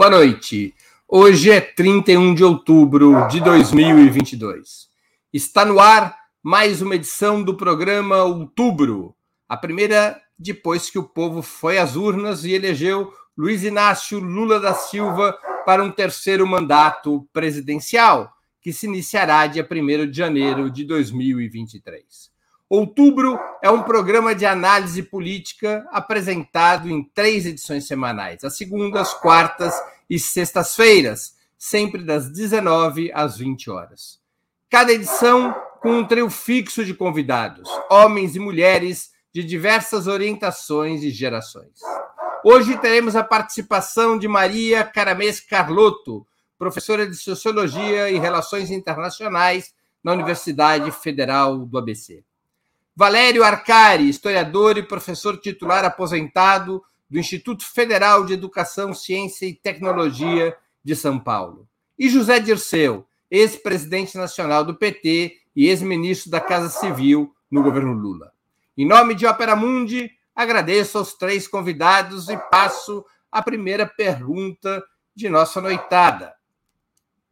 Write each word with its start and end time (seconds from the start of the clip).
Boa 0.00 0.08
noite. 0.08 0.74
Hoje 1.06 1.50
é 1.50 1.60
31 1.60 2.34
de 2.34 2.42
outubro 2.42 3.28
de 3.28 3.38
2022. 3.38 4.88
Está 5.30 5.62
no 5.62 5.78
ar 5.78 6.16
mais 6.42 6.80
uma 6.80 6.94
edição 6.94 7.42
do 7.42 7.54
programa 7.54 8.22
Outubro, 8.22 9.14
a 9.46 9.58
primeira 9.58 10.18
depois 10.38 10.88
que 10.88 10.98
o 10.98 11.04
povo 11.04 11.42
foi 11.42 11.76
às 11.76 11.96
urnas 11.96 12.46
e 12.46 12.52
elegeu 12.52 13.12
Luiz 13.36 13.62
Inácio 13.62 14.18
Lula 14.18 14.58
da 14.58 14.72
Silva 14.72 15.38
para 15.66 15.84
um 15.84 15.90
terceiro 15.90 16.46
mandato 16.46 17.28
presidencial, 17.30 18.32
que 18.62 18.72
se 18.72 18.86
iniciará 18.86 19.46
dia 19.46 19.68
1 19.70 20.10
de 20.10 20.16
janeiro 20.16 20.70
de 20.70 20.82
2023. 20.86 22.30
Outubro 22.70 23.36
é 23.60 23.68
um 23.68 23.82
programa 23.82 24.32
de 24.32 24.46
análise 24.46 25.02
política 25.02 25.84
apresentado 25.90 26.88
em 26.88 27.02
três 27.02 27.44
edições 27.44 27.84
semanais, 27.84 28.44
às 28.44 28.56
segundas, 28.56 29.12
quartas 29.12 29.74
e 30.10 30.18
sextas-feiras, 30.18 31.36
sempre 31.56 32.02
das 32.02 32.28
19 32.28 33.12
às 33.14 33.38
20 33.38 33.70
horas. 33.70 34.18
Cada 34.68 34.92
edição 34.92 35.54
com 35.80 35.98
um 35.98 36.04
trio 36.06 36.28
fixo 36.28 36.84
de 36.84 36.92
convidados, 36.92 37.70
homens 37.88 38.34
e 38.34 38.40
mulheres 38.40 39.10
de 39.32 39.44
diversas 39.44 40.08
orientações 40.08 41.04
e 41.04 41.10
gerações. 41.10 41.78
Hoje 42.44 42.76
teremos 42.78 43.14
a 43.14 43.22
participação 43.22 44.18
de 44.18 44.26
Maria 44.26 44.82
Caramês 44.82 45.40
Carlotto, 45.40 46.26
professora 46.58 47.06
de 47.06 47.14
Sociologia 47.14 48.10
e 48.10 48.18
Relações 48.18 48.70
Internacionais 48.70 49.72
na 50.02 50.12
Universidade 50.12 50.90
Federal 50.90 51.58
do 51.58 51.78
ABC. 51.78 52.24
Valério 52.96 53.44
Arcari, 53.44 54.08
historiador 54.08 54.76
e 54.76 54.82
professor 54.82 55.38
titular 55.38 55.84
aposentado 55.84 56.82
do 57.10 57.18
Instituto 57.18 57.64
Federal 57.64 58.24
de 58.24 58.34
Educação, 58.34 58.94
Ciência 58.94 59.44
e 59.44 59.54
Tecnologia 59.54 60.56
de 60.82 60.94
São 60.94 61.18
Paulo. 61.18 61.68
E 61.98 62.08
José 62.08 62.38
Dirceu, 62.38 63.06
ex-presidente 63.30 64.16
nacional 64.16 64.64
do 64.64 64.74
PT 64.74 65.36
e 65.54 65.66
ex-ministro 65.66 66.30
da 66.30 66.40
Casa 66.40 66.68
Civil 66.68 67.34
no 67.50 67.62
governo 67.62 67.92
Lula. 67.92 68.32
Em 68.76 68.86
nome 68.86 69.14
de 69.14 69.26
Opera 69.26 69.56
Mundi, 69.56 70.10
agradeço 70.34 70.98
aos 70.98 71.14
três 71.14 71.48
convidados 71.48 72.28
e 72.28 72.36
passo 72.50 73.04
a 73.30 73.42
primeira 73.42 73.86
pergunta 73.86 74.82
de 75.14 75.28
nossa 75.28 75.60
noitada. 75.60 76.34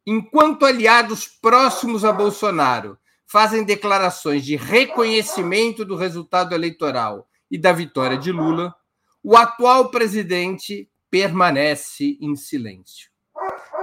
Enquanto 0.05 0.65
aliados 0.65 1.27
próximos 1.27 2.03
a 2.03 2.11
Bolsonaro 2.11 2.97
fazem 3.25 3.63
declarações 3.63 4.43
de 4.43 4.55
reconhecimento 4.55 5.85
do 5.85 5.95
resultado 5.95 6.53
eleitoral 6.53 7.27
e 7.49 7.57
da 7.57 7.71
vitória 7.71 8.17
de 8.17 8.31
Lula, 8.31 8.75
o 9.23 9.35
atual 9.35 9.89
presidente 9.89 10.89
permanece 11.09 12.17
em 12.21 12.35
silêncio. 12.35 13.09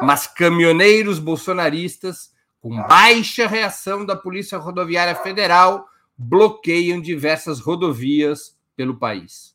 Mas 0.01 0.27
caminhoneiros 0.27 1.19
bolsonaristas, 1.19 2.31
com 2.61 2.77
baixa 2.87 3.47
reação 3.47 4.05
da 4.05 4.17
Polícia 4.17 4.59
Rodoviária 4.59 5.15
Federal, 5.15 5.87
bloqueiam 6.17 7.01
diversas 7.01 7.61
rodovias 7.61 8.57
pelo 8.75 8.99
país. 8.99 9.55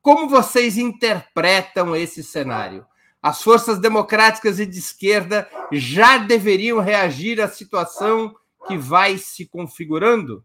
Como 0.00 0.28
vocês 0.28 0.78
interpretam 0.78 1.94
esse 1.94 2.22
cenário? 2.22 2.86
As 3.22 3.42
forças 3.42 3.78
democráticas 3.78 4.60
e 4.60 4.66
de 4.66 4.78
esquerda 4.78 5.48
já 5.72 6.18
deveriam 6.18 6.78
reagir 6.78 7.40
à 7.40 7.48
situação 7.48 8.34
que 8.66 8.76
vai 8.76 9.18
se 9.18 9.46
configurando? 9.46 10.44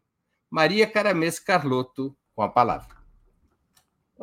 Maria 0.50 0.88
Caramês 0.88 1.40
Carlotto, 1.40 2.16
com 2.36 2.42
a 2.42 2.50
palavra. 2.50 3.03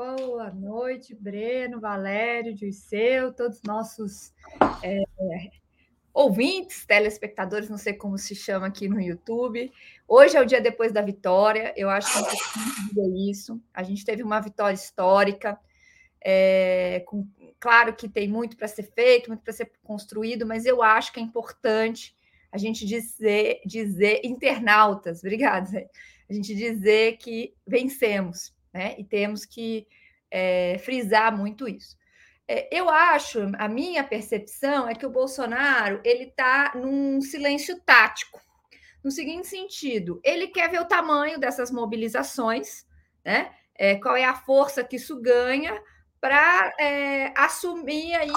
Boa 0.03 0.51
noite, 0.51 1.15
Breno, 1.15 1.79
Valério, 1.79 2.57
Juiceu, 2.57 3.35
todos 3.35 3.63
nossos 3.63 4.33
é, 4.83 5.03
ouvintes, 6.11 6.87
telespectadores, 6.87 7.69
não 7.69 7.77
sei 7.77 7.93
como 7.93 8.17
se 8.17 8.35
chama 8.35 8.69
aqui 8.69 8.89
no 8.89 8.99
YouTube. 8.99 9.71
Hoje 10.09 10.39
é 10.39 10.41
o 10.41 10.47
dia 10.47 10.59
depois 10.59 10.91
da 10.91 11.03
vitória, 11.03 11.75
eu 11.77 11.91
acho 11.91 12.11
que 12.15 12.95
dizer 12.95 13.31
isso. 13.31 13.61
A 13.75 13.83
gente 13.83 14.03
teve 14.03 14.23
uma 14.23 14.41
vitória 14.41 14.75
histórica, 14.75 15.61
é, 16.19 17.01
com, 17.01 17.29
claro 17.61 17.95
que 17.95 18.09
tem 18.09 18.27
muito 18.27 18.57
para 18.57 18.69
ser 18.69 18.85
feito, 18.85 19.29
muito 19.29 19.43
para 19.43 19.53
ser 19.53 19.71
construído, 19.83 20.47
mas 20.47 20.65
eu 20.65 20.83
acho 20.83 21.13
que 21.13 21.21
é 21.21 21.23
importante 21.23 22.17
a 22.51 22.57
gente 22.57 22.87
dizer, 22.87 23.61
dizer 23.67 24.23
internautas, 24.25 25.19
obrigada, 25.21 25.87
a 26.27 26.33
gente 26.33 26.55
dizer 26.55 27.19
que 27.19 27.55
vencemos, 27.67 28.59
né? 28.73 28.95
E 28.99 29.05
temos 29.05 29.45
que 29.45 29.87
é, 30.31 30.79
frisar 30.79 31.37
muito 31.37 31.69
isso. 31.69 31.97
É, 32.47 32.69
eu 32.77 32.89
acho, 32.89 33.41
a 33.59 33.69
minha 33.69 34.03
percepção 34.03 34.89
é 34.89 34.95
que 34.95 35.07
o 35.07 35.11
Bolsonaro 35.11 36.01
ele 36.05 36.25
está 36.25 36.73
num 36.75 37.21
silêncio 37.21 37.81
tático, 37.81 38.41
no 39.05 39.11
seguinte 39.11 39.47
sentido: 39.47 40.21
ele 40.25 40.49
quer 40.49 40.69
ver 40.69 40.81
o 40.81 40.89
tamanho 40.89 41.39
dessas 41.39 41.71
mobilizações, 41.71 42.85
né? 43.25 43.53
É, 43.75 43.97
qual 43.97 44.17
é 44.17 44.25
a 44.25 44.35
força 44.35 44.85
que 44.85 44.97
isso 44.97 45.21
ganha 45.21 45.81
para 46.21 46.73
é, 46.79 47.33
assumir 47.35 48.15
aí 48.15 48.31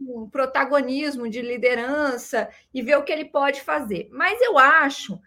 um 0.00 0.28
protagonismo 0.28 1.28
de 1.28 1.40
liderança 1.40 2.48
e 2.74 2.82
ver 2.82 2.96
o 2.96 3.04
que 3.04 3.12
ele 3.12 3.26
pode 3.26 3.60
fazer. 3.60 4.08
Mas 4.10 4.40
eu 4.40 4.58
acho 4.58 5.20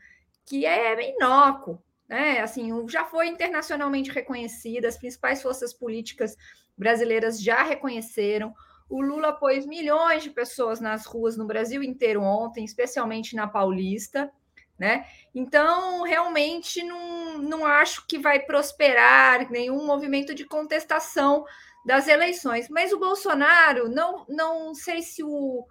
que 0.45 0.65
é 0.65 1.15
inócuo, 1.15 1.81
né? 2.11 2.41
Assim, 2.41 2.69
já 2.89 3.05
foi 3.05 3.29
internacionalmente 3.29 4.11
reconhecida, 4.11 4.89
as 4.89 4.97
principais 4.97 5.41
forças 5.41 5.73
políticas 5.73 6.35
brasileiras 6.77 7.41
já 7.41 7.63
reconheceram. 7.63 8.53
O 8.89 9.01
Lula 9.01 9.31
pôs 9.31 9.65
milhões 9.65 10.21
de 10.21 10.29
pessoas 10.29 10.81
nas 10.81 11.05
ruas 11.05 11.37
no 11.37 11.47
Brasil 11.47 11.81
inteiro 11.81 12.21
ontem, 12.21 12.65
especialmente 12.65 13.33
na 13.33 13.47
Paulista. 13.47 14.29
Né? 14.77 15.05
Então, 15.33 16.03
realmente, 16.03 16.83
não, 16.83 17.37
não 17.37 17.65
acho 17.65 18.05
que 18.05 18.17
vai 18.17 18.41
prosperar 18.41 19.49
nenhum 19.49 19.85
movimento 19.85 20.35
de 20.35 20.43
contestação 20.43 21.45
das 21.85 22.09
eleições. 22.09 22.67
Mas 22.67 22.91
o 22.91 22.99
Bolsonaro, 22.99 23.87
não, 23.87 24.25
não 24.27 24.75
sei 24.75 25.01
se 25.01 25.23
o, 25.23 25.65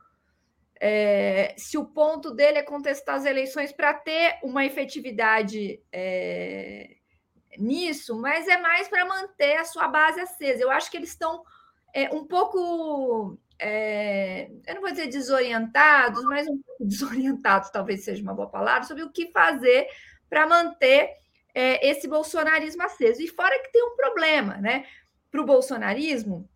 é, 0.80 1.54
se 1.58 1.76
o 1.76 1.84
ponto 1.84 2.30
dele 2.30 2.58
é 2.58 2.62
contestar 2.62 3.16
as 3.16 3.26
eleições 3.26 3.70
para 3.70 3.92
ter 3.92 4.38
uma 4.42 4.64
efetividade 4.64 5.80
é, 5.92 6.96
nisso, 7.58 8.18
mas 8.18 8.48
é 8.48 8.56
mais 8.56 8.88
para 8.88 9.04
manter 9.04 9.56
a 9.56 9.64
sua 9.64 9.86
base 9.88 10.20
acesa. 10.20 10.62
Eu 10.62 10.70
acho 10.70 10.90
que 10.90 10.96
eles 10.96 11.10
estão 11.10 11.44
é, 11.94 12.08
um 12.14 12.26
pouco, 12.26 13.38
é, 13.58 14.50
eu 14.66 14.74
não 14.74 14.80
vou 14.80 14.90
dizer 14.90 15.08
desorientados, 15.08 16.24
mas 16.24 16.48
um 16.48 16.58
pouco 16.62 16.84
desorientados 16.86 17.70
talvez 17.70 18.02
seja 18.04 18.22
uma 18.22 18.34
boa 18.34 18.48
palavra, 18.48 18.84
sobre 18.84 19.02
o 19.02 19.12
que 19.12 19.30
fazer 19.30 19.86
para 20.30 20.46
manter 20.46 21.10
é, 21.54 21.86
esse 21.88 22.08
bolsonarismo 22.08 22.82
aceso. 22.82 23.20
E 23.20 23.28
fora 23.28 23.60
que 23.62 23.70
tem 23.70 23.84
um 23.84 23.96
problema, 23.96 24.56
né? 24.56 24.86
para 25.30 25.40
o 25.40 25.46
bolsonarismo, 25.46 26.48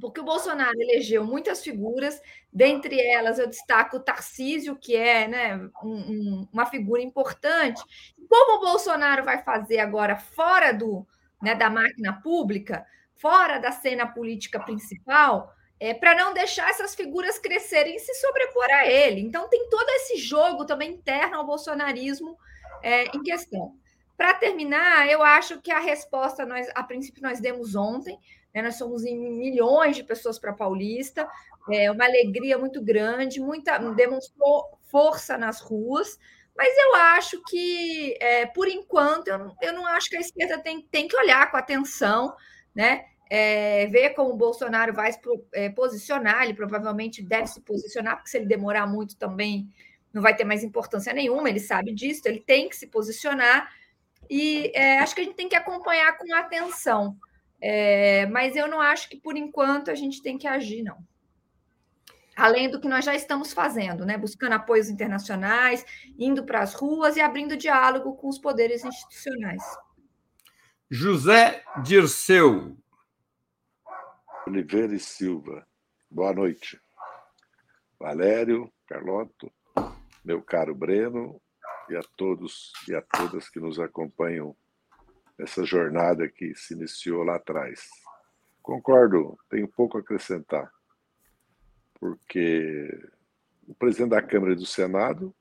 porque 0.00 0.20
o 0.20 0.24
Bolsonaro 0.24 0.80
elegeu 0.80 1.24
muitas 1.24 1.62
figuras, 1.62 2.20
dentre 2.52 3.00
elas 3.00 3.38
eu 3.38 3.46
destaco 3.46 3.98
o 3.98 4.00
Tarcísio, 4.00 4.76
que 4.76 4.96
é 4.96 5.28
né, 5.28 5.56
um, 5.82 5.94
um, 5.94 6.48
uma 6.52 6.66
figura 6.66 7.02
importante. 7.02 7.82
Como 8.28 8.58
o 8.58 8.60
Bolsonaro 8.60 9.24
vai 9.24 9.42
fazer 9.42 9.78
agora 9.78 10.16
fora 10.16 10.72
do, 10.72 11.06
né, 11.42 11.54
da 11.54 11.68
máquina 11.68 12.20
pública, 12.22 12.86
fora 13.16 13.58
da 13.58 13.70
cena 13.70 14.06
política 14.06 14.58
principal, 14.58 15.52
é, 15.78 15.94
para 15.94 16.14
não 16.14 16.34
deixar 16.34 16.68
essas 16.70 16.94
figuras 16.94 17.38
crescerem 17.38 17.96
e 17.96 18.00
se 18.00 18.14
sobrepor 18.14 18.66
a 18.70 18.86
ele. 18.86 19.20
Então 19.20 19.48
tem 19.48 19.68
todo 19.68 19.88
esse 19.90 20.16
jogo 20.16 20.64
também 20.64 20.92
interno 20.92 21.36
ao 21.36 21.46
bolsonarismo 21.46 22.36
é, 22.82 23.04
em 23.16 23.22
questão. 23.22 23.74
Para 24.16 24.34
terminar, 24.34 25.08
eu 25.08 25.22
acho 25.22 25.62
que 25.62 25.70
a 25.70 25.78
resposta, 25.78 26.44
nós, 26.44 26.68
a 26.74 26.82
princípio, 26.82 27.22
nós 27.22 27.40
demos 27.40 27.74
ontem. 27.74 28.18
Né? 28.54 28.62
Nós 28.62 28.76
somos 28.76 29.04
em 29.04 29.16
milhões 29.16 29.96
de 29.96 30.04
pessoas 30.04 30.38
para 30.38 30.52
Paulista, 30.52 31.28
é 31.70 31.90
uma 31.90 32.04
alegria 32.04 32.58
muito 32.58 32.82
grande, 32.82 33.40
muita 33.40 33.78
demonstrou 33.94 34.78
força 34.90 35.36
nas 35.38 35.60
ruas. 35.60 36.18
Mas 36.56 36.76
eu 36.76 36.94
acho 36.96 37.42
que, 37.48 38.16
é, 38.20 38.46
por 38.46 38.68
enquanto, 38.68 39.28
eu, 39.28 39.52
eu 39.62 39.72
não 39.72 39.86
acho 39.86 40.10
que 40.10 40.16
a 40.16 40.20
esquerda 40.20 40.58
tem, 40.58 40.82
tem 40.82 41.08
que 41.08 41.16
olhar 41.16 41.50
com 41.50 41.56
atenção, 41.56 42.34
né? 42.74 43.04
É, 43.32 43.86
ver 43.86 44.10
como 44.10 44.30
o 44.30 44.36
Bolsonaro 44.36 44.92
vai 44.92 45.12
se 45.12 45.20
é, 45.54 45.68
posicionar, 45.70 46.42
ele 46.42 46.54
provavelmente 46.54 47.22
deve 47.22 47.46
se 47.46 47.60
posicionar, 47.60 48.16
porque 48.16 48.28
se 48.28 48.36
ele 48.36 48.46
demorar 48.46 48.88
muito 48.88 49.16
também 49.16 49.68
não 50.12 50.20
vai 50.20 50.34
ter 50.34 50.44
mais 50.44 50.64
importância 50.64 51.12
nenhuma, 51.12 51.48
ele 51.48 51.60
sabe 51.60 51.94
disso, 51.94 52.22
ele 52.24 52.40
tem 52.40 52.68
que 52.68 52.76
se 52.76 52.88
posicionar. 52.88 53.72
E 54.28 54.72
é, 54.74 54.98
acho 54.98 55.14
que 55.14 55.20
a 55.20 55.24
gente 55.24 55.36
tem 55.36 55.48
que 55.48 55.56
acompanhar 55.56 56.18
com 56.18 56.34
atenção. 56.34 57.16
É, 57.60 58.26
mas 58.26 58.56
eu 58.56 58.66
não 58.66 58.80
acho 58.80 59.08
que, 59.08 59.16
por 59.16 59.36
enquanto, 59.36 59.90
a 59.90 59.94
gente 59.94 60.22
tem 60.22 60.38
que 60.38 60.46
agir, 60.46 60.82
não. 60.82 60.98
Além 62.36 62.70
do 62.70 62.80
que 62.80 62.88
nós 62.88 63.04
já 63.04 63.14
estamos 63.14 63.52
fazendo, 63.52 64.06
né? 64.06 64.16
buscando 64.16 64.54
apoios 64.54 64.88
internacionais, 64.88 65.84
indo 66.18 66.44
para 66.44 66.60
as 66.60 66.72
ruas 66.72 67.16
e 67.16 67.20
abrindo 67.20 67.56
diálogo 67.56 68.16
com 68.16 68.28
os 68.28 68.38
poderes 68.38 68.84
institucionais. 68.84 69.62
José 70.90 71.62
Dirceu. 71.84 72.76
Oliveira 74.46 74.94
e 74.94 74.98
Silva, 74.98 75.66
boa 76.10 76.32
noite. 76.32 76.80
Valério, 77.98 78.72
Carlotto, 78.86 79.52
meu 80.24 80.42
caro 80.42 80.74
Breno 80.74 81.40
e 81.90 81.96
a 81.96 82.02
todos 82.16 82.72
e 82.88 82.94
a 82.94 83.02
todas 83.02 83.48
que 83.50 83.60
nos 83.60 83.78
acompanham 83.78 84.56
nessa 85.40 85.64
jornada 85.64 86.28
que 86.28 86.54
se 86.54 86.74
iniciou 86.74 87.24
lá 87.24 87.36
atrás. 87.36 87.88
Concordo, 88.60 89.38
tenho 89.48 89.66
pouco 89.66 89.96
a 89.96 90.00
acrescentar, 90.00 90.70
porque 91.94 93.08
o 93.66 93.74
presidente 93.74 94.10
da 94.10 94.20
Câmara 94.20 94.52
e 94.52 94.56
do 94.56 94.66
Senado, 94.66 95.34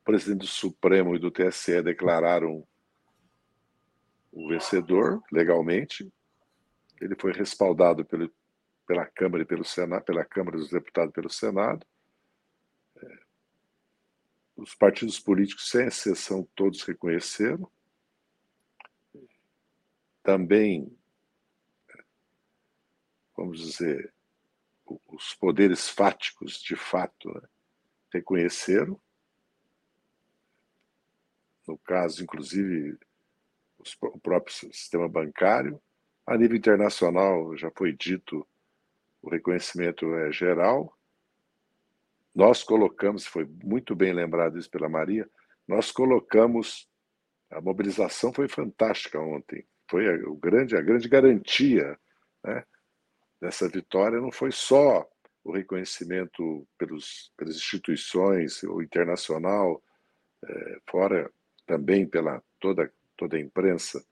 o 0.00 0.04
presidente 0.04 0.40
do 0.40 0.46
Supremo 0.46 1.14
e 1.14 1.18
do 1.18 1.30
TSE 1.30 1.82
declararam 1.82 2.66
o 4.32 4.48
vencedor 4.48 5.22
legalmente. 5.30 6.10
Ele 6.98 7.14
foi 7.14 7.32
respaldado 7.32 8.06
pelo, 8.06 8.32
pela 8.86 9.04
Câmara 9.04 9.42
e 9.42 9.46
pelo 9.46 9.64
Senado, 9.64 10.02
pela 10.04 10.24
Câmara 10.24 10.56
dos 10.56 10.70
Deputados 10.70 11.10
e 11.10 11.14
pelo 11.14 11.28
Senado. 11.28 11.86
É, 12.96 13.18
os 14.56 14.74
partidos 14.74 15.20
políticos, 15.20 15.68
sem 15.68 15.86
exceção, 15.86 16.48
todos 16.54 16.82
reconheceram. 16.84 17.70
Também, 20.28 20.94
vamos 23.34 23.60
dizer, 23.60 24.12
os 25.06 25.32
poderes 25.32 25.88
fáticos, 25.88 26.60
de 26.60 26.76
fato, 26.76 27.32
né, 27.32 27.48
reconheceram. 28.12 29.00
No 31.66 31.78
caso, 31.78 32.22
inclusive, 32.22 32.98
o 34.02 34.20
próprio 34.20 34.54
sistema 34.54 35.08
bancário. 35.08 35.80
A 36.26 36.36
nível 36.36 36.58
internacional, 36.58 37.56
já 37.56 37.70
foi 37.70 37.94
dito, 37.94 38.46
o 39.22 39.30
reconhecimento 39.30 40.14
é 40.14 40.30
geral. 40.30 40.94
Nós 42.34 42.62
colocamos, 42.62 43.24
foi 43.24 43.46
muito 43.46 43.96
bem 43.96 44.12
lembrado 44.12 44.58
isso 44.58 44.68
pela 44.68 44.90
Maria, 44.90 45.26
nós 45.66 45.90
colocamos, 45.90 46.86
a 47.50 47.62
mobilização 47.62 48.30
foi 48.30 48.46
fantástica 48.46 49.18
ontem, 49.18 49.66
foi 49.90 50.08
a, 50.08 50.28
o 50.28 50.36
grande, 50.36 50.76
a 50.76 50.80
grande 50.80 51.08
garantia 51.08 51.98
né, 52.44 52.64
dessa 53.40 53.68
vitória, 53.68 54.20
não 54.20 54.32
foi 54.32 54.52
só 54.52 55.08
o 55.44 55.52
reconhecimento 55.52 56.66
pelos, 56.76 57.32
pelas 57.36 57.56
instituições, 57.56 58.62
o 58.64 58.82
internacional, 58.82 59.82
é, 60.44 60.78
fora 60.88 61.30
também 61.66 62.06
pela 62.06 62.42
toda 62.60 62.92
toda 63.18 63.36
a 63.36 63.40
imprensa, 63.40 64.02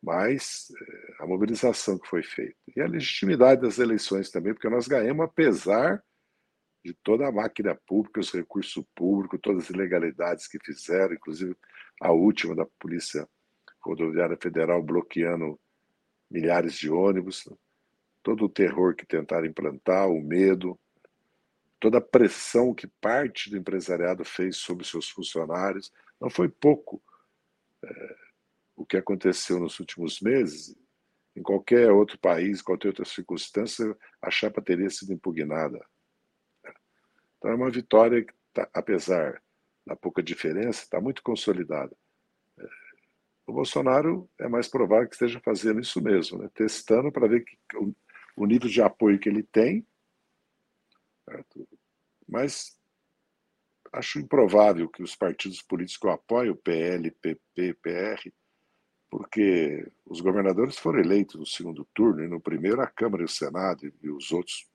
mas 0.00 0.68
eh, 0.70 1.14
a 1.18 1.26
mobilização 1.26 1.98
que 1.98 2.08
foi 2.08 2.22
feita. 2.22 2.56
E 2.74 2.80
a 2.80 2.86
legitimidade 2.86 3.60
das 3.60 3.78
eleições 3.78 4.30
também, 4.30 4.54
porque 4.54 4.68
nós 4.70 4.86
ganhamos 4.86 5.24
apesar 5.24 6.02
de 6.84 6.94
toda 7.02 7.26
a 7.26 7.32
máquina 7.32 7.74
pública, 7.74 8.20
os 8.20 8.30
recursos 8.30 8.84
públicos, 8.94 9.40
todas 9.42 9.64
as 9.64 9.70
ilegalidades 9.70 10.46
que 10.46 10.60
fizeram, 10.64 11.14
inclusive 11.14 11.56
a 12.00 12.12
última 12.12 12.54
da 12.54 12.64
Polícia 12.78 13.28
Rodoviária 13.86 14.36
Federal 14.36 14.82
bloqueando 14.82 15.58
milhares 16.30 16.74
de 16.74 16.90
ônibus, 16.90 17.48
todo 18.22 18.44
o 18.44 18.48
terror 18.48 18.94
que 18.94 19.06
tentaram 19.06 19.46
implantar, 19.46 20.08
o 20.08 20.20
medo, 20.20 20.78
toda 21.78 21.98
a 21.98 22.00
pressão 22.00 22.74
que 22.74 22.86
parte 22.86 23.48
do 23.48 23.56
empresariado 23.56 24.24
fez 24.24 24.56
sobre 24.56 24.84
seus 24.84 25.08
funcionários. 25.08 25.92
Não 26.20 26.28
foi 26.28 26.48
pouco. 26.48 27.02
É, 27.84 28.16
o 28.74 28.84
que 28.84 28.96
aconteceu 28.96 29.58
nos 29.58 29.80
últimos 29.80 30.20
meses, 30.20 30.76
em 31.34 31.42
qualquer 31.42 31.90
outro 31.90 32.18
país, 32.18 32.60
qualquer 32.60 32.88
outra 32.88 33.04
circunstância, 33.04 33.96
a 34.20 34.30
chapa 34.30 34.60
teria 34.60 34.90
sido 34.90 35.12
impugnada. 35.12 35.84
Então 37.38 37.50
é 37.50 37.54
uma 37.54 37.70
vitória 37.70 38.24
que, 38.24 38.34
tá, 38.52 38.68
apesar 38.74 39.42
da 39.86 39.96
pouca 39.96 40.22
diferença, 40.22 40.82
está 40.82 41.00
muito 41.00 41.22
consolidada. 41.22 41.96
O 43.46 43.52
Bolsonaro 43.52 44.28
é 44.38 44.48
mais 44.48 44.66
provável 44.66 45.08
que 45.08 45.14
esteja 45.14 45.40
fazendo 45.40 45.80
isso 45.80 46.02
mesmo, 46.02 46.38
né? 46.38 46.50
testando 46.52 47.12
para 47.12 47.28
ver 47.28 47.44
que, 47.44 47.56
o, 47.76 47.94
o, 48.36 48.46
nível 48.46 48.68
de 48.68 48.82
apoio 48.82 49.18
que 49.18 49.28
ele 49.28 49.42
tem. 49.42 49.86
Certo? 51.24 51.68
Mas 52.28 52.76
acho 53.92 54.18
improvável 54.18 54.88
que 54.88 55.02
os 55.02 55.14
partidos 55.14 55.62
políticos 55.62 56.00
que 56.00 56.06
o 56.06 56.10
apoiam, 56.10 56.54
o 56.54 56.56
PL, 56.56 57.10
PP, 57.10 57.74
PR, 57.74 58.30
porque 59.08 59.90
os 60.04 60.20
governadores 60.20 60.76
foram 60.76 60.98
eleitos 60.98 61.36
no 61.36 61.46
segundo 61.46 61.86
turno, 61.94 62.24
e 62.24 62.28
no 62.28 62.40
primeiro 62.40 62.80
a 62.80 62.86
Câmara 62.86 63.22
e 63.22 63.26
o 63.26 63.28
Senado, 63.28 63.90
e 64.02 64.10
os 64.10 64.32
outros 64.32 64.68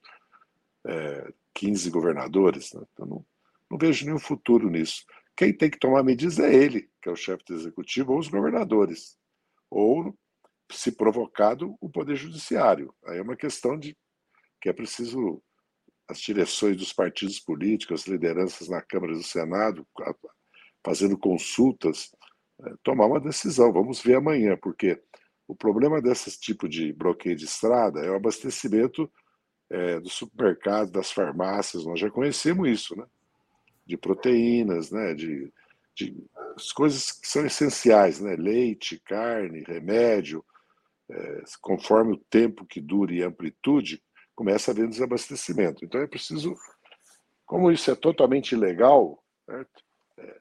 é, 0.85 1.33
15 1.53 1.89
governadores. 1.89 2.73
Né? 2.73 2.81
Então, 2.93 3.05
não, 3.05 3.25
não 3.69 3.77
vejo 3.77 4.05
nenhum 4.05 4.19
futuro 4.19 4.69
nisso. 4.69 5.05
Quem 5.35 5.55
tem 5.55 5.69
que 5.69 5.79
tomar 5.79 6.03
medidas 6.03 6.39
é 6.39 6.53
ele, 6.53 6.89
que 7.01 7.09
é 7.09 7.11
o 7.11 7.15
chefe 7.15 7.43
do 7.45 7.55
executivo, 7.55 8.13
ou 8.13 8.19
os 8.19 8.27
governadores. 8.27 9.17
Ou, 9.69 10.17
se 10.71 10.91
provocado, 10.91 11.75
o 11.79 11.89
Poder 11.89 12.15
Judiciário. 12.15 12.93
Aí 13.05 13.17
é 13.17 13.21
uma 13.21 13.35
questão 13.35 13.77
de 13.77 13.97
que 14.61 14.69
é 14.69 14.73
preciso 14.73 15.41
as 16.07 16.19
direções 16.19 16.77
dos 16.77 16.93
partidos 16.93 17.39
políticos, 17.39 18.01
as 18.01 18.07
lideranças 18.07 18.67
na 18.67 18.81
Câmara 18.81 19.13
e 19.13 19.15
no 19.15 19.23
Senado, 19.23 19.87
fazendo 20.85 21.17
consultas 21.17 22.11
é, 22.61 22.73
tomar 22.83 23.05
uma 23.05 23.19
decisão. 23.19 23.71
Vamos 23.71 24.01
ver 24.01 24.15
amanhã, 24.15 24.57
porque 24.61 25.01
o 25.47 25.55
problema 25.55 26.01
desse 26.01 26.39
tipo 26.39 26.67
de 26.67 26.93
bloqueio 26.93 27.35
de 27.35 27.45
estrada 27.45 28.01
é 28.01 28.11
o 28.11 28.15
abastecimento 28.15 29.11
é, 29.69 29.99
do 29.99 30.09
supermercado, 30.09 30.91
das 30.91 31.11
farmácias. 31.11 31.85
Nós 31.85 31.99
já 31.99 32.09
conhecemos 32.09 32.69
isso, 32.69 32.95
né? 32.95 33.05
De 33.91 33.97
proteínas, 33.97 34.89
né? 34.89 35.13
De, 35.13 35.51
de 35.93 36.15
coisas 36.73 37.11
que 37.11 37.27
são 37.27 37.45
essenciais, 37.45 38.21
né? 38.21 38.37
Leite, 38.37 38.97
carne, 39.01 39.65
remédio. 39.67 40.45
É, 41.09 41.43
conforme 41.59 42.13
o 42.13 42.23
tempo 42.29 42.65
que 42.65 42.79
dure 42.79 43.17
e 43.17 43.21
amplitude, 43.21 44.01
começa 44.33 44.71
a 44.71 44.73
haver 44.73 44.87
desabastecimento. 44.87 45.83
Então 45.83 45.99
é 45.99 46.07
preciso, 46.07 46.55
como 47.45 47.69
isso 47.69 47.91
é 47.91 47.95
totalmente 47.95 48.53
ilegal, 48.53 49.21
certo? 49.45 49.83
É, 50.17 50.39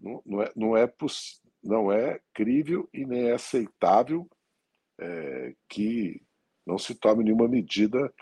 não, 0.00 0.22
não, 0.26 0.42
é, 0.42 0.52
não, 0.56 0.76
é 0.76 0.92
não 1.62 1.92
é 1.92 2.20
crível 2.34 2.88
e 2.92 3.06
nem 3.06 3.28
é 3.28 3.34
aceitável 3.34 4.28
é, 4.98 5.54
que 5.68 6.20
não 6.66 6.78
se 6.78 6.96
tome 6.96 7.22
nenhuma 7.22 7.46
medida 7.46 8.12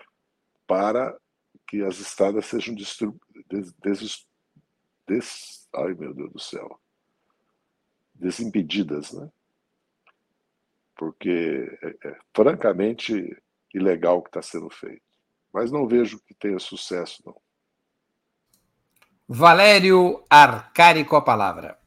para 0.67 1.19
que 1.67 1.83
as 1.83 1.99
estradas 1.99 2.45
sejam 2.45 2.75
des... 2.75 2.99
Des... 3.83 4.27
Des... 5.07 5.69
ai 5.75 5.95
meu 5.95 6.15
Deus 6.15 6.33
do 6.33 6.41
céu 6.41 6.81
desimpedidas, 8.19 9.13
né? 9.13 9.29
Porque 10.97 11.79
é, 11.83 12.09
é 12.09 12.19
francamente 12.35 13.37
ilegal 13.75 14.19
o 14.19 14.23
que 14.23 14.31
está 14.31 14.43
sendo 14.43 14.71
feito. 14.71 15.03
Mas 15.53 15.71
não 15.71 15.87
vejo 15.87 16.21
que 16.21 16.35
tenha 16.35 16.59
sucesso, 16.59 17.23
não. 17.25 17.37
Valério 19.29 20.23
Arcari 20.31 21.05
com 21.05 21.17
a 21.17 21.23
palavra. 21.23 21.79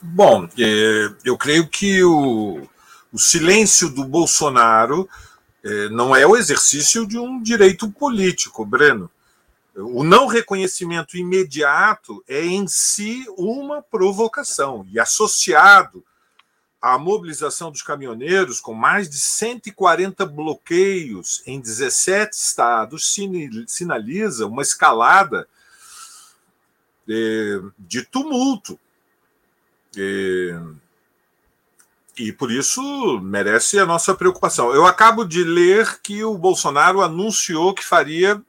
Bom, 0.00 0.48
é, 0.58 1.14
eu 1.24 1.38
creio 1.38 1.68
que 1.68 2.02
o, 2.02 2.66
o 3.12 3.18
silêncio 3.18 3.88
do 3.88 4.04
Bolsonaro 4.04 5.08
é, 5.62 5.88
não 5.90 6.16
é 6.16 6.26
o 6.26 6.36
exercício 6.36 7.06
de 7.06 7.18
um 7.18 7.40
direito 7.40 7.88
político, 7.90 8.64
Breno. 8.64 9.08
O 9.74 10.04
não 10.04 10.26
reconhecimento 10.26 11.16
imediato 11.16 12.22
é 12.28 12.44
em 12.44 12.66
si 12.68 13.24
uma 13.38 13.80
provocação 13.82 14.86
e 14.90 15.00
associado 15.00 16.04
à 16.80 16.98
mobilização 16.98 17.70
dos 17.70 17.80
caminhoneiros, 17.80 18.60
com 18.60 18.74
mais 18.74 19.08
de 19.08 19.16
140 19.16 20.26
bloqueios 20.26 21.42
em 21.46 21.60
17 21.60 22.34
estados, 22.34 23.14
sinaliza 23.66 24.46
uma 24.46 24.62
escalada 24.62 25.48
é, 27.08 27.60
de 27.78 28.02
tumulto 28.02 28.78
e, 29.96 30.54
e 32.18 32.32
por 32.32 32.50
isso 32.50 33.20
merece 33.20 33.78
a 33.78 33.86
nossa 33.86 34.14
preocupação. 34.14 34.72
Eu 34.72 34.86
acabo 34.86 35.24
de 35.24 35.44
ler 35.44 36.00
que 36.00 36.24
o 36.24 36.36
Bolsonaro 36.36 37.00
anunciou 37.00 37.74
que 37.74 37.84
faria, 37.84 38.42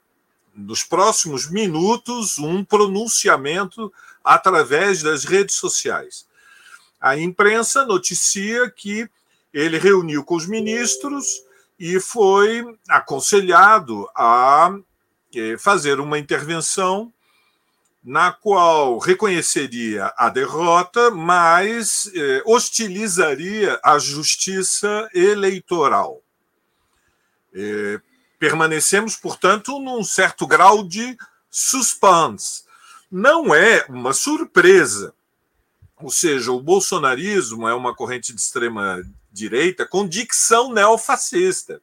nos 0.56 0.84
próximos 0.84 1.50
minutos, 1.50 2.38
um 2.38 2.64
pronunciamento 2.64 3.92
através 4.24 5.02
das 5.02 5.24
redes 5.24 5.56
sociais. 5.56 6.28
A 7.02 7.18
imprensa 7.18 7.86
noticia 7.86 8.70
que 8.70 9.10
ele 9.54 9.78
reuniu 9.78 10.24
com 10.24 10.36
os 10.36 10.48
ministros 10.48 11.26
e 11.78 12.00
foi 12.00 12.64
aconselhado 12.88 14.08
a 14.16 14.74
eh, 15.36 15.58
fazer 15.58 16.00
uma 16.00 16.18
intervenção 16.18 17.12
na 18.04 18.32
qual 18.32 18.98
reconheceria 18.98 20.14
a 20.18 20.30
derrota, 20.30 21.10
mas 21.10 22.12
eh, 22.14 22.44
hostilizaria 22.46 23.80
a 23.84 23.98
justiça 23.98 25.10
eleitoral. 25.14 26.22
Permanecemos, 28.44 29.16
portanto, 29.16 29.80
num 29.80 30.04
certo 30.04 30.46
grau 30.46 30.84
de 30.84 31.16
suspense. 31.50 32.66
Não 33.10 33.56
é 33.56 33.86
uma 33.88 34.12
surpresa. 34.12 35.14
Ou 35.96 36.12
seja, 36.12 36.52
o 36.52 36.60
bolsonarismo 36.60 37.70
é 37.70 37.74
uma 37.74 37.96
corrente 37.96 38.34
de 38.34 38.42
extrema 38.42 39.02
direita 39.32 39.88
com 39.88 40.06
dicção 40.06 40.74
neofascista. 40.74 41.82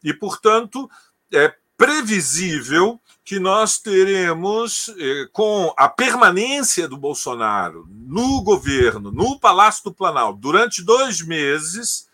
E, 0.00 0.14
portanto, 0.14 0.88
é 1.34 1.52
previsível 1.76 3.00
que 3.24 3.40
nós 3.40 3.80
teremos, 3.80 4.94
eh, 5.00 5.28
com 5.32 5.74
a 5.76 5.88
permanência 5.88 6.86
do 6.86 6.96
Bolsonaro 6.96 7.88
no 7.90 8.40
governo, 8.44 9.10
no 9.10 9.36
Palácio 9.40 9.82
do 9.82 9.92
Planalto, 9.92 10.38
durante 10.38 10.80
dois 10.80 11.20
meses, 11.20 12.08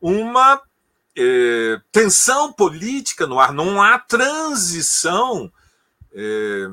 uma 0.00 0.60
eh, 1.16 1.80
tensão 1.92 2.52
política 2.52 3.26
no 3.26 3.38
ar. 3.38 3.52
Não 3.52 3.82
há 3.82 3.98
transição 3.98 5.52
eh, 6.12 6.68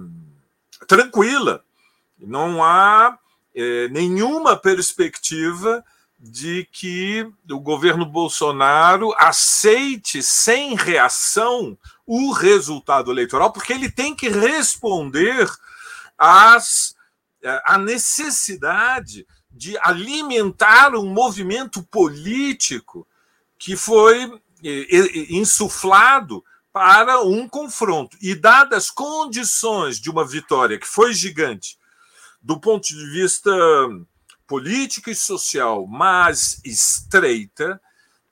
tranquila. 0.87 1.63
Não 2.19 2.63
há 2.63 3.17
nenhuma 3.91 4.55
perspectiva 4.55 5.83
de 6.21 6.67
que 6.71 7.27
o 7.49 7.59
governo 7.59 8.05
Bolsonaro 8.05 9.11
aceite 9.17 10.21
sem 10.21 10.75
reação 10.75 11.75
o 12.05 12.31
resultado 12.31 13.09
eleitoral, 13.11 13.51
porque 13.51 13.73
ele 13.73 13.89
tem 13.89 14.15
que 14.15 14.29
responder 14.29 15.49
às, 16.17 16.95
eh, 17.41 17.61
à 17.65 17.77
necessidade 17.77 19.25
de 19.49 19.75
alimentar 19.79 20.93
um 20.95 21.07
movimento 21.07 21.81
político 21.83 23.07
que 23.61 23.77
foi 23.77 24.41
eh, 24.63 25.27
insuflado 25.29 26.43
para 26.73 27.21
um 27.21 27.47
confronto. 27.47 28.17
E 28.19 28.33
dadas 28.33 28.85
as 28.85 28.89
condições 28.89 29.99
de 29.99 30.09
uma 30.09 30.25
vitória 30.25 30.79
que 30.79 30.87
foi 30.87 31.13
gigante 31.13 31.77
do 32.41 32.59
ponto 32.59 32.87
de 32.87 33.11
vista 33.11 33.51
política 34.47 35.11
e 35.11 35.15
social, 35.15 35.85
mas 35.85 36.59
estreita, 36.65 37.79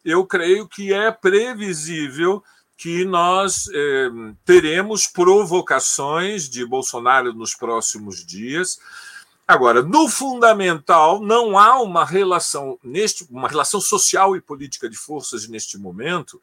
eu 0.03 0.25
creio 0.25 0.67
que 0.67 0.91
é 0.91 1.11
previsível 1.11 2.43
que 2.75 3.05
nós 3.05 3.69
eh, 3.71 4.09
teremos 4.43 5.05
provocações 5.05 6.49
de 6.49 6.65
Bolsonaro 6.65 7.33
nos 7.33 7.53
próximos 7.53 8.25
dias. 8.25 8.79
Agora, 9.49 9.81
no 9.81 10.07
fundamental, 10.07 11.19
não 11.19 11.57
há 11.57 11.81
uma 11.81 12.05
relação 12.05 12.77
neste 12.83 13.25
uma 13.31 13.47
relação 13.47 13.81
social 13.81 14.35
e 14.35 14.41
política 14.41 14.87
de 14.87 14.95
forças 14.95 15.47
neste 15.47 15.75
momento 15.75 16.39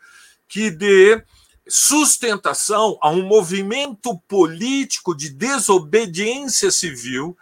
que 0.48 0.72
dê 0.72 1.22
sustentação 1.68 2.98
a 3.00 3.08
um 3.08 3.22
movimento 3.22 4.18
político 4.26 5.14
de 5.14 5.30
desobediência 5.30 6.68
civil 6.72 7.38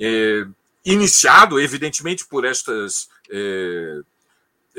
eh, 0.00 0.44
iniciado, 0.84 1.60
evidentemente, 1.60 2.26
por 2.26 2.44
estas 2.44 3.08
é, 3.30 4.00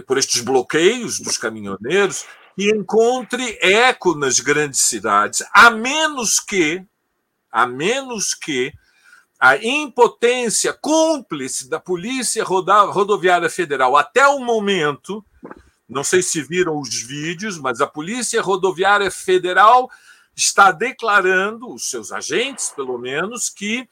por 0.06 0.18
estes 0.18 0.42
bloqueios 0.42 1.22
dos 1.22 1.38
caminhoneiros, 1.38 2.26
que 2.58 2.70
encontre 2.70 3.58
eco 3.62 4.14
nas 4.14 4.42
grandes 4.42 4.82
cidades, 4.82 5.42
a 5.54 5.70
menos 5.72 6.38
que, 6.38 6.84
a 7.50 7.66
menos 7.66 8.34
que 8.34 8.74
a 9.44 9.58
impotência 9.58 10.72
cúmplice 10.72 11.68
da 11.68 11.80
Polícia 11.80 12.44
Rodoviária 12.44 13.50
Federal 13.50 13.98
até 13.98 14.28
o 14.28 14.38
momento, 14.38 15.26
não 15.90 16.04
sei 16.04 16.22
se 16.22 16.44
viram 16.44 16.80
os 16.80 17.02
vídeos, 17.02 17.58
mas 17.58 17.82
a 17.82 17.88
Polícia 17.88 18.40
Rodoviária 18.40 19.10
Federal 19.10 19.90
está 20.36 20.72
declarando, 20.72 21.74
os 21.74 21.90
seus 21.90 22.12
agentes, 22.12 22.70
pelo 22.70 23.00
menos, 23.00 23.50
que 23.50 23.90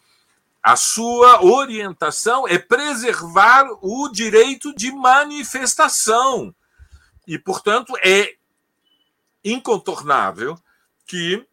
a 0.62 0.76
sua 0.76 1.44
orientação 1.44 2.48
é 2.48 2.60
preservar 2.60 3.66
o 3.82 4.08
direito 4.10 4.72
de 4.76 4.92
manifestação. 4.92 6.54
E, 7.26 7.40
portanto, 7.40 7.96
é 8.04 8.36
incontornável 9.44 10.60
que 11.08 11.44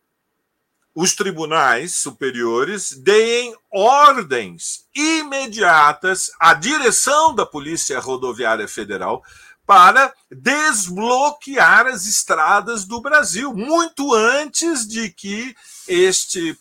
os 0.97 1.15
tribunais 1.15 1.95
superiores 1.95 2.93
deem 2.93 3.55
ordens 3.71 4.87
imediatas 4.95 6.31
à 6.41 6.55
direção 6.55 7.35
da 7.35 7.45
Polícia 7.45 8.00
Rodoviária 8.00 8.67
Federal 8.67 9.23
para 9.67 10.15
desbloquear 10.31 11.87
as 11.87 12.07
estradas 12.07 12.87
do 12.87 12.99
Brasil, 13.03 13.53
muito 13.53 14.15
antes 14.15 14.88
de 14.88 15.11
que 15.11 15.55
este 15.87 16.59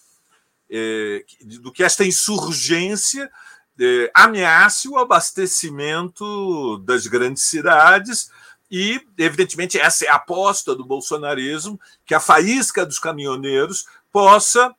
é, 0.69 1.23
do 1.61 1.71
que 1.71 1.81
esta 1.81 2.03
insurgência 2.03 3.31
é, 3.79 4.11
ameace 4.13 4.89
o 4.89 4.97
abastecimento 4.97 6.77
das 6.79 7.07
grandes 7.07 7.43
cidades 7.43 8.29
e, 8.69 8.99
evidentemente, 9.17 9.79
essa 9.79 10.05
é 10.05 10.09
a 10.09 10.15
aposta 10.15 10.75
do 10.75 10.83
bolsonarismo, 10.83 11.79
que 12.05 12.15
a 12.15 12.19
faísca 12.19 12.85
dos 12.85 12.99
caminhoneiros 12.99 13.85
possa 14.15 14.73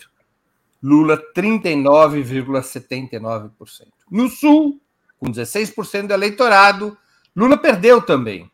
Lula 0.83 1.19
39,79%. 1.35 3.87
No 4.11 4.29
Sul, 4.29 4.79
com 5.17 5.31
16% 5.31 6.05
do 6.05 6.13
eleitorado, 6.13 6.95
Lula 7.35 7.57
perdeu 7.57 7.99
também, 7.99 8.51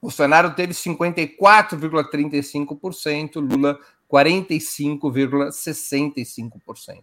Bolsonaro 0.00 0.54
teve 0.54 0.74
54,35%, 0.74 3.40
Lula 3.40 3.80
45,65%. 4.08 7.02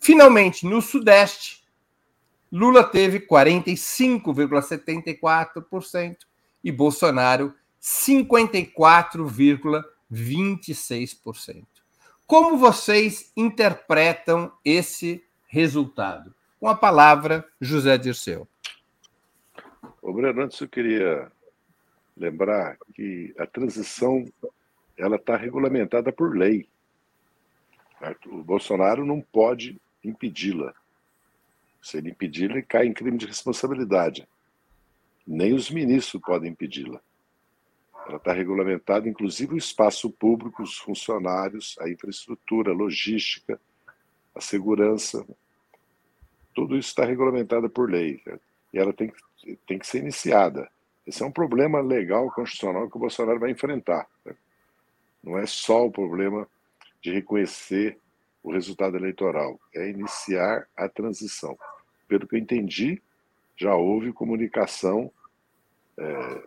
Finalmente, 0.00 0.64
no 0.64 0.80
Sudeste, 0.80 1.62
Lula 2.50 2.82
teve 2.82 3.20
45,74% 3.20 6.16
e 6.64 6.72
Bolsonaro 6.72 7.52
54,26%. 10.12 11.64
Como 12.26 12.58
vocês 12.58 13.32
interpretam 13.36 14.52
esse 14.64 15.24
resultado? 15.46 16.34
Com 16.60 16.68
a 16.68 16.74
palavra, 16.74 17.46
José 17.60 17.96
Dirceu. 17.96 18.46
Ô, 20.02 20.12
Breno, 20.12 20.42
antes 20.42 20.60
eu 20.60 20.68
queria 20.68 21.30
lembrar 22.16 22.76
que 22.94 23.34
a 23.38 23.46
transição 23.46 24.26
ela 24.96 25.16
está 25.16 25.36
regulamentada 25.36 26.12
por 26.12 26.36
lei. 26.36 26.68
O 28.26 28.42
Bolsonaro 28.42 29.06
não 29.06 29.20
pode 29.20 29.80
impedi-la. 30.04 30.74
Se 31.80 31.98
ele 31.98 32.10
impedir, 32.10 32.50
ele 32.50 32.62
cai 32.62 32.86
em 32.86 32.92
crime 32.92 33.16
de 33.16 33.26
responsabilidade. 33.26 34.28
Nem 35.26 35.54
os 35.54 35.70
ministros 35.70 36.20
podem 36.22 36.50
impedi-la. 36.50 37.00
Ela 38.08 38.16
está 38.16 38.32
regulamentada, 38.32 39.06
inclusive 39.06 39.52
o 39.52 39.58
espaço 39.58 40.10
público, 40.10 40.62
os 40.62 40.78
funcionários, 40.78 41.76
a 41.78 41.90
infraestrutura, 41.90 42.72
a 42.72 42.74
logística, 42.74 43.60
a 44.34 44.40
segurança. 44.40 45.26
Tudo 46.54 46.74
isso 46.78 46.88
está 46.88 47.04
regulamentado 47.04 47.68
por 47.68 47.90
lei. 47.90 48.22
E 48.72 48.78
ela 48.78 48.94
tem, 48.94 49.12
tem 49.66 49.78
que 49.78 49.86
ser 49.86 49.98
iniciada. 49.98 50.70
Esse 51.06 51.22
é 51.22 51.26
um 51.26 51.30
problema 51.30 51.80
legal, 51.80 52.30
constitucional, 52.30 52.88
que 52.88 52.96
o 52.96 53.00
Bolsonaro 53.00 53.38
vai 53.38 53.50
enfrentar. 53.50 54.08
Não 55.22 55.36
é 55.36 55.44
só 55.44 55.84
o 55.84 55.90
problema 55.90 56.48
de 57.02 57.12
reconhecer 57.12 57.98
o 58.42 58.52
resultado 58.52 58.96
eleitoral, 58.96 59.60
é 59.74 59.90
iniciar 59.90 60.66
a 60.74 60.88
transição. 60.88 61.58
Pelo 62.06 62.26
que 62.26 62.36
eu 62.36 62.40
entendi, 62.40 63.02
já 63.54 63.74
houve 63.74 64.12
comunicação 64.14 65.12
é, 65.98 66.42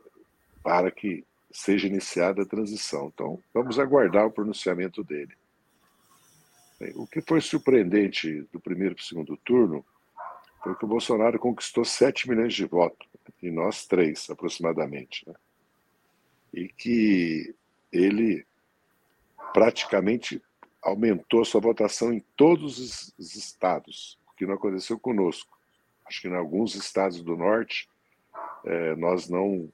para 0.64 0.90
que 0.90 1.24
seja 1.52 1.88
iniciada 1.88 2.44
a 2.44 2.46
transição. 2.46 3.12
Então, 3.14 3.40
vamos 3.54 3.80
aguardar 3.80 4.26
o 4.26 4.32
pronunciamento 4.32 5.04
dele. 5.04 5.36
O 6.96 7.06
que 7.06 7.22
foi 7.22 7.40
surpreendente 7.42 8.42
do 8.52 8.60
primeiro 8.60 8.96
para 8.96 9.04
o 9.04 9.06
segundo 9.06 9.38
turno 9.38 9.86
foi 10.64 10.76
que 10.76 10.86
o 10.86 10.88
Bolsonaro 10.88 11.38
conquistou 11.40 11.86
7 11.86 12.30
milhões 12.30 12.54
de 12.54 12.66
votos, 12.66 13.08
e 13.42 13.52
nós 13.52 13.86
três, 13.86 14.30
aproximadamente. 14.30 15.28
Né? 15.28 15.36
E 16.54 16.68
que 16.68 17.56
ele 17.92 18.46
praticamente 19.54 20.42
aumentou 20.82 21.46
sua 21.46 21.62
votação 21.62 22.12
em 22.12 22.24
todos 22.36 23.14
os 23.18 23.36
estados, 23.36 24.18
o 24.32 24.36
que 24.36 24.46
não 24.46 24.56
aconteceu 24.56 25.00
conosco. 25.00 25.58
Acho 26.06 26.22
que 26.22 26.28
em 26.28 26.36
alguns 26.36 26.76
estados 26.76 27.22
do 27.22 27.38
norte 27.38 27.88
é, 28.66 28.96
nós 28.96 29.30
não 29.30 29.72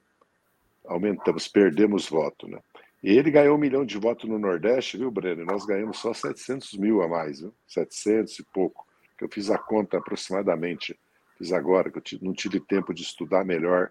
aumentamos, 0.88 1.46
perdemos 1.46 2.08
voto. 2.08 2.48
Né? 2.48 2.58
E 3.02 3.16
ele 3.16 3.30
ganhou 3.30 3.56
um 3.56 3.60
milhão 3.60 3.84
de 3.84 3.96
votos 3.98 4.28
no 4.28 4.38
Nordeste, 4.38 4.96
viu, 4.96 5.10
Breno? 5.10 5.44
Nós 5.44 5.64
ganhamos 5.64 5.98
só 5.98 6.12
700 6.12 6.72
mil 6.74 7.02
a 7.02 7.08
mais, 7.08 7.40
viu? 7.40 7.54
700 7.68 8.38
e 8.40 8.42
pouco. 8.42 8.86
Que 9.16 9.24
eu 9.24 9.28
fiz 9.30 9.50
a 9.50 9.58
conta 9.58 9.98
aproximadamente, 9.98 10.98
fiz 11.36 11.52
agora, 11.52 11.90
que 11.90 11.98
eu 11.98 12.18
não 12.22 12.32
tive 12.32 12.60
tempo 12.60 12.92
de 12.92 13.02
estudar 13.02 13.44
melhor 13.44 13.90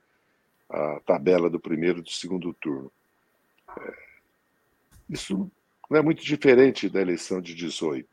a 0.70 1.00
tabela 1.06 1.50
do 1.50 1.60
primeiro 1.60 2.00
e 2.00 2.02
do 2.02 2.10
segundo 2.10 2.54
turno. 2.54 2.92
É, 3.80 3.94
isso 5.10 5.50
não 5.90 5.98
é 5.98 6.02
muito 6.02 6.24
diferente 6.24 6.90
da 6.90 7.02
eleição 7.02 7.42
de 7.42 7.56
18. 7.56 8.08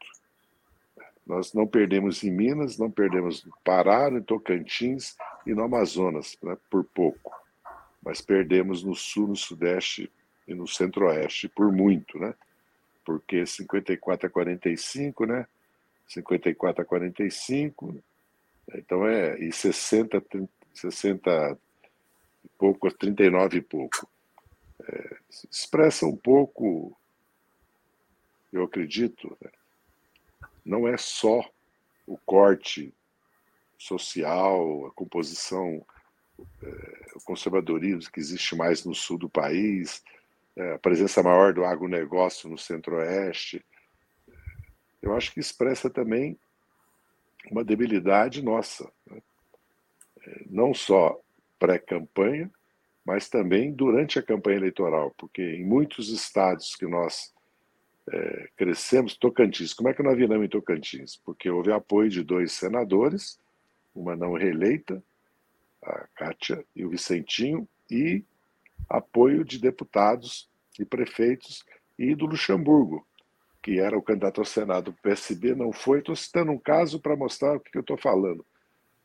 Nós 1.26 1.52
não 1.54 1.66
perdemos 1.66 2.22
em 2.22 2.30
Minas, 2.30 2.78
não 2.78 2.90
perdemos 2.90 3.44
no 3.44 3.52
Pará, 3.64 4.10
no 4.10 4.22
Tocantins 4.22 5.16
e 5.46 5.54
no 5.54 5.64
Amazonas, 5.64 6.36
né, 6.42 6.56
por 6.70 6.84
pouco. 6.84 7.43
Mas 8.04 8.20
perdemos 8.20 8.82
no 8.82 8.94
Sul, 8.94 9.28
no 9.28 9.36
Sudeste 9.36 10.10
e 10.46 10.54
no 10.54 10.68
Centro-Oeste 10.68 11.48
por 11.48 11.72
muito, 11.72 12.18
né? 12.18 12.34
Porque 13.04 13.46
54 13.46 14.26
a 14.26 14.30
45, 14.30 15.26
né? 15.26 15.46
54 16.08 16.82
a 16.82 16.84
45, 16.84 18.02
então 18.74 19.06
é. 19.06 19.38
E 19.38 19.52
60, 19.52 20.22
60 20.74 21.58
e 22.44 22.48
pouco, 22.58 22.90
39 22.90 23.58
e 23.58 23.62
pouco. 23.62 24.08
É, 24.86 25.16
expressa 25.50 26.04
um 26.04 26.16
pouco 26.16 26.96
eu 28.54 28.62
acredito, 28.62 29.36
né, 29.40 29.50
não 30.64 30.86
é 30.86 30.96
só 30.96 31.44
o 32.06 32.16
corte 32.18 32.94
social, 33.76 34.86
a 34.86 34.92
composição, 34.92 35.84
o 36.38 37.20
conservadorismo 37.24 38.10
que 38.10 38.20
existe 38.20 38.56
mais 38.56 38.84
no 38.84 38.94
sul 38.94 39.18
do 39.18 39.28
país, 39.28 40.02
é, 40.56 40.74
a 40.74 40.78
presença 40.78 41.22
maior 41.22 41.52
do 41.52 41.64
agronegócio 41.64 42.48
no 42.48 42.58
centro-oeste. 42.58 43.64
Eu 45.02 45.14
acho 45.14 45.32
que 45.32 45.40
expressa 45.40 45.90
também 45.90 46.38
uma 47.50 47.64
debilidade 47.64 48.42
nossa, 48.42 48.90
né? 49.06 49.20
É, 50.26 50.44
não 50.48 50.72
só 50.72 51.20
pré-campanha, 51.58 52.50
mas 53.04 53.28
também 53.28 53.72
durante 53.72 54.18
a 54.18 54.22
campanha 54.22 54.56
eleitoral, 54.56 55.14
porque 55.18 55.42
em 55.42 55.64
muitos 55.64 56.08
estados 56.08 56.74
que 56.74 56.86
nós 56.86 57.34
é, 58.10 58.48
crescemos. 58.56 59.16
Tocantins, 59.16 59.72
como 59.72 59.88
é 59.88 59.94
que 59.94 60.02
nós 60.02 60.16
viramos 60.16 60.44
em 60.44 60.48
Tocantins? 60.48 61.16
Porque 61.24 61.50
houve 61.50 61.72
apoio 61.72 62.08
de 62.08 62.22
dois 62.22 62.52
senadores, 62.52 63.38
uma 63.94 64.16
não 64.16 64.34
reeleita, 64.34 65.02
a 65.84 66.06
Kátia 66.14 66.64
e 66.74 66.84
o 66.84 66.90
Vicentinho, 66.90 67.68
e 67.90 68.24
apoio 68.88 69.44
de 69.44 69.58
deputados 69.58 70.48
e 70.78 70.84
prefeitos 70.84 71.64
e 71.98 72.14
do 72.14 72.26
Luxemburgo, 72.26 73.06
que 73.62 73.78
era 73.78 73.96
o 73.96 74.02
candidato 74.02 74.40
ao 74.40 74.44
Senado 74.44 74.90
do 74.90 74.98
PSB, 75.00 75.54
não 75.54 75.72
foi. 75.72 75.98
Estou 75.98 76.16
citando 76.16 76.52
um 76.52 76.58
caso 76.58 77.00
para 77.00 77.16
mostrar 77.16 77.56
o 77.56 77.60
que 77.60 77.76
eu 77.76 77.80
estou 77.80 77.96
falando. 77.96 78.44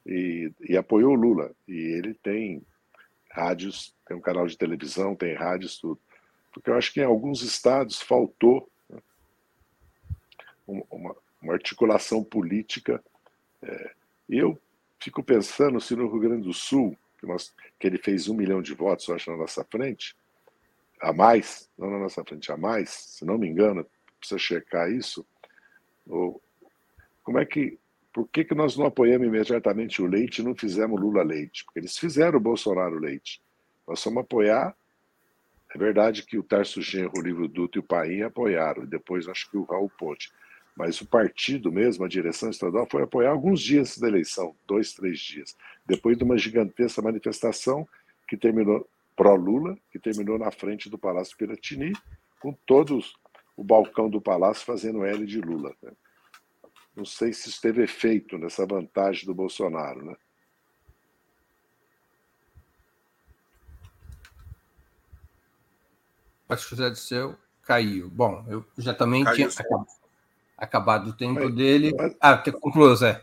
E, 0.06 0.52
e 0.62 0.76
apoiou 0.76 1.12
o 1.12 1.16
Lula. 1.16 1.52
E 1.68 1.76
ele 1.76 2.14
tem 2.16 2.62
rádios, 3.32 3.96
tem 4.08 4.18
um 4.18 4.22
canal 4.22 4.48
de 4.48 4.58
televisão, 4.58 5.16
tem 5.16 5.34
rádios, 5.34 5.78
tudo. 5.78 6.00
Porque 6.52 6.70
eu 6.70 6.76
acho 6.76 6.92
que 6.92 7.00
em 7.00 7.06
alguns 7.06 7.42
estados 7.42 8.02
faltou 8.02 8.70
uma, 10.68 11.16
uma 11.42 11.54
articulação 11.54 12.24
política. 12.24 13.04
É, 13.62 13.92
eu 14.28 14.60
fico 15.00 15.24
pensando 15.24 15.80
se 15.80 15.96
no 15.96 16.10
Rio 16.10 16.20
Grande 16.20 16.44
do 16.44 16.54
Sul, 16.54 16.98
que, 17.20 17.26
nós, 17.26 17.54
que 17.80 17.88
ele 17.88 17.98
fez 17.98 18.28
um 18.28 18.36
milhão 18.36 18.62
de 18.62 18.74
votos, 18.74 19.08
eu 19.08 19.16
acho, 19.16 19.32
na 19.32 19.38
nossa 19.38 19.64
frente, 19.64 20.16
a 21.00 21.14
mais, 21.14 21.70
não 21.78 21.90
na 21.90 22.00
nossa 22.00 22.24
frente, 22.24 22.52
a 22.52 22.58
mais, 22.58 22.90
se 22.90 23.26
não 23.26 23.38
me 23.38 23.48
engano, 23.48 23.86
precisa 24.20 24.38
checar 24.38 24.92
isso. 24.92 25.26
Ou, 26.08 26.42
como 27.24 27.40
é 27.40 27.46
que. 27.46 27.78
Por 28.12 28.28
que, 28.28 28.44
que 28.44 28.56
nós 28.56 28.76
não 28.76 28.88
apoiamos 28.88 29.28
imediatamente 29.28 30.02
o 30.02 30.08
Leite 30.08 30.42
e 30.42 30.44
não 30.44 30.56
fizemos 30.56 31.00
Lula 31.00 31.22
Leite? 31.24 31.64
Porque 31.64 31.80
eles 31.80 31.96
fizeram 31.96 32.38
o 32.38 32.42
Bolsonaro 32.42 32.98
Leite. 32.98 33.40
Nós 33.88 34.04
vamos 34.04 34.24
apoiar. 34.24 34.76
É 35.74 35.78
verdade 35.78 36.26
que 36.26 36.36
o 36.36 36.44
Tarso 36.44 36.82
Genro, 36.82 37.14
o 37.16 37.22
Livro 37.22 37.48
Duto 37.48 37.78
e 37.78 37.80
o 37.80 37.84
Paim 37.84 38.24
apoiaram, 38.24 38.84
e 38.84 38.88
depois 38.88 39.28
acho 39.28 39.50
que 39.52 39.56
o 39.56 39.64
Raul 39.64 39.92
Ponte 39.96 40.32
mas 40.80 41.02
o 41.02 41.06
partido 41.06 41.74
mesmo, 41.74 42.06
a 42.06 42.08
direção 42.08 42.50
estadual, 42.50 42.88
foi 42.90 43.04
apoiar 43.04 43.32
alguns 43.32 43.60
dias 43.60 43.98
da 43.98 44.08
eleição, 44.08 44.56
dois, 44.66 44.94
três 44.94 45.20
dias, 45.20 45.54
depois 45.86 46.18
de 46.18 46.24
uma 46.24 46.38
gigantesca 46.38 47.02
manifestação 47.02 47.86
que 48.26 48.38
terminou 48.38 48.90
pró-Lula, 49.14 49.78
que 49.92 50.00
terminou 50.00 50.40
na 50.40 50.50
frente 50.52 50.90
do 50.90 50.98
Palácio 50.98 51.36
Piratini, 51.36 51.92
com 52.40 52.54
todos 52.66 53.14
o 53.58 53.64
balcão 53.64 54.10
do 54.10 54.22
palácio 54.22 54.66
fazendo 54.66 55.04
L 55.04 55.26
de 55.26 55.42
Lula. 55.42 55.76
Né? 55.84 55.92
Não 56.96 57.04
sei 57.04 57.34
se 57.34 57.50
isso 57.50 57.62
teve 57.62 57.84
efeito 57.84 58.38
nessa 58.38 58.66
vantagem 58.66 59.26
do 59.26 59.36
Bolsonaro, 59.36 60.06
né? 60.06 60.16
Acho 66.48 66.64
que 66.64 66.70
José 66.70 66.90
do 66.90 66.96
Céu 66.96 67.38
caiu. 67.64 68.10
Bom, 68.10 68.46
eu 68.48 68.66
já 68.78 68.94
também 68.94 69.26
caiu, 69.26 69.36
tinha 69.36 69.50
acabado 70.60 71.10
o 71.10 71.16
tempo 71.16 71.42
mas, 71.42 71.56
dele. 71.56 71.94
Mas... 71.98 72.16
Ah, 72.20 72.38
concluiu, 72.38 72.96
Zé. 72.96 73.22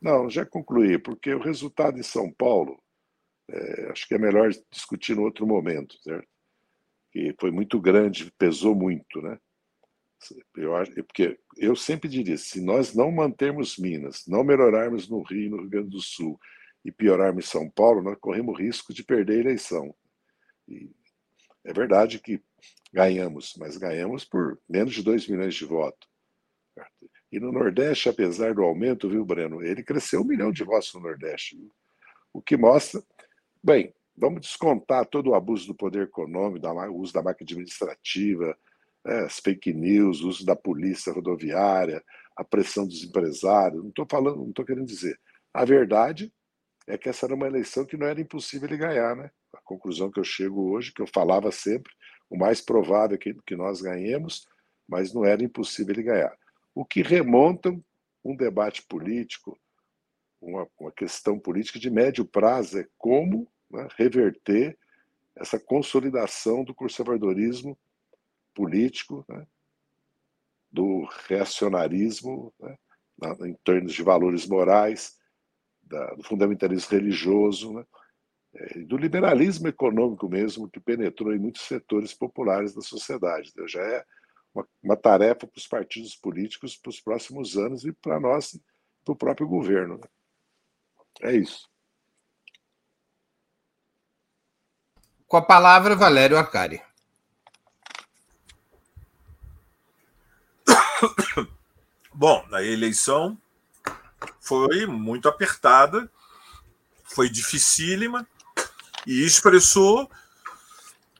Não, 0.00 0.30
já 0.30 0.46
concluí, 0.46 0.98
porque 0.98 1.34
o 1.34 1.42
resultado 1.42 1.98
em 1.98 2.02
São 2.02 2.32
Paulo, 2.32 2.80
é, 3.48 3.90
acho 3.90 4.08
que 4.08 4.14
é 4.14 4.18
melhor 4.18 4.50
discutir 4.70 5.14
no 5.14 5.22
outro 5.22 5.46
momento, 5.46 5.96
certo? 6.02 6.26
Que 7.12 7.34
foi 7.38 7.50
muito 7.50 7.78
grande, 7.80 8.32
pesou 8.38 8.74
muito, 8.74 9.20
né? 9.20 9.38
Eu 10.56 10.76
acho, 10.76 10.92
porque 11.04 11.38
eu 11.56 11.74
sempre 11.74 12.08
diria, 12.08 12.36
se 12.36 12.60
nós 12.60 12.94
não 12.94 13.10
mantermos 13.10 13.78
Minas, 13.78 14.24
não 14.26 14.44
melhorarmos 14.44 15.08
no 15.08 15.22
Rio, 15.22 15.50
no 15.50 15.56
Rio 15.58 15.70
Grande 15.70 15.90
do 15.90 16.00
Sul 16.00 16.38
e 16.84 16.92
piorarmos 16.92 17.44
em 17.44 17.48
São 17.48 17.70
Paulo, 17.70 18.02
nós 18.02 18.18
corremos 18.20 18.58
risco 18.58 18.92
de 18.92 19.02
perder 19.02 19.38
a 19.38 19.40
eleição. 19.40 19.94
E 20.68 20.90
é 21.64 21.72
verdade 21.72 22.18
que 22.18 22.42
ganhamos, 22.92 23.54
mas 23.58 23.76
ganhamos 23.76 24.24
por 24.24 24.60
menos 24.68 24.94
de 24.94 25.02
2 25.02 25.26
milhões 25.28 25.54
de 25.54 25.64
votos. 25.64 26.09
E 27.32 27.38
no 27.38 27.52
Nordeste, 27.52 28.08
apesar 28.08 28.54
do 28.54 28.62
aumento, 28.62 29.08
viu, 29.08 29.24
Breno? 29.24 29.62
Ele 29.62 29.82
cresceu 29.82 30.22
um 30.22 30.24
milhão 30.24 30.50
de 30.50 30.64
votos 30.64 30.92
no 30.94 31.00
Nordeste. 31.00 31.56
Viu? 31.56 31.70
O 32.32 32.42
que 32.42 32.56
mostra. 32.56 33.02
Bem, 33.62 33.94
vamos 34.16 34.40
descontar 34.40 35.06
todo 35.06 35.30
o 35.30 35.34
abuso 35.34 35.66
do 35.66 35.74
poder 35.74 36.04
econômico, 36.04 36.66
o 36.66 36.98
uso 36.98 37.12
da 37.12 37.22
máquina 37.22 37.46
administrativa, 37.46 38.56
é, 39.06 39.20
as 39.20 39.38
fake 39.38 39.72
news, 39.72 40.22
o 40.22 40.28
uso 40.28 40.44
da 40.44 40.56
polícia 40.56 41.12
rodoviária, 41.12 42.02
a 42.36 42.44
pressão 42.44 42.86
dos 42.86 43.02
empresários. 43.04 43.82
Não 43.82 43.90
estou 43.90 44.06
falando, 44.10 44.38
não 44.38 44.48
estou 44.48 44.64
querendo 44.64 44.86
dizer. 44.86 45.18
A 45.54 45.64
verdade 45.64 46.32
é 46.86 46.98
que 46.98 47.08
essa 47.08 47.26
era 47.26 47.34
uma 47.34 47.46
eleição 47.46 47.84
que 47.84 47.96
não 47.96 48.06
era 48.06 48.20
impossível 48.20 48.68
ele 48.68 48.76
ganhar, 48.76 49.14
né? 49.14 49.30
A 49.54 49.60
conclusão 49.62 50.10
que 50.10 50.18
eu 50.18 50.24
chego 50.24 50.70
hoje, 50.70 50.92
que 50.92 51.02
eu 51.02 51.06
falava 51.06 51.50
sempre, 51.50 51.92
o 52.28 52.36
mais 52.36 52.60
provável 52.60 53.14
é 53.14 53.18
que, 53.18 53.34
que 53.46 53.56
nós 53.56 53.80
ganhemos, 53.80 54.46
mas 54.88 55.12
não 55.12 55.24
era 55.24 55.42
impossível 55.42 55.94
ele 55.94 56.02
ganhar. 56.02 56.36
O 56.74 56.84
que 56.84 57.02
remonta 57.02 57.70
um 58.24 58.36
debate 58.36 58.82
político, 58.86 59.58
uma, 60.40 60.66
uma 60.78 60.92
questão 60.92 61.38
política 61.38 61.78
de 61.78 61.90
médio 61.90 62.24
prazo, 62.24 62.78
é 62.78 62.88
como 62.96 63.50
né, 63.70 63.88
reverter 63.96 64.78
essa 65.36 65.58
consolidação 65.58 66.64
do 66.64 66.74
conservadorismo 66.74 67.78
político, 68.54 69.24
né, 69.28 69.46
do 70.70 71.04
reacionarismo, 71.26 72.52
né, 72.60 72.76
em 73.42 73.54
termos 73.64 73.92
de 73.92 74.02
valores 74.02 74.46
morais, 74.46 75.18
da, 75.82 76.14
do 76.14 76.22
fundamentalismo 76.22 76.90
religioso, 76.90 77.72
né, 77.72 77.84
é, 78.54 78.80
do 78.80 78.96
liberalismo 78.96 79.68
econômico 79.68 80.28
mesmo, 80.28 80.68
que 80.68 80.80
penetrou 80.80 81.34
em 81.34 81.38
muitos 81.38 81.62
setores 81.62 82.12
populares 82.12 82.74
da 82.74 82.80
sociedade. 82.80 83.50
Então, 83.50 83.66
já 83.66 83.82
é 83.82 84.04
uma, 84.54 84.66
uma 84.82 84.96
tarefa 84.96 85.46
para 85.46 85.58
os 85.58 85.66
partidos 85.66 86.16
políticos 86.16 86.76
para 86.76 86.90
os 86.90 87.00
próximos 87.00 87.56
anos 87.56 87.84
e 87.84 87.92
para 87.92 88.18
nós, 88.20 88.58
para 89.04 89.12
o 89.12 89.16
próprio 89.16 89.46
governo. 89.48 89.98
Né? 89.98 90.08
É 91.22 91.36
isso. 91.36 91.68
Com 95.26 95.36
a 95.36 95.42
palavra, 95.42 95.94
Valério 95.94 96.36
Arcari. 96.36 96.82
Bom, 102.12 102.44
a 102.52 102.62
eleição 102.62 103.40
foi 104.40 104.86
muito 104.86 105.28
apertada, 105.28 106.10
foi 107.04 107.28
dificílima 107.28 108.26
e 109.06 109.24
expressou 109.24 110.10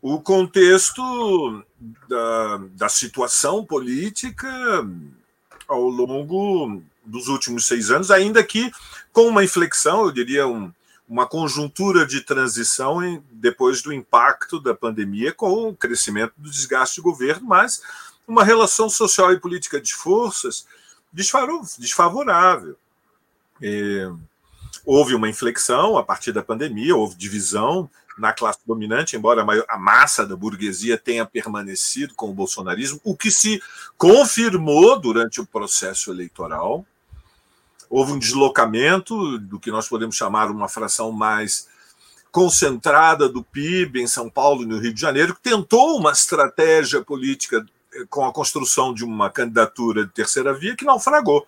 o 0.03 0.21
contexto 0.21 1.65
da, 2.09 2.57
da 2.73 2.89
situação 2.89 3.65
política 3.65 4.49
ao 5.69 5.83
longo 5.83 6.83
dos 7.05 7.29
últimos 7.29 7.67
seis 7.67 7.91
anos, 7.91 8.11
ainda 8.11 8.43
que 8.43 8.71
com 9.13 9.27
uma 9.29 9.45
inflexão, 9.45 10.05
eu 10.05 10.13
diria, 10.13 10.47
um, 10.47 10.73
uma 11.09 11.27
conjuntura 11.27 12.07
de 12.07 12.21
transição 12.21 13.05
em, 13.05 13.23
depois 13.31 13.83
do 13.83 13.93
impacto 13.93 14.61
da 14.61 14.75
pandemia 14.75 15.33
com 15.33 15.69
o 15.69 15.77
crescimento 15.77 16.33
do 16.37 16.51
desgaste 16.51 16.97
do 16.97 17.03
governo, 17.03 17.47
mas 17.47 17.83
uma 18.27 18.45
relação 18.45 18.89
social 18.89 19.33
e 19.33 19.41
política 19.41 19.81
de 19.81 19.93
forças 19.93 20.65
desfavorável. 21.13 22.77
E 23.61 24.09
houve 24.85 25.15
uma 25.15 25.29
inflexão 25.29 25.97
a 25.97 26.03
partir 26.03 26.33
da 26.33 26.43
pandemia, 26.43 26.97
houve 26.97 27.17
divisão 27.17 27.91
na 28.19 28.33
classe 28.33 28.59
dominante, 28.67 29.17
embora 29.17 29.47
a 29.69 29.79
massa 29.79 30.27
da 30.27 30.37
burguesia 30.37 30.99
tenha 30.99 31.25
permanecido 31.25 32.15
com 32.15 32.29
o 32.29 32.35
bolsonarismo, 32.35 33.01
o 33.03 33.17
que 33.17 33.31
se 33.31 33.63
confirmou 33.97 35.01
durante 35.01 35.41
o 35.41 35.47
processo 35.47 36.11
eleitoral 36.11 36.85
houve 37.91 38.13
um 38.13 38.19
deslocamento 38.19 39.37
do 39.41 39.59
que 39.59 39.73
nós 39.73 39.89
podemos 39.89 40.15
chamar 40.15 40.49
uma 40.49 40.69
fração 40.69 41.11
mais 41.11 41.69
concentrada 42.31 43.29
do 43.29 43.43
PIB 43.43 44.01
em 44.01 44.07
São 44.07 44.31
Paulo 44.31 44.63
e 44.63 44.67
no 44.67 44.79
Rio 44.79 44.95
de 44.95 45.01
Janeiro, 45.01 45.35
que 45.35 45.43
tentou 45.43 45.99
uma 45.99 46.13
estratégia 46.13 47.03
política 47.03 47.67
eh, 47.93 48.05
com 48.09 48.25
a 48.25 48.33
construção 48.33 48.95
de 48.95 49.05
uma 49.05 49.29
candidatura 49.29 50.07
de 50.07 50.13
terceira 50.13 50.55
via 50.55 50.77
que 50.77 50.85
naufragou. 50.85 51.45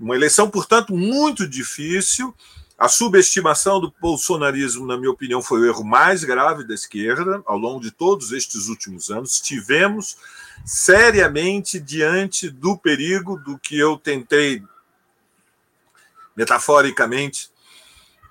Uma 0.00 0.16
eleição, 0.16 0.48
portanto, 0.48 0.96
muito 0.96 1.46
difícil. 1.46 2.34
A 2.78 2.88
subestimação 2.88 3.78
do 3.78 3.92
bolsonarismo, 4.00 4.86
na 4.86 4.96
minha 4.96 5.10
opinião, 5.10 5.42
foi 5.42 5.60
o 5.60 5.66
erro 5.66 5.84
mais 5.84 6.24
grave 6.24 6.64
da 6.64 6.72
esquerda 6.72 7.42
ao 7.44 7.58
longo 7.58 7.80
de 7.80 7.90
todos 7.90 8.32
estes 8.32 8.68
últimos 8.68 9.10
anos. 9.10 9.34
Estivemos 9.34 10.16
seriamente 10.64 11.78
diante 11.78 12.48
do 12.48 12.78
perigo 12.78 13.36
do 13.36 13.58
que 13.58 13.78
eu 13.78 13.98
tentei 13.98 14.62
metaforicamente, 16.34 17.50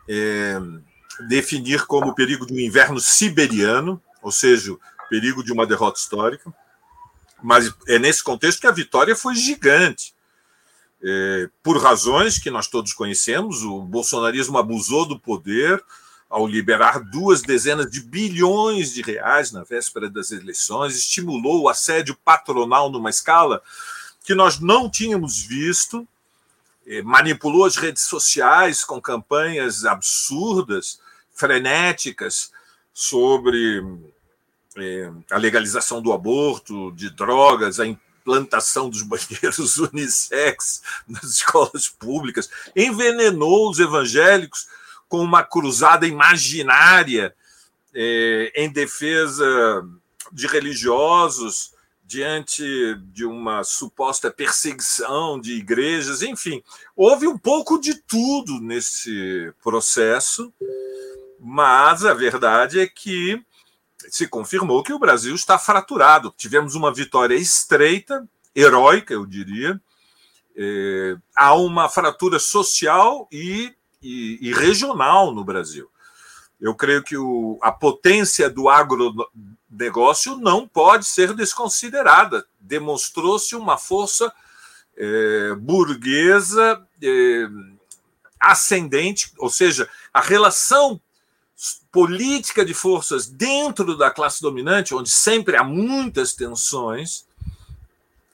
é, 0.08 0.60
definir 1.28 1.86
como 1.86 2.08
o 2.08 2.16
perigo 2.16 2.48
de 2.48 2.54
um 2.54 2.60
inverno 2.60 3.00
siberiano, 3.00 4.02
ou 4.24 4.32
seja, 4.32 4.74
o 4.74 4.80
perigo 5.08 5.44
de 5.44 5.54
uma 5.54 5.68
derrota 5.68 6.00
histórica. 6.00 6.52
Mas 7.44 7.72
é 7.88 8.00
nesse 8.00 8.24
contexto 8.24 8.60
que 8.60 8.68
a 8.68 8.72
vitória 8.72 9.16
foi 9.16 9.36
gigante. 9.36 10.18
É, 11.02 11.50
por 11.64 11.82
razões 11.82 12.38
que 12.38 12.52
nós 12.52 12.68
todos 12.68 12.94
conhecemos, 12.94 13.64
o 13.64 13.82
bolsonarismo 13.82 14.58
abusou 14.58 15.06
do 15.06 15.18
poder 15.18 15.84
ao 16.30 16.46
liberar 16.46 17.00
duas 17.00 17.42
dezenas 17.42 17.90
de 17.90 18.02
bilhões 18.02 18.94
de 18.94 19.02
reais 19.02 19.52
na 19.52 19.64
véspera 19.64 20.10
das 20.10 20.32
eleições, 20.32 20.96
estimulou 20.96 21.64
o 21.64 21.70
assédio 21.70 22.16
patronal 22.24 22.92
numa 22.92 23.10
escala 23.10 23.62
que 24.24 24.36
nós 24.36 24.60
não 24.60 24.90
tínhamos 24.90 25.42
visto 25.42 26.08
eh, 26.86 27.04
manipulou 27.04 27.66
as 27.66 27.78
redes 27.78 28.04
sociais 28.04 28.84
com 28.84 29.00
campanhas 29.00 29.86
absurdas, 29.86 31.00
frenéticas, 31.34 32.52
sobre 32.92 33.84
eh, 34.76 35.12
a 35.30 35.38
legalização 35.38 36.02
do 36.02 36.12
aborto, 36.12 36.92
de 36.94 37.12
drogas, 37.12 37.80
a 37.80 37.86
implantação 38.20 38.90
dos 38.90 39.02
banheiros 39.02 39.78
unissex 39.80 40.82
nas 41.08 41.24
escolas 41.24 41.88
públicas, 41.88 42.50
envenenou 42.76 43.70
os 43.70 43.80
evangélicos 43.80 44.68
com 45.08 45.20
uma 45.20 45.44
cruzada 45.44 46.06
imaginária 46.06 47.34
eh, 47.94 48.52
em 48.56 48.70
defesa 48.70 49.84
de 50.32 50.46
religiosos 50.46 51.74
diante 52.06 52.64
de 53.14 53.24
uma 53.24 53.64
suposta 53.64 54.32
perseguição 54.32 55.40
de 55.40 55.54
igrejas, 55.54 56.24
enfim, 56.24 56.64
houve 56.96 57.28
um 57.28 57.38
pouco 57.38 57.80
de 57.80 57.96
tudo 57.96 58.60
nesse 58.60 59.54
processo, 59.62 60.52
mas 61.40 62.04
a 62.04 62.14
verdade 62.16 62.80
é 62.80 62.88
que 62.88 63.40
se 64.08 64.28
confirmou 64.28 64.84
que 64.84 64.94
o 64.94 65.00
Brasil 65.00 65.36
está 65.36 65.58
fraturado. 65.58 66.34
Tivemos 66.38 66.76
uma 66.76 66.94
vitória 66.94 67.36
estreita, 67.36 68.28
heróica, 68.56 69.14
eu 69.14 69.26
diria. 69.26 69.80
É, 70.56 71.16
há 71.36 71.54
uma 71.56 71.90
fratura 71.90 72.40
social 72.40 73.28
e, 73.32 73.74
e, 74.02 74.40
e 74.42 74.54
regional 74.54 75.34
no 75.34 75.44
Brasil. 75.44 75.90
Eu 76.60 76.76
creio 76.76 77.04
que 77.04 77.18
o, 77.18 77.58
a 77.62 77.72
potência 77.72 78.50
do 78.50 78.68
agronegócio 78.68 80.38
não 80.38 80.68
pode 80.68 81.06
ser 81.06 81.34
desconsiderada. 81.34 82.46
Demonstrou-se 82.60 83.56
uma 83.56 83.78
força 83.78 84.32
é, 84.98 85.54
burguesa 85.56 86.86
é, 87.02 87.48
ascendente, 88.40 89.32
ou 89.38 89.50
seja, 89.50 89.90
a 90.14 90.20
relação 90.20 91.00
política 91.92 92.64
de 92.64 92.74
forças 92.74 93.28
dentro 93.28 93.98
da 93.98 94.12
classe 94.12 94.42
dominante, 94.42 94.94
onde 94.94 95.10
sempre 95.10 95.56
há 95.56 95.64
muitas 95.64 96.34
tensões, 96.34 97.26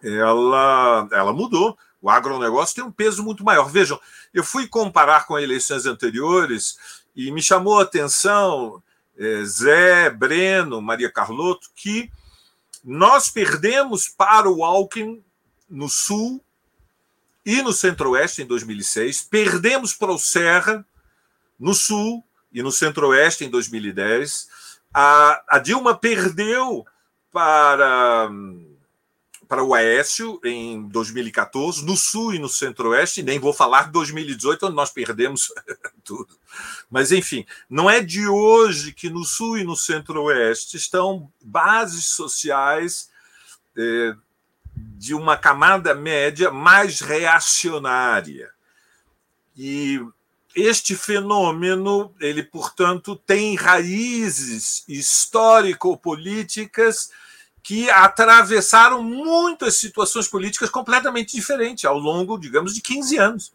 ela, 0.04 1.08
ela 1.12 1.34
mudou. 1.34 1.78
O 2.02 2.10
agronegócio 2.10 2.76
tem 2.76 2.84
um 2.84 2.92
peso 2.92 3.24
muito 3.24 3.44
maior. 3.44 3.70
Vejam, 3.70 4.00
eu 4.34 4.44
fui 4.44 4.68
comparar 4.68 5.26
com 5.26 5.40
eleições 5.40 5.86
anteriores 5.86 6.78
e 7.16 7.32
me 7.32 7.42
chamou 7.42 7.80
a 7.80 7.84
atenção, 7.84 8.84
é, 9.18 9.44
Zé, 9.46 10.10
Breno, 10.10 10.82
Maria 10.82 11.12
Carlotto, 11.12 11.70
que 11.76 12.12
nós 12.84 13.30
perdemos 13.30 14.08
para 14.08 14.50
o 14.50 14.64
Alckmin 14.64 15.24
no 15.70 15.90
Sul 15.90 16.44
e 17.46 17.62
no 17.62 17.72
Centro-Oeste 17.72 18.42
em 18.42 18.46
2006, 18.46 19.22
perdemos 19.24 19.94
para 19.94 20.12
o 20.12 20.18
Serra 20.18 20.86
no 21.60 21.74
Sul 21.74 22.24
e 22.56 22.64
no 22.64 22.72
Centro-Oeste 22.72 23.44
em 23.44 23.50
2010. 23.50 24.48
A, 24.94 25.44
a 25.48 25.60
Dilma 25.60 25.94
perdeu 25.94 26.86
para 27.32 28.30
para 29.48 29.64
o 29.64 29.76
Aécio 29.76 30.40
em 30.44 30.88
2014, 30.88 31.86
no 31.86 31.96
Sul 31.96 32.34
e 32.34 32.40
no 32.40 32.50
Centro-Oeste, 32.50 33.22
nem 33.22 33.38
vou 33.38 33.54
falar 33.54 33.84
de 33.84 33.92
2018, 33.92 34.66
onde 34.66 34.76
nós 34.76 34.90
perdemos 34.90 35.54
tudo. 36.04 36.36
Mas, 36.90 37.12
enfim, 37.12 37.46
não 37.70 37.88
é 37.88 38.02
de 38.02 38.28
hoje 38.28 38.92
que 38.92 39.08
no 39.08 39.24
Sul 39.24 39.60
e 39.60 39.64
no 39.64 39.76
Centro-Oeste 39.76 40.78
estão 40.78 41.32
bases 41.40 42.06
sociais 42.06 43.12
é, 43.78 44.16
de 44.76 45.14
uma 45.14 45.38
camada 45.38 45.94
média 45.94 46.50
mais 46.50 47.00
reacionária. 47.00 48.50
E 49.56 50.04
este 50.56 50.96
fenômeno, 50.96 52.12
ele, 52.20 52.42
portanto, 52.42 53.16
tem 53.16 53.56
raízes 53.56 54.84
histórico-políticas 54.88 57.12
que 57.62 57.90
atravessaram 57.90 59.04
muitas 59.04 59.78
situações 59.78 60.28
políticas 60.28 60.70
completamente 60.70 61.36
diferentes 61.36 61.84
ao 61.84 62.00
longo, 62.00 62.38
digamos, 62.38 62.74
de 62.74 62.82
15 62.82 63.18
anos. 63.18 63.52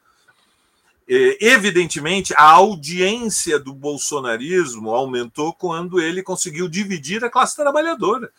Evidentemente, 1.09 2.35
a 2.37 2.45
audiência 2.45 3.59
do 3.59 3.75
bolsonarismo 3.75 4.91
aumentou 4.91 5.53
quando 5.53 6.01
ele 6.01 6.23
conseguiu 6.23 6.69
dividir 6.69 7.25
a 7.25 7.31
classe 7.31 7.57
trabalhadora. 7.57 8.31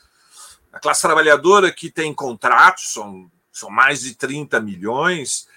a 0.71 0.80
classe 0.80 1.02
trabalhadora 1.02 1.71
que 1.71 1.89
tem 1.89 2.13
contratos, 2.13 2.93
são, 2.93 3.30
são 3.52 3.69
mais 3.69 4.02
de 4.02 4.15
30 4.15 4.62
milhões, 4.62 5.47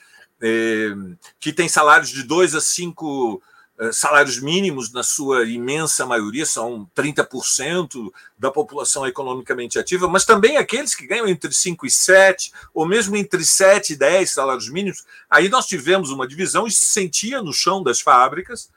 que 1.40 1.52
tem 1.52 1.68
salários 1.68 2.10
de 2.10 2.22
2 2.22 2.54
a 2.54 2.60
5 2.60 3.42
é, 3.76 3.90
salários 3.90 4.38
mínimos, 4.38 4.92
na 4.92 5.02
sua 5.02 5.44
imensa 5.44 6.06
maioria, 6.06 6.46
são 6.46 6.88
30% 6.94 8.12
da 8.38 8.48
população 8.48 9.04
economicamente 9.04 9.80
ativa, 9.80 10.06
mas 10.06 10.24
também 10.24 10.56
aqueles 10.56 10.94
que 10.94 11.08
ganham 11.08 11.26
entre 11.26 11.52
5 11.52 11.84
e 11.84 11.90
7, 11.90 12.52
ou 12.72 12.86
mesmo 12.86 13.16
entre 13.16 13.44
7 13.44 13.94
e 13.94 13.96
10 13.96 14.30
salários 14.30 14.68
mínimos. 14.68 15.04
Aí 15.28 15.48
nós 15.48 15.66
tivemos 15.66 16.10
uma 16.10 16.28
divisão 16.28 16.68
e 16.68 16.70
se 16.70 16.84
sentia 16.84 17.42
no 17.42 17.52
chão 17.52 17.82
das 17.82 18.00
fábricas, 18.00 18.70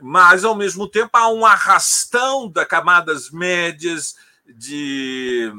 mas, 0.00 0.44
ao 0.44 0.54
mesmo 0.54 0.86
tempo, 0.86 1.10
há 1.14 1.28
um 1.30 1.46
arrastão 1.46 2.48
das 2.48 2.68
camadas 2.68 3.30
médias, 3.30 4.16
de, 4.46 5.50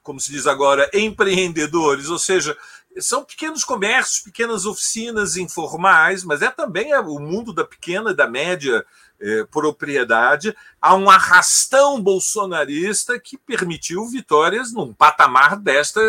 como 0.00 0.20
se 0.20 0.30
diz 0.30 0.46
agora, 0.46 0.88
empreendedores, 0.94 2.08
ou 2.08 2.18
seja, 2.20 2.56
são 2.98 3.24
pequenos 3.24 3.64
comércios, 3.64 4.20
pequenas 4.20 4.64
oficinas 4.64 5.36
informais, 5.36 6.24
mas 6.24 6.42
é 6.42 6.50
também 6.50 6.94
o 6.94 7.18
mundo 7.18 7.52
da 7.52 7.64
pequena 7.64 8.10
e 8.10 8.16
da 8.16 8.28
média 8.28 8.84
é, 9.20 9.44
propriedade. 9.44 10.54
Há 10.80 10.94
um 10.94 11.10
arrastão 11.10 12.00
bolsonarista 12.00 13.18
que 13.18 13.36
permitiu 13.36 14.06
vitórias 14.06 14.72
num 14.72 14.92
patamar 14.92 15.56
desta 15.56 16.00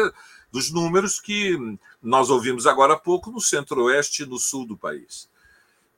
dos 0.52 0.72
números 0.72 1.20
que 1.20 1.58
nós 2.02 2.30
ouvimos 2.30 2.66
agora 2.66 2.94
há 2.94 2.98
pouco 2.98 3.32
no 3.32 3.42
centro-oeste 3.42 4.24
e 4.24 4.26
no 4.26 4.38
sul 4.38 4.66
do 4.66 4.78
país. 4.78 5.30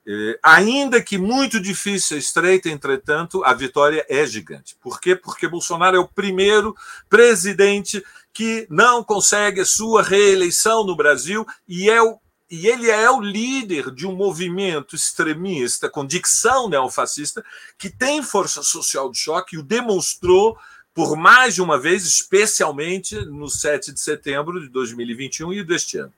É, 0.08 0.39
ainda 0.41 1.02
que 1.04 1.19
muito 1.19 1.60
difícil, 1.60 2.17
estreita, 2.17 2.67
entretanto, 2.67 3.43
a 3.43 3.54
vitória 3.54 4.04
é 4.10 4.25
gigante. 4.25 4.75
Por 4.82 4.99
quê? 4.99 5.15
Porque 5.15 5.47
Bolsonaro 5.47 5.97
é 5.97 5.99
o 5.99 6.08
primeiro 6.08 6.75
presidente 7.08 8.04
que 8.33 8.67
não 8.69 9.03
consegue 9.03 9.65
sua 9.65 10.01
reeleição 10.01 10.85
no 10.85 10.95
Brasil 10.95 11.45
e 11.67 11.89
é 11.89 12.01
o 12.01 12.19
e 12.51 12.65
ele 12.67 12.89
é 12.89 13.07
o 13.11 13.21
líder 13.21 13.91
de 13.91 14.07
um 14.07 14.15
movimento 14.15 14.95
extremista 14.95 15.87
com 15.87 16.03
dicção 16.03 16.67
neofascista 16.67 17.45
que 17.77 17.91
tem 17.91 18.23
força 18.23 18.63
social 18.63 19.11
de 19.11 19.19
choque 19.19 19.55
e 19.55 19.59
o 19.59 19.63
demonstrou 19.63 20.57
por 20.91 21.15
mais 21.15 21.53
de 21.53 21.61
uma 21.61 21.79
vez, 21.79 22.05
especialmente 22.05 23.15
no 23.25 23.47
7 23.47 23.93
de 23.93 23.99
setembro 23.99 24.59
de 24.59 24.67
2021 24.69 25.53
e 25.53 25.63
deste 25.63 25.99
ano. 25.99 26.11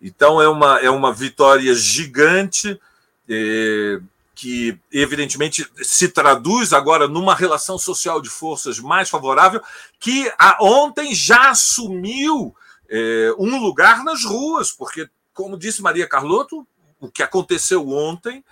Então 0.00 0.40
é 0.40 0.48
uma, 0.48 0.80
é 0.80 0.88
uma 0.88 1.12
vitória 1.12 1.74
gigante 1.74 2.80
é, 3.28 4.00
que 4.40 4.80
evidentemente 4.90 5.70
se 5.82 6.08
traduz 6.08 6.72
agora 6.72 7.06
numa 7.06 7.34
relação 7.34 7.76
social 7.76 8.22
de 8.22 8.30
forças 8.30 8.78
mais 8.78 9.10
favorável, 9.10 9.60
que 9.98 10.32
ontem 10.58 11.14
já 11.14 11.50
assumiu 11.50 12.56
é, 12.88 13.34
um 13.38 13.60
lugar 13.60 14.02
nas 14.02 14.24
ruas, 14.24 14.72
porque, 14.72 15.06
como 15.34 15.58
disse 15.58 15.82
Maria 15.82 16.08
Carlotto, 16.08 16.66
o 16.98 17.10
que 17.10 17.22
aconteceu 17.22 17.86
ontem 17.90 18.42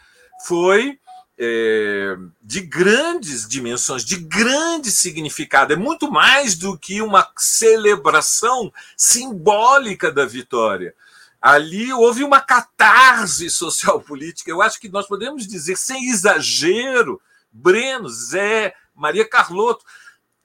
foi 0.47 0.99
é, 1.39 2.15
de 2.43 2.61
grandes 2.61 3.49
dimensões, 3.49 4.05
de 4.05 4.17
grande 4.17 4.91
significado. 4.91 5.73
É 5.73 5.77
muito 5.77 6.13
mais 6.13 6.55
do 6.55 6.77
que 6.77 7.01
uma 7.01 7.27
celebração 7.39 8.71
simbólica 8.95 10.13
da 10.13 10.27
vitória 10.27 10.95
ali 11.41 11.93
houve 11.93 12.25
uma 12.25 12.41
catarse 12.41 13.49
social 13.51 14.01
política. 14.01 14.51
Eu 14.51 14.61
acho 14.61 14.81
que 14.81 14.89
nós 14.89 15.07
podemos 15.07 15.47
dizer, 15.47 15.77
sem 15.77 16.09
exagero, 16.09 17.21
Breno, 17.51 18.09
Zé, 18.09 18.75
Maria 18.95 19.29
Carlotto, 19.29 19.85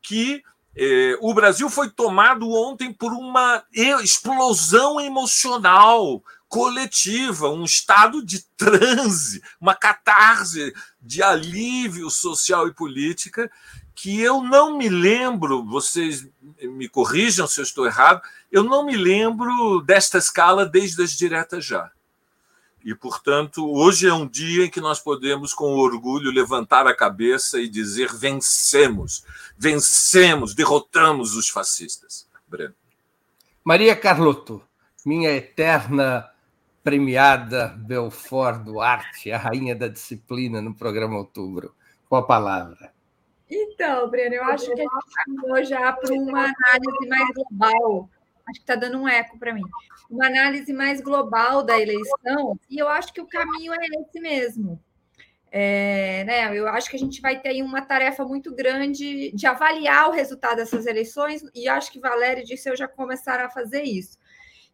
que 0.02 0.44
eh, 0.76 1.18
o 1.22 1.34
Brasil 1.34 1.70
foi 1.70 1.90
tomado 1.90 2.50
ontem 2.52 2.94
por 2.94 3.12
uma 3.12 3.64
explosão 3.74 5.00
emocional 5.00 6.24
coletiva, 6.48 7.50
um 7.50 7.64
estado 7.64 8.24
de 8.24 8.44
transe, 8.56 9.42
uma 9.60 9.74
catarse 9.74 10.72
de 11.02 11.24
alívio 11.24 12.12
social 12.12 12.68
e 12.68 12.74
política 12.74 13.50
que 14.04 14.20
eu 14.20 14.44
não 14.44 14.78
me 14.78 14.90
lembro, 14.90 15.64
vocês 15.64 16.28
me 16.62 16.90
corrijam 16.90 17.48
se 17.48 17.62
eu 17.62 17.64
estou 17.64 17.86
errado, 17.86 18.22
eu 18.52 18.62
não 18.62 18.86
me 18.86 18.98
lembro 18.98 19.80
desta 19.80 20.18
escala 20.18 20.66
desde 20.66 21.02
as 21.02 21.12
diretas 21.12 21.64
já. 21.64 21.90
E, 22.84 22.94
portanto, 22.94 23.66
hoje 23.66 24.06
é 24.06 24.14
um 24.14 24.28
dia 24.28 24.66
em 24.66 24.70
que 24.70 24.82
nós 24.82 25.00
podemos, 25.00 25.54
com 25.54 25.74
orgulho, 25.76 26.34
levantar 26.34 26.86
a 26.86 26.94
cabeça 26.94 27.62
e 27.62 27.70
dizer: 27.70 28.14
vencemos, 28.14 29.24
vencemos, 29.58 30.54
derrotamos 30.54 31.34
os 31.38 31.48
fascistas. 31.48 32.28
Breno. 32.46 32.76
Maria 33.64 33.96
Carlotto, 33.96 34.62
minha 35.06 35.32
eterna 35.32 36.30
premiada 36.84 37.70
Belfort 37.78 38.66
Duarte, 38.66 39.32
a 39.32 39.38
rainha 39.38 39.74
da 39.74 39.88
disciplina 39.88 40.62
no 40.62 40.74
programa 40.74 41.16
Outubro. 41.16 41.74
Com 42.10 42.18
a 42.18 42.22
palavra. 42.22 42.93
Então, 43.56 44.10
Breno, 44.10 44.34
eu 44.34 44.44
acho 44.46 44.66
que 44.66 44.82
a 44.82 44.84
gente 44.84 45.70
já 45.70 45.94
para 45.94 46.14
uma 46.14 46.40
análise 46.40 47.08
mais 47.08 47.30
global. 47.36 48.10
Acho 48.48 48.60
que 48.60 48.64
está 48.64 48.76
dando 48.76 48.98
um 48.98 49.08
eco 49.08 49.38
para 49.38 49.54
mim. 49.54 49.62
Uma 50.10 50.26
análise 50.26 50.74
mais 50.74 51.00
global 51.00 51.64
da 51.64 51.80
eleição, 51.80 52.60
e 52.70 52.80
eu 52.80 52.88
acho 52.90 53.14
que 53.14 53.22
o 53.22 53.28
caminho 53.28 53.74
é 53.74 53.86
esse 54.02 54.20
mesmo. 54.20 54.82
É, 55.52 56.24
né, 56.24 56.58
eu 56.58 56.68
acho 56.68 56.90
que 56.90 56.96
a 56.96 57.00
gente 57.00 57.22
vai 57.22 57.40
ter 57.40 57.62
uma 57.62 57.82
tarefa 57.82 58.26
muito 58.26 58.54
grande 58.56 59.32
de 59.34 59.46
avaliar 59.46 60.10
o 60.10 60.12
resultado 60.12 60.56
dessas 60.56 60.88
eleições, 60.88 61.44
e 61.54 61.68
acho 61.70 61.92
que 61.92 62.00
Valério 62.00 62.42
e 62.42 62.46
Disseu 62.46 62.76
já 62.76 62.88
começaram 62.88 63.46
a 63.46 63.50
fazer 63.50 63.84
isso. 63.84 64.18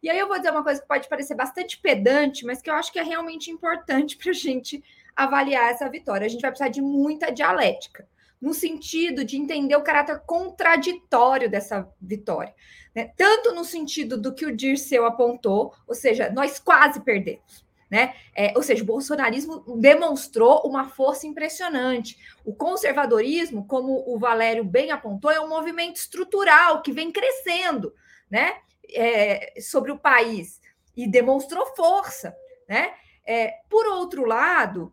E 0.02 0.08
aí 0.08 0.18
eu 0.18 0.26
vou 0.26 0.38
dizer 0.38 0.50
uma 0.50 0.64
coisa 0.64 0.80
que 0.80 0.88
pode 0.88 1.06
parecer 1.06 1.34
bastante 1.34 1.78
pedante, 1.78 2.46
mas 2.46 2.62
que 2.62 2.70
eu 2.70 2.74
acho 2.74 2.90
que 2.90 2.98
é 2.98 3.02
realmente 3.02 3.50
importante 3.50 4.16
para 4.18 4.30
a 4.30 4.34
gente 4.34 4.82
avaliar 5.14 5.70
essa 5.70 5.86
vitória. 5.88 6.24
A 6.24 6.30
gente 6.30 6.40
vai 6.40 6.50
precisar 6.50 6.70
de 6.70 6.80
muita 6.80 7.30
dialética 7.30 8.08
no 8.40 8.54
sentido 8.54 9.24
de 9.24 9.36
entender 9.36 9.76
o 9.76 9.82
caráter 9.82 10.20
contraditório 10.20 11.50
dessa 11.50 11.88
vitória. 12.00 12.54
Né? 12.94 13.12
Tanto 13.16 13.52
no 13.52 13.64
sentido 13.64 14.16
do 14.16 14.34
que 14.34 14.46
o 14.46 14.56
Dirceu 14.56 15.04
apontou, 15.04 15.74
ou 15.86 15.94
seja, 15.94 16.30
nós 16.30 16.58
quase 16.58 17.00
perdemos. 17.00 17.64
Né? 17.90 18.14
É, 18.36 18.52
ou 18.56 18.62
seja, 18.62 18.84
o 18.84 18.86
bolsonarismo 18.86 19.64
demonstrou 19.78 20.62
uma 20.64 20.88
força 20.88 21.26
impressionante. 21.26 22.16
O 22.44 22.54
conservadorismo, 22.54 23.66
como 23.66 24.04
o 24.06 24.16
Valério 24.16 24.64
bem 24.64 24.92
apontou, 24.92 25.30
é 25.30 25.40
um 25.40 25.48
movimento 25.48 25.96
estrutural 25.96 26.82
que 26.82 26.92
vem 26.92 27.10
crescendo 27.10 27.92
né? 28.30 28.54
É, 28.92 29.60
sobre 29.60 29.90
o 29.90 29.98
país 29.98 30.60
e 30.96 31.08
demonstrou 31.08 31.66
força. 31.74 32.34
Né? 32.68 32.92
É, 33.26 33.54
por 33.68 33.86
outro 33.86 34.24
lado, 34.24 34.92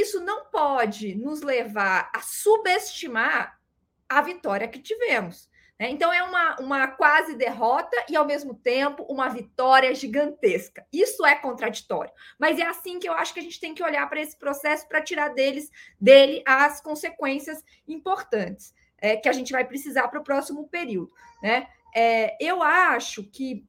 isso 0.00 0.20
não 0.20 0.46
pode 0.46 1.14
nos 1.14 1.42
levar 1.42 2.10
a 2.14 2.20
subestimar 2.20 3.58
a 4.08 4.20
vitória 4.22 4.68
que 4.68 4.78
tivemos. 4.78 5.50
Né? 5.78 5.90
Então, 5.90 6.12
é 6.12 6.22
uma, 6.22 6.56
uma 6.60 6.88
quase 6.88 7.34
derrota 7.34 7.96
e, 8.08 8.16
ao 8.16 8.26
mesmo 8.26 8.54
tempo, 8.54 9.04
uma 9.08 9.28
vitória 9.28 9.94
gigantesca. 9.94 10.86
Isso 10.92 11.26
é 11.26 11.34
contraditório. 11.34 12.12
Mas 12.38 12.58
é 12.58 12.62
assim 12.62 12.98
que 12.98 13.08
eu 13.08 13.12
acho 13.12 13.34
que 13.34 13.40
a 13.40 13.42
gente 13.42 13.58
tem 13.58 13.74
que 13.74 13.82
olhar 13.82 14.08
para 14.08 14.20
esse 14.20 14.36
processo 14.38 14.86
para 14.86 15.02
tirar 15.02 15.30
deles, 15.30 15.70
dele 16.00 16.42
as 16.46 16.80
consequências 16.80 17.64
importantes 17.88 18.74
é, 18.98 19.16
que 19.16 19.28
a 19.28 19.32
gente 19.32 19.52
vai 19.52 19.64
precisar 19.64 20.06
para 20.08 20.20
o 20.20 20.24
próximo 20.24 20.68
período. 20.68 21.10
Né? 21.42 21.66
É, 21.94 22.36
eu 22.40 22.62
acho 22.62 23.24
que 23.24 23.66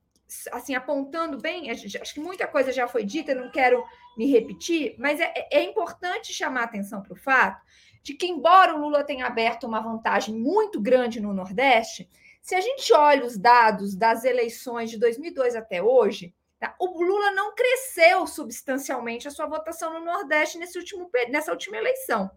assim, 0.52 0.74
apontando 0.74 1.38
bem, 1.38 1.70
acho 1.70 2.14
que 2.14 2.20
muita 2.20 2.48
coisa 2.48 2.72
já 2.72 2.88
foi 2.88 3.04
dita, 3.04 3.36
não 3.36 3.52
quero 3.52 3.86
me 4.18 4.32
repetir, 4.32 4.96
mas 4.98 5.20
é, 5.20 5.34
é 5.52 5.64
importante 5.64 6.34
chamar 6.34 6.64
atenção 6.64 7.02
para 7.02 7.14
o 7.14 7.18
fato 7.18 7.62
de 8.02 8.14
que, 8.14 8.28
embora 8.28 8.76
o 8.76 8.80
Lula 8.80 9.04
tenha 9.04 9.26
aberto 9.26 9.66
uma 9.66 9.80
vantagem 9.80 10.36
muito 10.36 10.82
grande 10.82 11.22
no 11.22 11.34
Nordeste, 11.34 12.10
se 12.42 12.54
a 12.54 12.62
gente 12.62 12.92
olha 12.94 13.26
os 13.26 13.38
dados 13.38 13.96
das 13.96 14.26
eleições 14.26 14.92
de 14.92 15.00
2002 15.00 15.56
até 15.56 15.82
hoje, 15.82 16.36
tá, 16.60 16.76
o 16.78 17.02
Lula 17.02 17.32
não 17.32 17.56
cresceu 17.56 18.28
substancialmente 18.28 19.28
a 19.28 19.32
sua 19.32 19.46
votação 19.46 19.94
no 19.94 20.06
Nordeste 20.06 20.58
nesse 20.58 20.78
último, 20.78 21.10
nessa 21.30 21.52
última 21.52 21.78
eleição. 21.78 22.30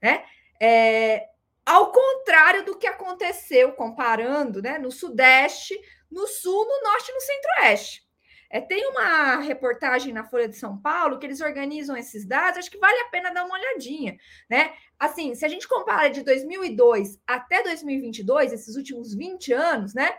Né? 0.00 0.24
É, 0.60 1.28
ao 1.66 1.90
contrário 1.90 2.64
do 2.64 2.78
que 2.78 2.86
aconteceu, 2.86 3.72
comparando 3.72 4.62
né, 4.62 4.78
no 4.78 4.92
Sudeste, 4.92 5.78
no 6.08 6.26
Sul, 6.28 6.64
no 6.64 6.82
Norte 6.90 7.10
e 7.10 7.14
no 7.14 7.20
Centro-Oeste. 7.20 8.07
É, 8.50 8.60
tem 8.60 8.86
uma 8.88 9.40
reportagem 9.40 10.12
na 10.12 10.24
Folha 10.24 10.48
de 10.48 10.56
São 10.56 10.78
Paulo 10.78 11.18
que 11.18 11.26
eles 11.26 11.40
organizam 11.40 11.96
esses 11.96 12.26
dados, 12.26 12.58
acho 12.58 12.70
que 12.70 12.78
vale 12.78 12.98
a 13.00 13.08
pena 13.08 13.30
dar 13.30 13.44
uma 13.44 13.54
olhadinha, 13.54 14.16
né? 14.48 14.72
Assim, 14.98 15.34
se 15.34 15.44
a 15.44 15.48
gente 15.48 15.68
compara 15.68 16.08
de 16.08 16.22
2002 16.22 17.20
até 17.26 17.62
2022, 17.62 18.52
esses 18.52 18.74
últimos 18.74 19.14
20 19.14 19.52
anos, 19.52 19.94
né? 19.94 20.16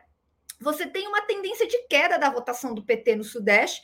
Você 0.61 0.85
tem 0.85 1.07
uma 1.07 1.21
tendência 1.21 1.67
de 1.67 1.87
queda 1.87 2.19
da 2.19 2.29
votação 2.29 2.75
do 2.75 2.83
PT 2.83 3.15
no 3.15 3.23
Sudeste, 3.23 3.81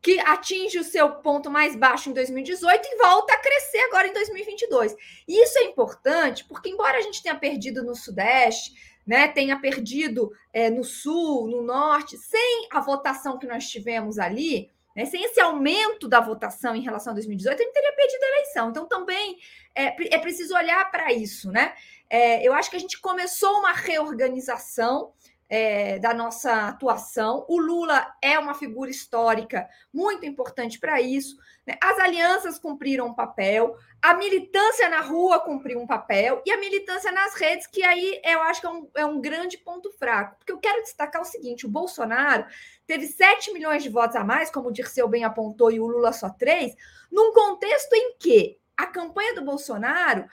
que 0.00 0.18
atinge 0.20 0.78
o 0.78 0.84
seu 0.84 1.16
ponto 1.16 1.50
mais 1.50 1.76
baixo 1.76 2.08
em 2.08 2.12
2018 2.12 2.86
e 2.86 2.96
volta 2.96 3.32
a 3.32 3.38
crescer 3.38 3.78
agora 3.78 4.08
em 4.08 4.12
2022. 4.12 4.94
E 5.26 5.42
isso 5.42 5.58
é 5.58 5.64
importante 5.64 6.44
porque, 6.44 6.70
embora 6.70 6.98
a 6.98 7.00
gente 7.00 7.22
tenha 7.22 7.34
perdido 7.34 7.82
no 7.84 7.94
Sudeste, 7.94 8.72
né, 9.08 9.26
tenha 9.26 9.58
perdido 9.58 10.30
é, 10.52 10.68
no 10.68 10.84
sul, 10.84 11.48
no 11.48 11.62
norte, 11.62 12.18
sem 12.18 12.68
a 12.70 12.78
votação 12.78 13.38
que 13.38 13.46
nós 13.46 13.66
tivemos 13.66 14.18
ali, 14.18 14.70
né, 14.94 15.06
sem 15.06 15.24
esse 15.24 15.40
aumento 15.40 16.06
da 16.06 16.20
votação 16.20 16.76
em 16.76 16.82
relação 16.82 17.12
a 17.12 17.14
2018, 17.14 17.58
ele 17.58 17.72
teria 17.72 17.92
perdido 17.94 18.22
a 18.22 18.28
eleição. 18.28 18.68
Então, 18.68 18.86
também 18.86 19.38
é, 19.74 20.14
é 20.14 20.18
preciso 20.18 20.54
olhar 20.54 20.90
para 20.90 21.10
isso. 21.10 21.50
Né? 21.50 21.72
É, 22.10 22.46
eu 22.46 22.52
acho 22.52 22.68
que 22.68 22.76
a 22.76 22.80
gente 22.80 23.00
começou 23.00 23.50
uma 23.60 23.72
reorganização 23.72 25.14
é, 25.48 25.98
da 25.98 26.12
nossa 26.12 26.68
atuação. 26.68 27.46
O 27.48 27.58
Lula 27.58 28.06
é 28.20 28.38
uma 28.38 28.54
figura 28.54 28.90
histórica 28.90 29.68
muito 29.92 30.26
importante 30.26 30.78
para 30.78 31.00
isso. 31.00 31.36
Né? 31.66 31.74
As 31.82 31.98
alianças 31.98 32.58
cumpriram 32.58 33.06
um 33.06 33.14
papel, 33.14 33.74
a 34.02 34.14
militância 34.14 34.88
na 34.88 35.00
rua 35.00 35.40
cumpriu 35.40 35.80
um 35.80 35.86
papel, 35.86 36.42
e 36.44 36.50
a 36.50 36.58
militância 36.58 37.10
nas 37.10 37.34
redes, 37.34 37.66
que 37.66 37.82
aí 37.82 38.20
eu 38.24 38.42
acho 38.42 38.60
que 38.60 38.66
é 38.66 38.70
um, 38.70 38.90
é 38.96 39.06
um 39.06 39.20
grande 39.20 39.56
ponto 39.56 39.90
fraco. 39.92 40.36
Porque 40.38 40.52
eu 40.52 40.58
quero 40.58 40.82
destacar 40.82 41.22
o 41.22 41.24
seguinte: 41.24 41.66
o 41.66 41.70
Bolsonaro 41.70 42.44
teve 42.86 43.06
7 43.06 43.52
milhões 43.52 43.82
de 43.82 43.88
votos 43.88 44.16
a 44.16 44.24
mais, 44.24 44.50
como 44.50 44.68
o 44.68 44.72
Dirceu 44.72 45.08
bem 45.08 45.24
apontou, 45.24 45.70
e 45.70 45.80
o 45.80 45.86
Lula 45.86 46.12
só 46.12 46.28
3, 46.28 46.74
num 47.10 47.32
contexto 47.32 47.92
em 47.94 48.16
que 48.18 48.58
a 48.76 48.86
campanha 48.86 49.34
do 49.34 49.44
Bolsonaro 49.44 50.26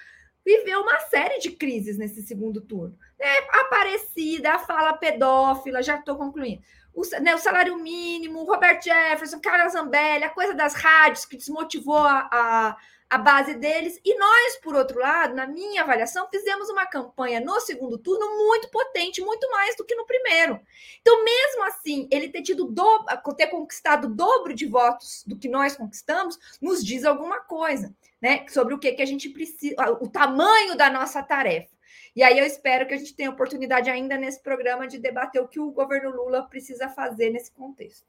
viveu 0.46 0.82
uma 0.82 1.00
série 1.00 1.40
de 1.40 1.52
crises 1.52 1.98
nesse 1.98 2.22
segundo 2.22 2.62
turno. 2.62 2.98
Né? 3.20 3.28
Aparecida, 3.50 4.54
a 4.54 4.60
fala 4.60 4.94
pedófila, 4.94 5.82
já 5.82 5.96
estou 5.96 6.16
concluindo. 6.16 6.62
O, 6.94 7.02
né, 7.20 7.36
o, 7.36 7.40
salário 7.40 7.76
mínimo, 7.78 8.46
Robert 8.46 8.82
Jefferson, 8.82 9.40
Carla 9.42 9.68
Zambelli, 9.68 10.24
a 10.24 10.30
coisa 10.30 10.54
das 10.54 10.76
rádios 10.76 11.26
que 11.26 11.36
desmotivou 11.36 11.98
a, 11.98 12.30
a, 12.32 12.78
a, 13.10 13.18
base 13.18 13.56
deles. 13.56 14.00
E 14.06 14.18
nós, 14.18 14.58
por 14.58 14.76
outro 14.76 15.00
lado, 15.00 15.36
na 15.36 15.46
minha 15.46 15.82
avaliação, 15.82 16.30
fizemos 16.30 16.70
uma 16.70 16.86
campanha 16.86 17.42
no 17.42 17.60
segundo 17.60 17.98
turno 17.98 18.26
muito 18.38 18.70
potente, 18.70 19.20
muito 19.20 19.50
mais 19.52 19.76
do 19.76 19.84
que 19.84 19.94
no 19.94 20.06
primeiro. 20.06 20.58
Então, 21.02 21.22
mesmo 21.26 21.64
assim, 21.66 22.08
ele 22.10 22.30
ter 22.30 22.44
tido 22.44 22.64
do, 22.64 23.06
ter 23.36 23.48
conquistado 23.48 24.06
o 24.06 24.16
dobro 24.16 24.54
de 24.54 24.66
votos 24.66 25.24
do 25.28 25.38
que 25.38 25.50
nós 25.50 25.76
conquistamos, 25.76 26.40
nos 26.62 26.82
diz 26.82 27.04
alguma 27.04 27.42
coisa 27.42 27.94
né, 28.26 28.44
sobre 28.50 28.74
o 28.74 28.80
que, 28.80 28.92
que 28.94 29.04
a 29.04 29.06
gente 29.06 29.30
precisa, 29.30 29.76
o 30.02 30.10
tamanho 30.10 30.76
da 30.76 30.90
nossa 30.90 31.22
tarefa. 31.22 31.70
E 32.16 32.24
aí 32.24 32.40
eu 32.40 32.44
espero 32.44 32.88
que 32.88 32.94
a 32.96 32.98
gente 32.98 33.16
tenha 33.16 33.30
oportunidade 33.30 33.88
ainda 33.88 34.18
nesse 34.18 34.42
programa 34.42 34.88
de 34.88 34.98
debater 34.98 35.40
o 35.40 35.48
que 35.48 35.60
o 35.60 35.70
governo 35.70 36.10
Lula 36.10 36.42
precisa 36.42 36.90
fazer 36.90 37.30
nesse 37.30 37.52
contexto. 37.52 38.08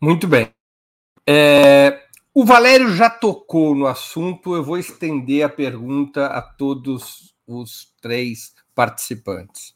Muito 0.00 0.28
bem. 0.28 0.54
É, 1.26 2.00
o 2.32 2.44
Valério 2.44 2.88
já 2.90 3.10
tocou 3.10 3.74
no 3.74 3.88
assunto, 3.88 4.54
eu 4.54 4.62
vou 4.62 4.78
estender 4.78 5.44
a 5.44 5.48
pergunta 5.48 6.26
a 6.26 6.40
todos 6.40 7.34
os 7.44 7.92
três 8.00 8.54
participantes. 8.72 9.74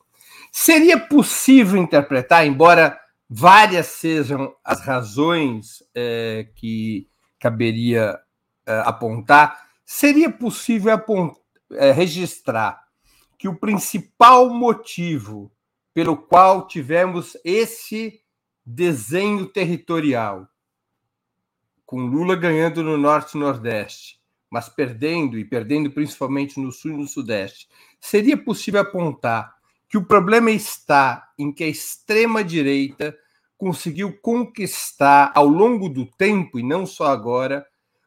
Seria 0.53 1.01
possível 1.01 1.83
interpretar, 1.83 2.47
embora 2.47 2.97
várias 3.29 3.87
sejam 3.87 4.55
as 4.65 4.81
razões 4.81 5.83
é, 5.95 6.49
que 6.55 7.09
caberia 7.39 8.19
é, 8.67 8.79
apontar, 8.81 9.69
seria 9.85 10.31
possível 10.31 10.99
é, 11.73 11.93
registrar 11.93 12.87
que 13.39 13.49
o 13.49 13.57
principal 13.57 14.51
motivo 14.51 15.53
pelo 15.93 16.17
qual 16.17 16.67
tivemos 16.67 17.37
esse 17.45 18.21
desenho 18.65 19.47
territorial, 19.47 20.49
com 21.85 22.01
Lula 22.01 22.37
ganhando 22.37 22.83
no 22.83 22.97
Norte 22.97 23.37
e 23.37 23.41
Nordeste, 23.41 24.21
mas 24.51 24.69
perdendo, 24.69 25.39
e 25.39 25.45
perdendo 25.45 25.91
principalmente 25.91 26.61
no 26.61 26.71
Sul 26.71 26.93
e 26.93 26.97
no 26.97 27.09
Sudeste, 27.09 27.69
seria 28.01 28.37
possível 28.37 28.81
apontar 28.81 29.58
que 29.89 29.97
o 29.97 30.05
problema 30.05 30.51
está 30.51 31.29
em 31.39 31.53
que 31.53 31.65
a 31.65 31.69
extrema-direita 31.69 33.17
conseguiu 33.57 34.17
conquistar 34.21 35.33
ao 35.35 35.47
longo 35.47 35.89
do 35.89 36.07
tempo, 36.07 36.59
e 36.59 36.63
não 36.63 36.87
só 36.87 37.07
agora, 37.07 37.67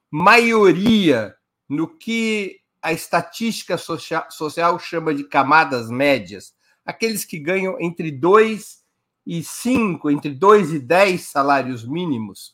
maioria 0.09 1.35
no 1.67 1.87
que 1.87 2.59
a 2.81 2.91
estatística 2.91 3.77
social, 3.77 4.79
chama 4.79 5.13
de 5.13 5.23
camadas 5.23 5.89
médias, 5.89 6.53
aqueles 6.85 7.23
que 7.25 7.37
ganham 7.37 7.77
entre 7.79 8.11
2 8.11 8.79
e 9.25 9.43
5, 9.43 10.09
entre 10.09 10.31
2 10.31 10.73
e 10.73 10.79
10 10.79 11.21
salários 11.21 11.85
mínimos, 11.87 12.53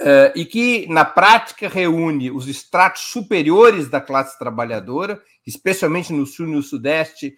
uh, 0.00 0.32
e 0.34 0.44
que, 0.46 0.86
na 0.88 1.04
prática, 1.04 1.68
reúne 1.68 2.30
os 2.30 2.48
estratos 2.48 3.02
superiores 3.02 3.88
da 3.88 4.00
classe 4.00 4.38
trabalhadora, 4.38 5.22
especialmente 5.46 6.12
no 6.12 6.24
Sul 6.24 6.48
e 6.48 6.52
no 6.52 6.62
Sudeste, 6.62 7.36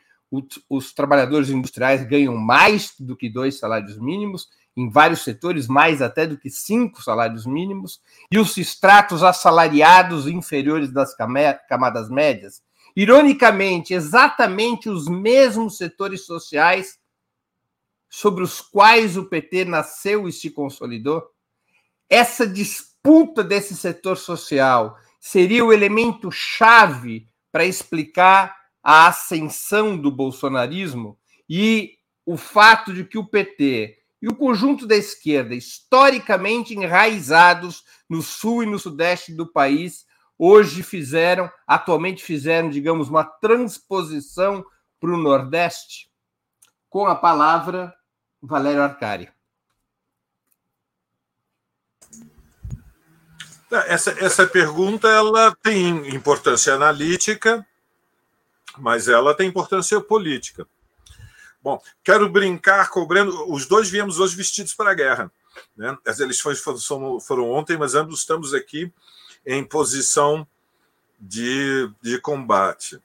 os 0.69 0.93
trabalhadores 0.93 1.51
industriais 1.51 2.07
ganham 2.07 2.37
mais 2.37 2.95
do 2.99 3.17
que 3.17 3.29
dois 3.29 3.59
salários 3.59 3.99
mínimos, 3.99 4.49
em 4.77 4.91
vários 4.91 5.23
setores, 5.23 5.67
mais 5.67 6.03
até 6.03 6.27
do 6.27 6.37
que 6.37 6.51
cinco 6.51 7.03
salários 7.03 7.47
mínimos, 7.47 8.01
e 8.31 8.39
os 8.39 8.57
estratos 8.57 9.23
assalariados 9.23 10.27
inferiores 10.27 10.93
das 10.93 11.15
camadas 11.69 12.11
médias. 12.11 12.63
Ironicamente, 12.95 13.95
exatamente 13.95 14.89
os 14.89 15.09
mesmos 15.09 15.77
setores 15.77 16.27
sociais 16.27 16.99
sobre 18.09 18.43
os 18.43 18.61
quais 18.61 19.17
o 19.17 19.25
PT 19.25 19.65
nasceu 19.65 20.29
e 20.29 20.33
se 20.33 20.51
consolidou. 20.51 21.23
Essa 22.09 22.47
disputa 22.47 23.43
desse 23.43 23.77
setor 23.77 24.17
social 24.17 24.99
seria 25.21 25.65
o 25.65 25.73
elemento 25.73 26.31
chave 26.31 27.29
para 27.51 27.65
explicar 27.65 28.57
a 28.89 29.09
ascensão 29.09 29.99
do 29.99 30.13
bolsonarismo 30.13 31.19
e 31.51 31.99
o 32.25 32.37
fato 32.37 32.95
de 32.95 33.03
que 33.03 33.19
o 33.19 33.27
PT 33.27 33.99
e 34.23 34.29
o 34.29 34.37
conjunto 34.37 34.87
da 34.87 34.95
esquerda, 34.95 35.57
historicamente 35.57 36.73
enraizados 36.73 37.83
no 38.09 38.23
sul 38.23 38.63
e 38.63 38.67
no 38.67 38.79
sudeste 38.79 39.35
do 39.35 39.45
país, 39.45 40.07
hoje 40.39 40.85
fizeram, 40.85 41.51
atualmente 41.67 42.23
fizeram, 42.23 42.71
digamos, 42.71 43.09
uma 43.09 43.25
transposição 43.25 44.65
para 45.01 45.11
o 45.11 45.17
Nordeste? 45.17 46.09
Com 46.89 47.07
a 47.07 47.17
palavra, 47.17 47.93
Valério 48.41 48.83
Arcari. 48.83 49.29
Essa, 53.89 54.13
essa 54.25 54.47
pergunta 54.47 55.09
ela 55.09 55.53
tem 55.61 56.15
importância 56.15 56.73
analítica, 56.75 57.67
mas 58.79 59.09
ela 59.09 59.35
tem 59.35 59.49
importância 59.49 60.01
política. 60.01 60.67
Bom, 61.63 61.81
quero 62.05 62.29
brincar 62.29 62.91
com 62.91 63.01
o 63.01 63.07
Breno. 63.07 63.53
Os 63.53 63.67
dois 63.67 63.89
viemos 63.89 64.21
hoje 64.21 64.37
vestidos 64.37 64.75
para 64.75 64.91
a 64.91 64.95
guerra. 64.95 65.33
Né? 65.77 65.97
As 66.07 66.21
eleições 66.21 66.61
foram, 66.61 67.21
foram 67.21 67.51
ontem, 67.51 67.77
mas 67.77 67.95
ambos 67.95 68.21
estamos 68.21 68.55
aqui 68.55 68.93
em 69.45 69.65
posição 69.65 70.47
de, 71.19 71.91
de 72.01 72.21
combate. 72.21 73.01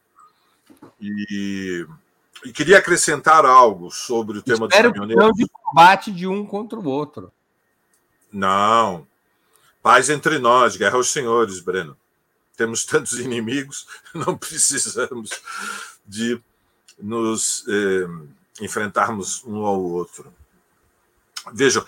E, 0.99 1.85
e 2.45 2.51
queria 2.51 2.77
acrescentar 2.77 3.45
algo 3.45 3.89
sobre 3.89 4.39
o 4.39 4.41
tema 4.41 4.67
Espero 4.67 4.89
dos 4.89 4.99
caminhoneiros. 4.99 5.25
Não 5.25 5.31
de 5.31 5.47
combate 5.49 6.11
de 6.11 6.27
um 6.27 6.45
contra 6.45 6.77
o 6.77 6.87
outro. 6.87 7.31
Não. 8.31 9.07
Paz 9.81 10.09
entre 10.09 10.37
nós, 10.37 10.75
guerra 10.75 10.97
aos 10.97 11.11
senhores, 11.11 11.59
Breno 11.59 11.97
temos 12.61 12.85
tantos 12.85 13.13
inimigos, 13.13 13.87
não 14.13 14.37
precisamos 14.37 15.31
de 16.05 16.39
nos 16.99 17.65
eh, 17.67 18.07
enfrentarmos 18.63 19.43
um 19.45 19.65
ao 19.65 19.81
outro. 19.81 20.31
Vejam, 21.51 21.83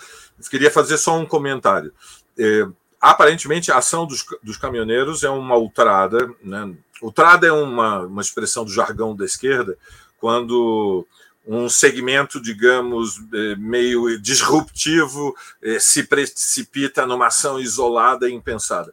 queria 0.50 0.72
fazer 0.72 0.98
só 0.98 1.16
um 1.16 1.24
comentário. 1.24 1.94
Eh, 2.36 2.66
aparentemente, 3.00 3.70
a 3.70 3.78
ação 3.78 4.04
dos, 4.04 4.26
dos 4.42 4.56
caminhoneiros 4.56 5.22
é 5.22 5.30
uma 5.30 5.56
ultrada. 5.56 6.34
Né? 6.42 6.74
Ultrada 7.00 7.46
é 7.46 7.52
uma, 7.52 8.00
uma 8.00 8.22
expressão 8.22 8.64
do 8.64 8.72
jargão 8.72 9.14
da 9.14 9.24
esquerda, 9.24 9.78
quando 10.18 11.06
um 11.46 11.68
segmento, 11.68 12.42
digamos, 12.42 13.20
eh, 13.32 13.54
meio 13.56 14.18
disruptivo 14.20 15.36
eh, 15.62 15.78
se 15.78 16.02
precipita 16.02 17.06
numa 17.06 17.28
ação 17.28 17.60
isolada 17.60 18.28
e 18.28 18.32
impensada 18.32 18.92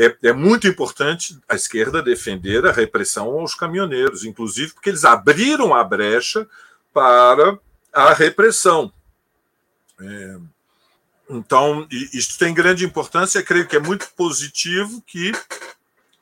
é, 0.00 0.16
é, 0.28 0.32
muito 0.32 0.66
importante 0.66 1.38
a 1.46 1.54
esquerda 1.54 2.02
defender 2.02 2.64
a 2.64 2.72
repressão 2.72 3.38
aos 3.38 3.54
caminhoneiros, 3.54 4.24
inclusive 4.24 4.72
porque 4.72 4.88
eles 4.88 5.04
abriram 5.04 5.74
a 5.74 5.84
brecha 5.84 6.48
para 6.90 7.58
a 7.92 8.14
repressão. 8.14 8.90
É, 10.00 10.38
então, 11.28 11.86
isso 11.90 12.38
tem 12.38 12.54
grande 12.54 12.84
importância. 12.84 13.42
Creio 13.42 13.68
que 13.68 13.76
é 13.76 13.80
muito 13.80 14.08
positivo 14.16 15.02
que 15.06 15.32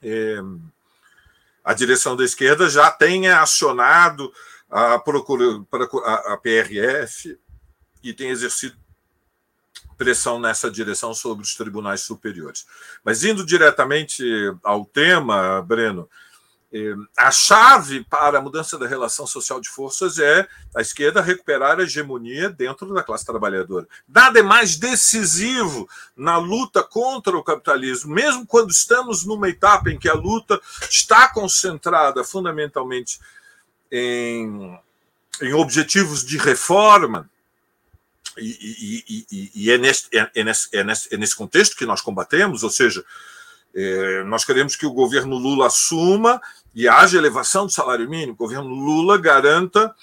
é, 0.02 0.38
a 1.62 1.72
direção 1.72 2.16
da 2.16 2.24
esquerda 2.24 2.68
já 2.68 2.90
tenha 2.90 3.40
acionado 3.40 4.32
a, 4.68 4.98
procura, 4.98 5.44
a, 6.04 6.34
a 6.34 6.36
PRF 6.36 7.38
e 8.02 8.12
tenha 8.12 8.32
exercido 8.32 8.76
pressão 9.98 10.38
nessa 10.38 10.70
direção 10.70 11.12
sobre 11.12 11.44
os 11.44 11.54
tribunais 11.54 12.02
superiores. 12.02 12.64
Mas 13.04 13.24
indo 13.24 13.44
diretamente 13.44 14.24
ao 14.62 14.84
tema, 14.84 15.60
Breno, 15.60 16.08
é, 16.70 16.94
a 17.16 17.30
chave 17.30 18.04
para 18.04 18.38
a 18.38 18.42
mudança 18.42 18.78
da 18.78 18.86
relação 18.86 19.26
social 19.26 19.58
de 19.58 19.70
forças 19.70 20.18
é 20.18 20.46
a 20.76 20.82
esquerda 20.82 21.22
recuperar 21.22 21.78
a 21.78 21.82
hegemonia 21.82 22.50
dentro 22.50 22.92
da 22.92 23.02
classe 23.02 23.24
trabalhadora. 23.24 23.88
Nada 24.06 24.38
é 24.38 24.42
mais 24.42 24.76
decisivo 24.76 25.88
na 26.14 26.36
luta 26.36 26.82
contra 26.82 27.34
o 27.36 27.42
capitalismo, 27.42 28.14
mesmo 28.14 28.46
quando 28.46 28.70
estamos 28.70 29.24
numa 29.24 29.48
etapa 29.48 29.90
em 29.90 29.98
que 29.98 30.10
a 30.10 30.14
luta 30.14 30.60
está 30.90 31.26
concentrada 31.28 32.22
fundamentalmente 32.22 33.18
em, 33.90 34.78
em 35.40 35.54
objetivos 35.54 36.22
de 36.22 36.36
reforma. 36.36 37.30
E, 38.40 39.26
e, 39.30 39.50
e, 39.54 39.70
é, 39.70 39.78
nesse, 39.78 40.08
é, 40.12 40.30
é, 40.34 40.44
nesse, 40.44 40.68
é, 40.72 40.84
nesse, 40.84 41.14
é 41.14 41.16
nesse 41.16 41.36
contexto 41.36 41.76
que 41.76 41.86
nós 41.86 42.00
combatemos, 42.00 42.62
ou 42.62 42.70
seja, 42.70 43.04
é, 43.74 44.22
nós 44.24 44.44
queremos 44.44 44.76
que 44.76 44.86
o 44.86 44.92
governo 44.92 45.36
Lula 45.36 45.66
assuma 45.66 46.40
e 46.74 46.88
haja 46.88 47.18
elevação 47.18 47.66
do 47.66 47.72
salário 47.72 48.08
mínimo. 48.08 48.32
O 48.32 48.36
governo 48.36 48.68
Lula 48.68 49.18
garanta 49.18 49.94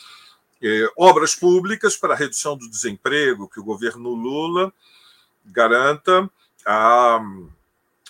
é, 0.62 0.88
obras 0.98 1.36
públicas 1.36 1.96
para 1.96 2.14
a 2.14 2.18
redução 2.18 2.58
do 2.58 2.70
desemprego, 2.70 3.50
que 3.50 3.60
o 3.60 3.64
governo 3.64 4.10
Lula 4.10 4.74
garanta 5.46 6.30
a, 6.66 7.20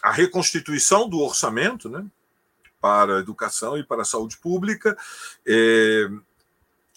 a 0.02 0.12
reconstituição 0.12 1.10
do 1.10 1.20
orçamento 1.20 1.90
né, 1.90 2.06
para 2.80 3.18
a 3.18 3.20
educação 3.20 3.78
e 3.78 3.84
para 3.84 4.04
a 4.04 4.06
saúde 4.06 4.38
pública. 4.38 4.98
É, 5.46 6.10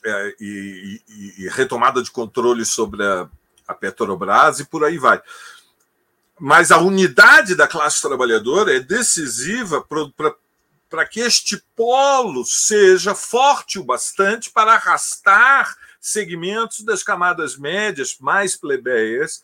é, 0.04 0.34
e, 0.40 1.02
e, 1.08 1.44
e, 1.44 1.48
retomada 1.48 2.02
de 2.02 2.10
controle 2.10 2.64
sobre 2.64 3.04
a, 3.04 3.28
a 3.66 3.74
Petrobras 3.74 4.60
e 4.60 4.64
por 4.64 4.84
aí 4.84 4.98
vai. 4.98 5.20
Mas 6.38 6.70
a 6.70 6.78
unidade 6.78 7.54
da 7.54 7.66
classe 7.66 8.00
trabalhadora 8.00 8.76
é 8.76 8.80
decisiva 8.80 9.84
para 10.88 11.06
que 11.06 11.20
este 11.20 11.62
polo 11.74 12.44
seja 12.44 13.14
forte 13.14 13.78
o 13.78 13.84
bastante 13.84 14.50
para 14.50 14.74
arrastar 14.74 15.76
segmentos 16.00 16.84
das 16.84 17.02
camadas 17.02 17.56
médias 17.56 18.16
mais 18.20 18.54
plebeias, 18.54 19.42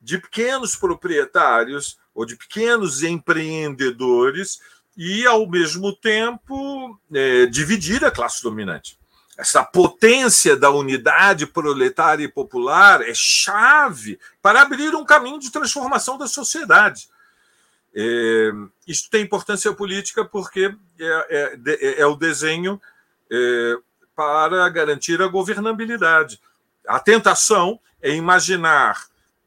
de 0.00 0.18
pequenos 0.18 0.74
proprietários 0.74 1.98
ou 2.14 2.26
de 2.26 2.36
pequenos 2.36 3.02
empreendedores 3.04 4.60
e, 4.96 5.24
ao 5.24 5.48
mesmo 5.48 5.94
tempo, 5.94 6.98
é, 7.12 7.46
dividir 7.46 8.04
a 8.04 8.10
classe 8.10 8.42
dominante 8.42 8.98
essa 9.38 9.62
potência 9.62 10.56
da 10.56 10.68
unidade 10.68 11.46
proletária 11.46 12.24
e 12.24 12.28
popular 12.28 13.00
é 13.02 13.12
chave 13.14 14.18
para 14.42 14.62
abrir 14.62 14.96
um 14.96 15.04
caminho 15.04 15.38
de 15.38 15.52
transformação 15.52 16.18
da 16.18 16.26
sociedade. 16.26 17.08
É, 17.94 18.50
isso 18.84 19.08
tem 19.08 19.22
importância 19.22 19.72
política 19.72 20.24
porque 20.24 20.74
é, 20.98 21.56
é, 21.68 22.00
é 22.00 22.06
o 22.06 22.16
desenho 22.16 22.82
é, 23.30 23.76
para 24.16 24.68
garantir 24.70 25.22
a 25.22 25.28
governabilidade. 25.28 26.40
A 26.86 26.98
tentação 26.98 27.78
é 28.02 28.12
imaginar 28.12 29.06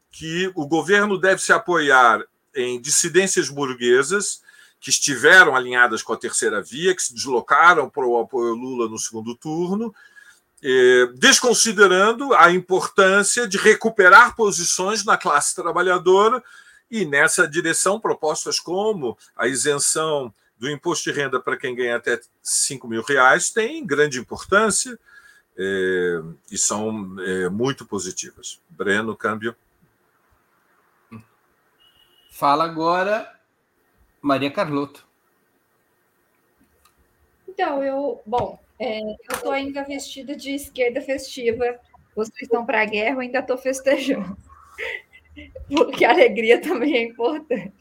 que 0.10 0.50
o 0.56 0.66
governo 0.66 1.18
deve 1.18 1.42
se 1.42 1.52
apoiar 1.52 2.24
em 2.56 2.80
dissidências 2.80 3.50
burguesas 3.50 4.42
que 4.82 4.90
estiveram 4.90 5.56
alinhadas 5.56 6.02
com 6.02 6.12
a 6.12 6.18
terceira 6.18 6.60
via, 6.60 6.96
que 6.96 7.04
se 7.04 7.14
deslocaram 7.14 7.88
para 7.88 8.04
o 8.04 8.20
apoio 8.20 8.56
Lula 8.56 8.90
no 8.90 8.98
segundo 8.98 9.36
turno, 9.36 9.94
eh, 10.64 11.08
desconsiderando 11.16 12.34
a 12.34 12.52
importância 12.52 13.48
de 13.48 13.60
recuperar 13.60 14.36
posições 14.36 15.06
na 15.06 15.18
classe 15.18 15.56
trabalhadora 15.56 16.44
e 16.90 17.06
nessa 17.06 17.48
direção 17.48 18.00
propostas 18.00 18.60
como 18.60 19.16
a 19.36 19.48
isenção 19.48 20.34
do 20.58 20.68
imposto 20.68 21.12
de 21.12 21.18
renda 21.18 21.40
para 21.40 21.58
quem 21.58 21.76
ganha 21.76 21.98
até 21.98 22.20
5 22.42 22.88
mil 22.88 23.04
reais 23.04 23.52
têm 23.52 23.86
grande 23.86 24.20
importância 24.20 24.98
eh, 25.56 26.22
e 26.50 26.58
são 26.58 27.16
eh, 27.20 27.50
muito 27.50 27.86
positivas. 27.86 28.60
Breno, 28.68 29.16
câmbio. 29.16 29.56
Fala 32.32 32.64
agora 32.64 33.41
Maria 34.22 34.52
Carlotto. 34.52 35.06
Então, 37.48 37.84
eu, 37.84 38.22
bom, 38.26 38.60
é, 38.80 39.00
eu 39.02 39.36
estou 39.36 39.52
ainda 39.52 39.84
vestida 39.84 40.36
de 40.36 40.52
esquerda 40.52 41.02
festiva. 41.02 41.80
Vocês 42.16 42.44
estão 42.44 42.66
para 42.66 42.82
a 42.82 42.86
guerra, 42.86 43.16
eu 43.16 43.20
ainda 43.20 43.40
estou 43.40 43.58
festejando. 43.58 44.38
Porque 45.68 46.04
a 46.06 46.12
alegria 46.12 46.62
também 46.62 46.96
é 46.96 47.04
importante. 47.04 47.74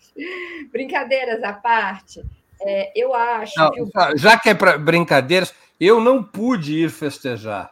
Brincadeiras 0.70 1.42
à 1.42 1.52
parte, 1.52 2.22
é, 2.60 2.92
eu 2.94 3.14
acho 3.14 3.58
não, 3.58 3.70
que. 3.70 3.82
O... 3.82 3.90
Já 4.16 4.38
que 4.38 4.50
é 4.50 4.54
para 4.54 4.78
brincadeiras, 4.78 5.54
eu 5.78 6.00
não 6.00 6.22
pude 6.22 6.78
ir 6.78 6.90
festejar. 6.90 7.70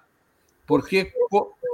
Porque, 0.66 1.12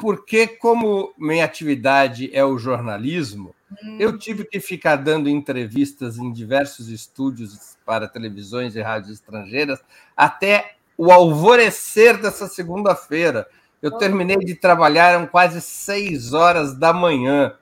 porque, 0.01 0.47
como 0.47 1.13
minha 1.17 1.45
atividade 1.45 2.31
é 2.33 2.45
o 2.45 2.59
jornalismo, 2.59 3.54
eu 3.99 4.19
tive 4.19 4.45
que 4.45 4.61
ficar 4.61 4.97
dando 4.97 5.29
entrevistas 5.29 6.19
em 6.19 6.33
diversos 6.33 6.89
estúdios 6.89 7.77
para 7.85 8.09
televisões 8.09 8.77
e 8.77 8.81
rádios 8.81 9.15
estrangeiras 9.15 9.81
até 10.17 10.77
o 10.97 11.11
alvorecer 11.11 12.21
dessa 12.21 12.47
segunda-feira. 12.47 13.47
Eu 13.83 13.93
terminei 13.93 14.39
de 14.39 14.55
trabalhar, 14.55 15.11
eram 15.11 15.27
quase 15.27 15.61
seis 15.61 16.33
horas 16.33 16.75
da 16.75 16.93
manhã. 16.93 17.57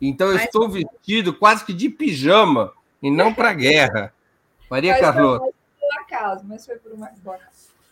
Então 0.00 0.28
eu 0.28 0.34
mas... 0.34 0.44
estou 0.44 0.68
vestido 0.68 1.34
quase 1.34 1.64
que 1.64 1.72
de 1.72 1.88
pijama 1.88 2.72
e 3.02 3.10
não 3.10 3.32
para 3.32 3.50
a 3.50 3.54
guerra. 3.54 4.12
Maria 4.70 4.92
mas 4.92 5.00
Carlota. 5.00 5.44
Foi 5.44 5.52
por 5.80 6.00
acaso, 6.00 6.44
mas 6.46 6.66
foi 6.66 6.76
por 6.76 6.92
uma 6.92 7.10
boa 7.22 7.38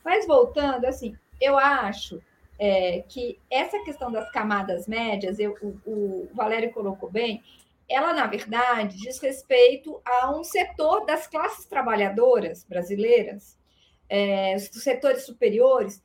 Mas 0.04 0.26
voltando, 0.26 0.84
assim, 0.84 1.16
eu 1.40 1.58
acho 1.58 2.20
é, 2.58 3.04
que 3.08 3.38
essa 3.50 3.78
questão 3.80 4.10
das 4.10 4.30
camadas 4.30 4.86
médias, 4.86 5.38
eu, 5.38 5.56
o, 5.62 5.90
o 5.90 6.28
Valério 6.34 6.72
colocou 6.72 7.10
bem, 7.10 7.42
ela, 7.88 8.12
na 8.12 8.26
verdade, 8.26 8.96
diz 8.96 9.18
respeito 9.20 10.00
a 10.04 10.36
um 10.36 10.42
setor 10.42 11.06
das 11.06 11.26
classes 11.26 11.66
trabalhadoras 11.66 12.64
brasileiras, 12.64 13.56
é, 14.08 14.54
dos 14.54 14.82
setores 14.82 15.24
superiores, 15.24 16.02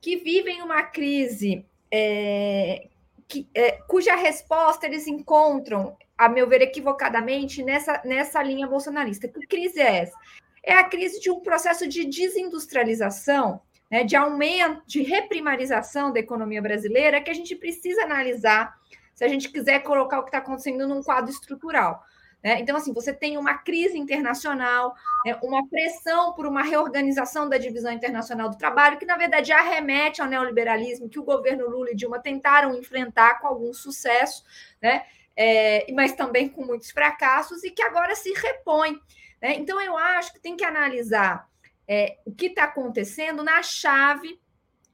que 0.00 0.16
vivem 0.16 0.62
uma 0.62 0.82
crise 0.82 1.64
é, 1.90 2.88
que, 3.28 3.48
é, 3.54 3.72
cuja 3.88 4.14
resposta 4.14 4.86
eles 4.86 5.06
encontram, 5.06 5.96
a 6.18 6.28
meu 6.28 6.46
ver, 6.46 6.60
equivocadamente, 6.60 7.62
nessa, 7.62 8.02
nessa 8.04 8.42
linha 8.42 8.66
bolsonarista. 8.66 9.26
Que 9.26 9.46
crise 9.46 9.80
é 9.80 10.00
essa? 10.00 10.16
É 10.62 10.74
a 10.74 10.84
crise 10.84 11.18
de 11.18 11.30
um 11.30 11.40
processo 11.40 11.88
de 11.88 12.04
desindustrialização, 12.04 13.60
né, 13.90 14.04
de 14.04 14.16
aumento, 14.16 14.82
de 14.86 15.02
reprimarização 15.02 16.12
da 16.12 16.20
economia 16.20 16.62
brasileira, 16.62 17.20
que 17.20 17.30
a 17.30 17.34
gente 17.34 17.56
precisa 17.56 18.02
analisar 18.02 18.74
se 19.22 19.26
a 19.26 19.28
gente 19.28 19.50
quiser 19.50 19.84
colocar 19.84 20.18
o 20.18 20.22
que 20.24 20.30
está 20.30 20.38
acontecendo 20.38 20.88
num 20.88 21.00
quadro 21.00 21.30
estrutural. 21.30 22.04
Né? 22.42 22.58
Então, 22.58 22.76
assim, 22.76 22.92
você 22.92 23.12
tem 23.12 23.38
uma 23.38 23.54
crise 23.54 23.96
internacional, 23.96 24.96
né? 25.24 25.38
uma 25.44 25.64
pressão 25.68 26.32
por 26.32 26.44
uma 26.44 26.60
reorganização 26.60 27.48
da 27.48 27.56
divisão 27.56 27.92
internacional 27.92 28.50
do 28.50 28.58
trabalho, 28.58 28.98
que, 28.98 29.06
na 29.06 29.16
verdade, 29.16 29.52
arremete 29.52 30.20
ao 30.20 30.26
neoliberalismo 30.26 31.08
que 31.08 31.20
o 31.20 31.22
governo 31.22 31.68
Lula 31.68 31.92
e 31.92 31.94
Dilma 31.94 32.18
tentaram 32.18 32.76
enfrentar 32.76 33.38
com 33.40 33.46
algum 33.46 33.72
sucesso, 33.72 34.42
né? 34.82 35.04
É, 35.36 35.86
mas 35.92 36.14
também 36.14 36.48
com 36.48 36.64
muitos 36.64 36.90
fracassos, 36.90 37.62
e 37.62 37.70
que 37.70 37.80
agora 37.80 38.16
se 38.16 38.32
repõe. 38.32 39.00
Né? 39.40 39.54
Então, 39.54 39.80
eu 39.80 39.96
acho 39.96 40.32
que 40.32 40.40
tem 40.40 40.56
que 40.56 40.64
analisar 40.64 41.48
é, 41.86 42.18
o 42.26 42.34
que 42.34 42.46
está 42.46 42.64
acontecendo 42.64 43.44
na 43.44 43.62
chave 43.62 44.41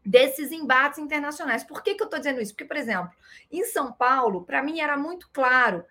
desses 0.08 0.50
embates 0.50 0.98
internacionais. 0.98 1.62
Por 1.62 1.82
que, 1.82 1.94
que 1.94 2.02
eu 2.02 2.06
estou 2.06 2.18
dizendo 2.18 2.40
isso? 2.40 2.54
Porque, 2.54 2.64
por 2.64 2.78
exemplo, 2.78 3.10
em 3.52 3.62
São 3.64 3.92
Paulo, 3.92 4.42
para 4.42 4.62
mim 4.62 4.80
era 4.80 4.96
muito 4.96 5.28
claro 5.30 5.84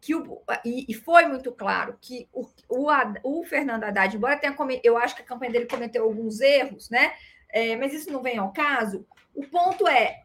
que 0.00 0.14
o, 0.14 0.40
e, 0.64 0.94
foi 0.94 1.26
muito 1.26 1.50
claro 1.50 1.98
que 2.00 2.28
o, 2.32 2.46
o, 2.68 2.88
o 3.24 3.44
Fernando 3.44 3.82
Haddad, 3.82 4.16
embora 4.16 4.36
tenha 4.36 4.54
eu 4.84 4.96
acho 4.96 5.16
que 5.16 5.22
a 5.22 5.24
campanha 5.24 5.50
dele 5.50 5.66
cometeu 5.66 6.04
alguns 6.04 6.40
erros, 6.40 6.88
né? 6.90 7.12
É, 7.48 7.74
mas 7.74 7.92
isso 7.92 8.12
não 8.12 8.22
vem 8.22 8.38
ao 8.38 8.52
caso. 8.52 9.04
O 9.34 9.44
ponto 9.48 9.88
é 9.88 10.22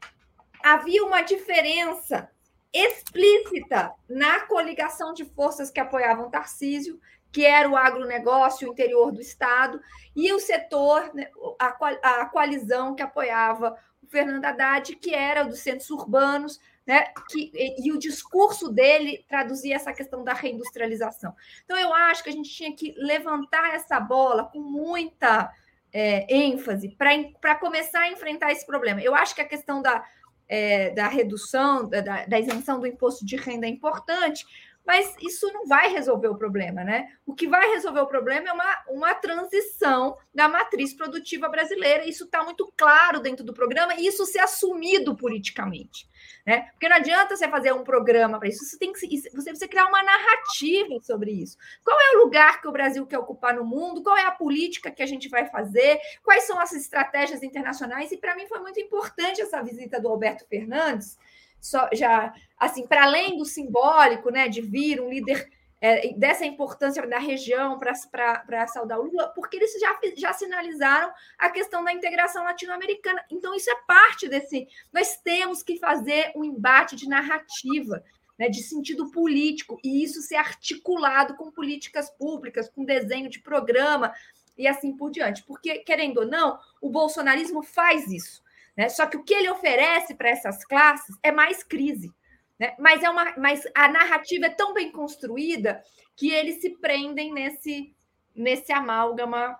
havia 0.63 1.03
uma 1.03 1.23
diferença 1.23 2.29
explícita 2.74 3.93
na 4.09 4.41
coligação 4.41 5.13
de 5.13 5.26
forças 5.26 5.69
que 5.69 5.80
apoiavam 5.80 6.30
Tarcísio 6.30 6.99
que 7.32 7.45
era 7.45 7.69
o 7.69 7.78
agronegócio, 7.78 8.67
o 8.67 8.72
interior 8.72 9.11
do 9.11 9.22
Estado, 9.22 9.82
e 10.15 10.32
o 10.34 10.39
setor, 10.39 11.13
né, 11.13 11.30
a, 11.57 12.26
coalizão 12.26 12.93
que 12.93 13.01
apoiava 13.01 13.78
o 14.03 14.07
Fernando 14.07 14.43
Haddad, 14.43 14.95
que 14.97 15.15
era 15.15 15.43
dos 15.43 15.59
centros 15.59 15.89
urbanos, 15.89 16.59
né, 16.86 17.05
que, 17.30 17.51
e, 17.53 17.88
e, 17.88 17.91
o 17.91 17.97
discurso 17.97 18.69
dele 18.69 19.24
traduzia 19.30 19.76
essa 19.76 19.93
questão 19.93 20.24
da 20.24 20.34
reindustrialização. 20.34 21.34
Então, 21.63 21.78
eu 21.78 21.93
acho 21.93 22.24
que 22.24 22.30
a 22.30 22.34
gente 22.34 22.49
tinha 22.49 22.76
que 22.76 22.93
levantar 22.97 23.76
essa 23.76 23.99
bola 23.99 24.45
com 24.45 24.59
muita 24.59 25.53
é, 25.93 26.26
ênfase 26.34 26.89
para 26.97 27.55
começar 27.55 28.01
a 28.01 28.11
enfrentar 28.11 28.51
esse 28.51 28.65
problema. 28.65 29.01
Eu 29.01 29.15
acho 29.15 29.36
que 29.36 29.41
a 29.41 29.47
questão 29.47 29.82
da, 29.82 30.03
é, 30.52 30.89
da 30.89 31.08
redução, 31.08 31.88
da, 31.88 32.02
da 32.02 32.39
isenção 32.39 32.78
do 32.78 32.86
imposto 32.86 33.26
de 33.26 33.38
renda 33.38 33.66
é 33.66 33.70
importante, 33.70 34.45
mas 34.86 35.16
isso 35.22 35.47
não 35.54 35.66
vai 35.66 35.89
resolver 35.89 36.28
o 36.28 36.38
problema, 36.38 36.84
né? 36.84 37.08
O 37.26 37.34
que 37.34 37.47
vai 37.47 37.70
resolver 37.70 38.02
o 38.02 38.08
problema 38.08 38.49
é 38.49 38.52
uma, 38.52 38.84
uma 38.89 39.14
transição 39.14 40.18
da 40.36 40.49
matriz 40.49 40.93
produtiva 40.93 41.47
brasileira. 41.47 42.04
Isso 42.04 42.26
está 42.26 42.43
muito 42.43 42.70
claro 42.76 43.22
dentro 43.22 43.45
do 43.45 43.54
programa 43.54 43.95
e 43.95 44.06
isso 44.06 44.26
ser 44.26 44.39
assumido 44.39 45.16
politicamente. 45.16 46.10
Né? 46.45 46.69
Porque 46.71 46.89
não 46.89 46.95
adianta 46.95 47.35
você 47.35 47.47
fazer 47.47 47.71
um 47.71 47.83
programa 47.83 48.39
para 48.39 48.47
isso, 48.47 48.65
você 48.65 48.77
tem 48.77 48.91
que 48.91 48.99
você 48.99 49.29
precisa 49.29 49.67
criar 49.67 49.85
uma 49.85 50.01
narrativa 50.01 50.99
sobre 51.01 51.31
isso. 51.31 51.57
Qual 51.83 51.97
é 51.99 52.17
o 52.17 52.23
lugar 52.23 52.59
que 52.61 52.67
o 52.67 52.71
Brasil 52.71 53.05
quer 53.05 53.19
ocupar 53.19 53.53
no 53.53 53.63
mundo? 53.63 54.01
Qual 54.01 54.17
é 54.17 54.25
a 54.25 54.31
política 54.31 54.89
que 54.89 55.03
a 55.03 55.05
gente 55.05 55.29
vai 55.29 55.45
fazer? 55.45 55.99
Quais 56.23 56.45
são 56.45 56.59
as 56.59 56.73
estratégias 56.73 57.43
internacionais? 57.43 58.11
E 58.11 58.17
para 58.17 58.35
mim 58.35 58.47
foi 58.47 58.59
muito 58.59 58.79
importante 58.79 59.41
essa 59.41 59.61
visita 59.61 60.01
do 60.01 60.07
Alberto 60.07 60.45
Fernandes 60.47 61.17
só, 61.61 61.87
já 61.93 62.33
assim, 62.57 62.87
para 62.87 63.03
além 63.03 63.37
do 63.37 63.45
simbólico, 63.45 64.31
né, 64.31 64.49
de 64.49 64.61
vir 64.61 64.99
um 64.99 65.09
líder 65.09 65.47
é, 65.82 66.13
dessa 66.13 66.45
importância 66.45 67.05
da 67.07 67.17
região 67.17 67.79
para 67.79 68.67
saudar 68.67 68.99
o 68.99 69.03
Lula, 69.03 69.29
porque 69.29 69.57
eles 69.57 69.73
já, 69.79 69.99
já 70.15 70.32
sinalizaram 70.32 71.11
a 71.39 71.49
questão 71.49 71.84
da 71.84 71.91
integração 71.91 72.43
latino-americana. 72.43 73.25
Então, 73.32 73.55
isso 73.55 73.69
é 73.71 73.75
parte 73.88 74.29
desse. 74.29 74.67
Nós 74.93 75.17
temos 75.17 75.63
que 75.63 75.79
fazer 75.79 76.32
um 76.36 76.43
embate 76.43 76.95
de 76.95 77.09
narrativa, 77.09 78.03
né, 78.38 78.47
de 78.47 78.61
sentido 78.61 79.09
político, 79.09 79.79
e 79.84 80.03
isso 80.03 80.21
ser 80.21 80.36
articulado 80.36 81.36
com 81.36 81.51
políticas 81.51 82.11
públicas, 82.11 82.69
com 82.69 82.86
desenho 82.86 83.27
de 83.27 83.39
programa 83.39 84.13
e 84.55 84.67
assim 84.67 84.95
por 84.95 85.09
diante. 85.09 85.43
Porque, 85.43 85.79
querendo 85.79 86.19
ou 86.19 86.27
não, 86.27 86.59
o 86.79 86.91
bolsonarismo 86.91 87.63
faz 87.63 88.07
isso. 88.07 88.43
Né? 88.77 88.88
Só 88.88 89.07
que 89.07 89.17
o 89.17 89.23
que 89.23 89.34
ele 89.34 89.49
oferece 89.49 90.13
para 90.13 90.29
essas 90.29 90.63
classes 90.63 91.15
é 91.23 91.32
mais 91.32 91.63
crise. 91.63 92.13
Né? 92.62 92.76
Mas, 92.78 93.01
é 93.01 93.09
uma, 93.09 93.36
mas 93.38 93.64
a 93.74 93.88
narrativa 93.88 94.45
é 94.45 94.49
tão 94.51 94.72
bem 94.72 94.91
construída 94.91 95.84
que 96.16 96.30
eles 96.30 96.62
se 96.62 96.70
prendem 96.78 97.34
nesse, 97.34 97.95
nesse 98.36 98.72
amálgama 98.72 99.59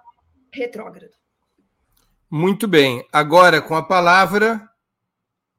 retrógrado. 0.54 1.16
Muito 2.30 2.68
bem. 2.68 3.04
Agora, 3.12 3.60
com 3.60 3.76
a 3.76 3.82
palavra, 3.82 4.70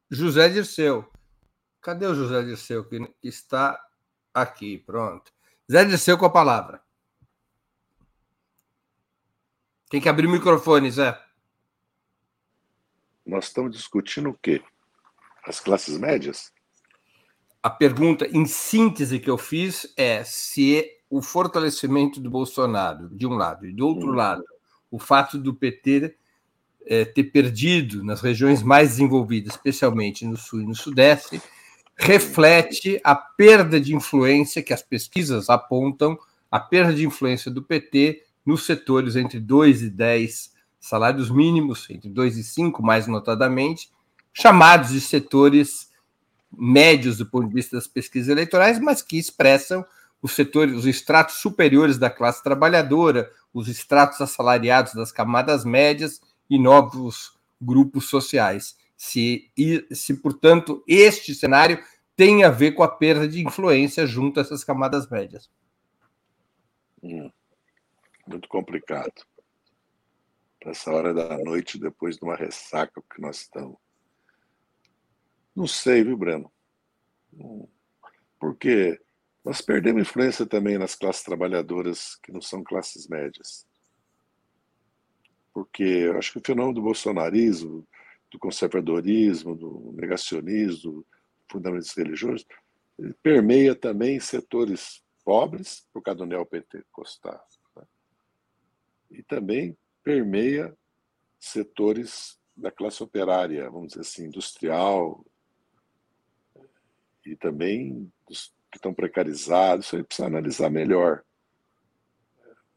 José 0.09 0.49
Dirceu. 0.51 1.11
Cadê 1.81 2.07
o 2.07 2.15
José 2.15 2.45
Dirceu 2.45 2.89
que 2.89 3.13
está 3.25 3.77
aqui? 4.33 4.79
Pronto. 4.79 5.33
José 5.69 5.85
Dirceu 5.85 6.17
com 6.17 6.27
a 6.27 6.31
palavra. 6.31 6.81
Tem 9.91 10.01
que 10.01 10.09
abrir 10.09 10.29
o 10.29 10.31
microfone, 10.31 10.93
Zé. 10.93 11.21
Nós 13.27 13.47
estamos 13.47 13.73
discutindo 13.73 14.31
o 14.31 14.35
quê? 14.35 14.63
As 15.45 15.59
classes 15.59 15.99
médias? 15.99 16.52
A 17.63 17.71
pergunta, 17.71 18.27
em 18.33 18.45
síntese, 18.45 19.21
que 19.21 19.31
eu 19.31 19.39
fiz 19.39 19.93
é 19.97 20.25
se 20.25 20.85
o 21.09 21.23
fortalecimento 21.23 22.19
do 22.19 22.29
Bolsonaro, 22.29 23.09
de 23.11 23.27
um 23.27 23.35
lado, 23.35 23.67
e 23.67 23.73
do 23.73 23.87
outro 23.87 24.11
hum. 24.11 24.15
lado, 24.15 24.43
o 24.91 24.99
fato 24.99 25.39
do 25.39 25.55
PT 25.55 26.17
é, 26.87 27.05
ter 27.05 27.25
perdido 27.25 28.03
nas 28.03 28.21
regiões 28.21 28.63
mais 28.63 28.91
desenvolvidas, 28.91 29.55
especialmente 29.55 30.27
no 30.27 30.37
Sul 30.37 30.63
e 30.63 30.67
no 30.67 30.75
Sudeste, 30.75 31.41
reflete 31.97 33.01
a 33.05 33.15
perda 33.15 33.81
de 33.81 33.95
influência 33.95 34.63
que 34.63 34.73
as 34.73 34.83
pesquisas 34.83 35.49
apontam, 35.49 36.19
a 36.51 36.59
perda 36.59 36.93
de 36.93 37.07
influência 37.07 37.51
do 37.51 37.63
PT 37.63 38.25
nos 38.45 38.67
setores 38.67 39.15
entre 39.15 39.39
2 39.39 39.83
e 39.83 39.91
10 39.91 40.53
salários 40.81 41.31
mínimos, 41.31 41.89
entre 41.89 42.11
2 42.11 42.39
e 42.39 42.43
5, 42.43 42.83
mais 42.83 43.07
notadamente, 43.07 43.89
chamados 44.33 44.91
de 44.91 45.01
setores 45.01 45.92
médios 46.53 47.19
do 47.19 47.27
ponto 47.27 47.49
de 47.49 47.55
vista 47.55 47.77
das 47.77 47.87
pesquisas 47.87 48.29
eleitorais, 48.29 48.79
mas 48.79 49.03
que 49.03 49.19
expressam 49.19 49.85
os 50.21 50.33
setores, 50.33 50.75
os 50.75 50.87
estratos 50.87 51.37
superiores 51.37 51.99
da 51.99 52.11
classe 52.11 52.43
trabalhadora, 52.43 53.31
os 53.53 53.69
estratos 53.69 54.21
assalariados 54.21 54.95
das 54.95 55.11
camadas 55.11 55.65
médias 55.65 56.21
e 56.49 56.59
novos 56.59 57.37
grupos 57.61 58.09
sociais. 58.09 58.77
Se, 58.97 59.51
se 59.91 60.15
portanto, 60.15 60.85
este 60.87 61.35
cenário 61.35 61.83
tem 62.15 62.45
a 62.45 62.51
ver 62.51 62.73
com 62.73 62.83
a 62.83 62.89
perda 62.89 63.27
de 63.27 63.45
influência 63.45 64.07
junto 64.07 64.39
a 64.39 64.43
essas 64.43 64.63
camadas 64.63 65.09
médias. 65.09 65.51
Hum, 67.03 67.31
muito 68.29 68.49
complicado 68.49 69.13
essa 70.71 70.93
hora 70.93 71.13
da 71.13 71.37
noite, 71.39 71.79
depois 71.79 72.17
de 72.17 72.25
uma 72.25 72.37
ressaca 72.37 73.03
que 73.13 73.21
nós 73.21 73.39
estamos. 73.41 73.77
Não 75.55 75.67
sei, 75.67 76.03
viu, 76.03 76.17
Breno? 76.17 76.51
Porque 78.39 79.01
nós 79.45 79.61
perdemos 79.61 80.03
influência 80.03 80.47
também 80.47 80.79
nas 80.79 80.95
classes 80.95 81.23
trabalhadoras 81.23 82.17
que 82.17 82.33
não 82.33 82.41
são 82.41 82.63
classes 82.63 83.09
médias. 83.09 83.67
Porque 85.53 85.83
eu 85.83 86.17
acho 86.17 86.33
que 86.33 86.39
o 86.39 86.43
fenômeno 86.45 86.75
do 86.75 86.83
bolsonarismo, 86.83 87.87
do 88.31 88.39
conservadorismo, 88.39 89.55
do 89.55 89.93
negacionismo, 89.95 90.93
do 90.93 91.07
fundamentalismo 91.51 92.03
religioso, 92.03 92.47
permeia 93.23 93.75
também 93.75 94.19
setores 94.21 95.03
pobres, 95.25 95.87
por 95.93 96.03
causa 96.03 96.19
do 96.21 96.27
neopentecostal. 96.27 97.47
Né? 97.77 97.83
E 99.11 99.23
também 99.23 99.77
permeia 100.03 100.75
setores 101.39 102.39
da 102.57 102.71
classe 102.71 103.03
operária, 103.03 103.69
vamos 103.71 103.89
dizer 103.89 104.01
assim, 104.01 104.27
industrial, 104.27 105.25
e 107.27 107.37
também 107.37 108.11
dos 108.29 108.53
que 108.71 108.79
estão 108.79 108.95
precarizados. 108.95 109.87
Isso 109.87 109.97
aí 109.97 110.03
precisa 110.03 110.27
analisar 110.27 110.71
melhor. 110.71 111.23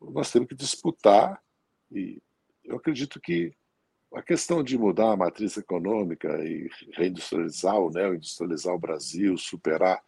Nós 0.01 0.31
temos 0.31 0.49
que 0.49 0.55
disputar, 0.55 1.41
e 1.91 2.21
eu 2.63 2.75
acredito 2.77 3.19
que 3.19 3.53
a 4.13 4.21
questão 4.21 4.63
de 4.63 4.77
mudar 4.77 5.11
a 5.11 5.17
matriz 5.17 5.57
econômica 5.57 6.27
e 6.43 6.69
reindustrializar 6.93 7.77
o 7.77 7.89
neo-industrializar 7.89 8.73
o 8.73 8.79
Brasil, 8.79 9.37
superar 9.37 10.01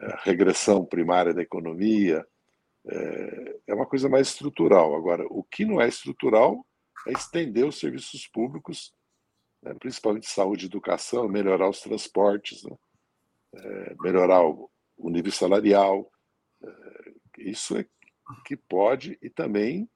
a 0.00 0.22
regressão 0.22 0.84
primária 0.84 1.32
da 1.32 1.42
economia, 1.42 2.26
é, 2.86 3.60
é 3.68 3.74
uma 3.74 3.86
coisa 3.86 4.08
mais 4.08 4.28
estrutural. 4.28 4.94
Agora, 4.94 5.24
o 5.28 5.42
que 5.42 5.64
não 5.64 5.80
é 5.80 5.88
estrutural 5.88 6.66
é 7.06 7.12
estender 7.12 7.64
os 7.66 7.78
serviços 7.78 8.26
públicos, 8.26 8.94
né, 9.62 9.74
principalmente 9.74 10.28
saúde 10.28 10.66
e 10.66 10.68
educação, 10.68 11.28
melhorar 11.28 11.68
os 11.68 11.80
transportes, 11.80 12.64
né, 12.64 12.76
é, 13.54 13.94
melhorar 14.00 14.42
o, 14.44 14.70
o, 14.96 15.10
nível 15.10 15.32
salarial. 15.32 16.10
É, 16.62 17.12
isso 17.38 17.76
é 17.76 17.86
que 18.44 18.56
pode, 18.56 19.18
e 19.20 19.28
também 19.28 19.88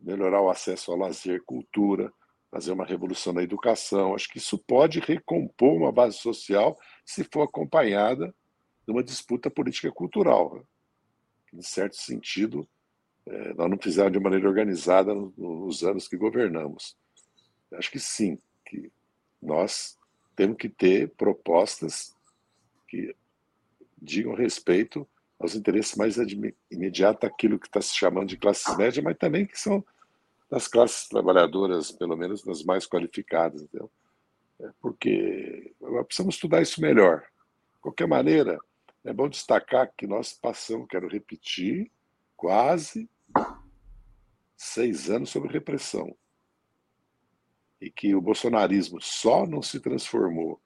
melhorar 0.00 0.40
o 0.40 0.50
acesso 0.50 0.92
ao 0.92 0.98
lazer, 0.98 1.42
cultura, 1.44 2.12
fazer 2.50 2.72
uma 2.72 2.84
revolução 2.84 3.32
na 3.32 3.42
educação. 3.42 4.14
Acho 4.14 4.28
que 4.28 4.38
isso 4.38 4.58
pode 4.58 5.00
recompor 5.00 5.74
uma 5.74 5.90
base 5.90 6.18
social 6.18 6.78
se 7.04 7.24
for 7.24 7.42
acompanhada 7.42 8.34
de 8.86 8.92
uma 8.92 9.02
disputa 9.02 9.50
política 9.50 9.90
cultural. 9.90 10.54
Né 10.56 10.62
em 11.54 11.62
certo 11.62 11.96
sentido, 11.96 12.68
é, 13.26 13.54
nós 13.54 13.70
não 13.70 13.78
fizemos 13.78 14.12
de 14.12 14.18
maneira 14.18 14.48
organizada 14.48 15.14
nos 15.14 15.82
anos 15.84 16.08
que 16.08 16.16
governamos. 16.16 16.96
Acho 17.72 17.90
que 17.90 17.98
sim, 17.98 18.38
que 18.64 18.90
nós 19.40 19.98
temos 20.34 20.56
que 20.56 20.68
ter 20.68 21.10
propostas 21.10 22.14
que 22.88 23.14
digam 24.00 24.34
respeito 24.34 25.06
aos 25.38 25.54
interesses 25.54 25.96
mais 25.96 26.16
imediatos 26.70 27.20
daquilo 27.20 27.58
que 27.58 27.66
está 27.66 27.80
se 27.80 27.94
chamando 27.94 28.28
de 28.28 28.36
classes 28.36 28.76
médias, 28.76 29.04
mas 29.04 29.16
também 29.16 29.46
que 29.46 29.58
são 29.58 29.84
das 30.50 30.68
classes 30.68 31.08
trabalhadoras, 31.08 31.90
pelo 31.90 32.16
menos 32.16 32.42
das 32.42 32.62
mais 32.62 32.86
qualificadas, 32.86 33.62
entendeu? 33.62 33.90
É 34.60 34.70
porque 34.80 35.74
precisamos 36.06 36.36
estudar 36.36 36.62
isso 36.62 36.80
melhor. 36.80 37.20
De 37.74 37.80
qualquer 37.80 38.06
maneira, 38.06 38.58
é 39.02 39.12
bom 39.12 39.28
destacar 39.28 39.92
que 39.96 40.06
nós 40.06 40.32
passamos, 40.32 40.86
quero 40.88 41.08
repetir, 41.08 41.90
quase 42.36 43.10
seis 44.56 45.10
anos 45.10 45.30
sobre 45.30 45.52
repressão. 45.52 46.16
E 47.84 47.90
que 47.90 48.14
o 48.14 48.20
bolsonarismo 48.20 48.98
só 48.98 49.46
não 49.46 49.60
se 49.60 49.78
transformou 49.78 50.58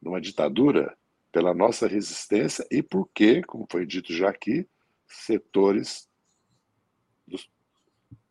numa 0.00 0.20
ditadura 0.20 0.96
pela 1.32 1.52
nossa 1.52 1.88
resistência 1.88 2.64
e 2.70 2.80
porque, 2.80 3.42
como 3.42 3.66
foi 3.68 3.84
dito 3.84 4.12
já 4.12 4.30
aqui, 4.30 4.64
setores 5.08 6.08
dos, 7.26 7.50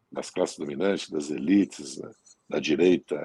das 0.09 0.29
classes 0.29 0.57
dominantes, 0.57 1.09
das 1.09 1.29
elites, 1.29 1.97
né, 1.97 2.09
da 2.47 2.59
direita 2.59 3.17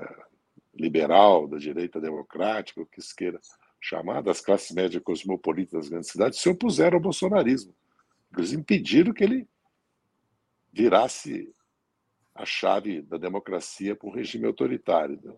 liberal, 0.74 1.46
da 1.46 1.58
direita 1.58 2.00
democrática, 2.00 2.80
o 2.80 2.86
que 2.86 3.00
se 3.00 3.14
queira, 3.14 3.40
chamadas 3.80 4.40
classes 4.40 4.72
médias 4.72 5.00
cosmopolitas 5.00 5.74
das 5.74 5.88
grandes 5.88 6.10
cidades, 6.10 6.40
se 6.40 6.48
opuseram 6.48 6.96
ao 6.96 7.02
bolsonarismo. 7.02 7.72
Inclusive 8.32 8.60
impediram 8.60 9.12
que 9.12 9.22
ele 9.22 9.48
virasse 10.72 11.54
a 12.36 12.44
chave 12.44 13.02
da 13.02 13.16
democracia 13.16 13.96
para 13.96 14.08
um 14.08 14.12
regime 14.12 14.46
autoritário. 14.46 15.18
Né? 15.22 15.34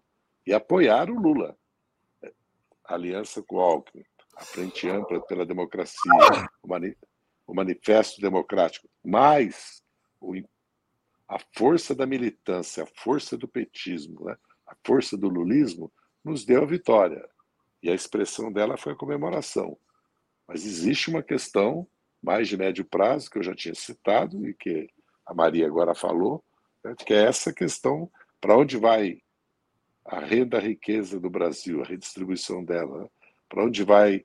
E 0.46 0.52
apoiaram 0.52 1.14
o 1.14 1.20
Lula. 1.20 1.56
A 2.84 2.94
aliança 2.94 3.42
com 3.42 3.56
o 3.56 3.60
Alckmin. 3.60 4.04
a 4.36 4.44
Frente 4.44 4.88
Ampla 4.88 5.20
pela 5.26 5.46
Democracia, 5.46 6.12
o, 6.62 6.68
mani 6.68 6.96
o 7.46 7.54
Manifesto 7.54 8.20
Democrático, 8.20 8.88
mais 9.02 9.82
o, 10.20 10.34
a 11.26 11.38
força 11.54 11.94
da 11.94 12.06
militância, 12.06 12.82
a 12.82 12.86
força 12.86 13.36
do 13.36 13.48
petismo, 13.48 14.24
né? 14.24 14.36
a 14.66 14.76
força 14.84 15.16
do 15.16 15.28
lulismo, 15.28 15.90
nos 16.24 16.44
deu 16.44 16.62
a 16.62 16.66
vitória. 16.66 17.26
E 17.82 17.90
a 17.90 17.94
expressão 17.94 18.52
dela 18.52 18.76
foi 18.76 18.92
a 18.92 18.96
comemoração. 18.96 19.78
Mas 20.46 20.64
existe 20.64 21.10
uma 21.10 21.22
questão 21.22 21.86
mais 22.22 22.48
de 22.48 22.56
médio 22.56 22.84
prazo, 22.84 23.30
que 23.30 23.38
eu 23.38 23.42
já 23.42 23.54
tinha 23.54 23.74
citado 23.74 24.46
e 24.48 24.54
que 24.54 24.88
a 25.24 25.32
Maria 25.32 25.66
agora 25.66 25.94
falou, 25.94 26.42
né? 26.88 26.94
que 26.96 27.14
é 27.14 27.24
essa 27.24 27.52
questão 27.52 28.10
para 28.40 28.56
onde 28.56 28.76
vai 28.76 29.20
a 30.04 30.20
renda, 30.20 30.56
a 30.56 30.60
riqueza 30.60 31.20
do 31.20 31.28
Brasil, 31.28 31.82
a 31.82 31.86
redistribuição 31.86 32.64
dela. 32.64 33.02
Né? 33.02 33.08
Para 33.48 33.64
onde 33.64 33.84
vai. 33.84 34.24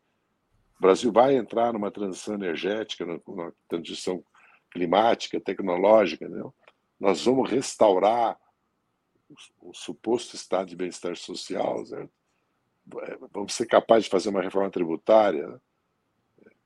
O 0.78 0.82
Brasil 0.82 1.12
vai 1.12 1.36
entrar 1.36 1.72
numa 1.74 1.92
transição 1.92 2.34
energética, 2.36 3.06
numa 3.06 3.54
transição 3.68 4.24
climática, 4.72 5.40
tecnológica. 5.40 6.28
Né? 6.28 6.44
Nós 7.00 7.24
vamos 7.26 7.50
restaurar 7.50 8.38
o, 9.30 9.70
o 9.70 9.74
suposto 9.74 10.36
estado 10.36 10.70
de 10.70 10.76
bem-estar 10.76 11.16
social, 11.16 11.86
certo? 11.86 12.12
É, 13.04 13.18
vamos 13.32 13.54
ser 13.54 13.66
capazes 13.66 14.06
de 14.06 14.10
fazer 14.10 14.30
uma 14.30 14.42
reforma 14.42 14.70
tributária. 14.70 15.48
Né? 15.48 15.60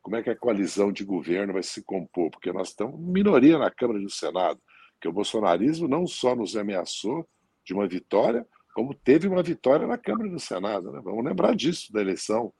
Como 0.01 0.15
é 0.15 0.23
que 0.23 0.29
a 0.29 0.35
coalizão 0.35 0.91
de 0.91 1.03
governo 1.03 1.53
vai 1.53 1.63
se 1.63 1.83
compor? 1.83 2.31
Porque 2.31 2.51
nós 2.51 2.69
estamos 2.69 2.99
minoria 2.99 3.59
na 3.59 3.69
Câmara 3.69 3.99
e 3.99 4.03
no 4.03 4.09
Senado, 4.09 4.59
que 4.99 5.07
o 5.07 5.13
bolsonarismo 5.13 5.87
não 5.87 6.07
só 6.07 6.35
nos 6.35 6.55
ameaçou 6.55 7.27
de 7.63 7.73
uma 7.73 7.87
vitória, 7.87 8.45
como 8.73 8.93
teve 8.93 9.27
uma 9.27 9.43
vitória 9.43 9.87
na 9.87 9.97
Câmara 9.97 10.27
e 10.27 10.31
no 10.31 10.39
Senado. 10.39 10.91
Né? 10.91 11.01
Vamos 11.03 11.23
lembrar 11.23 11.55
disso, 11.55 11.91
da 11.91 12.01
eleição 12.01 12.53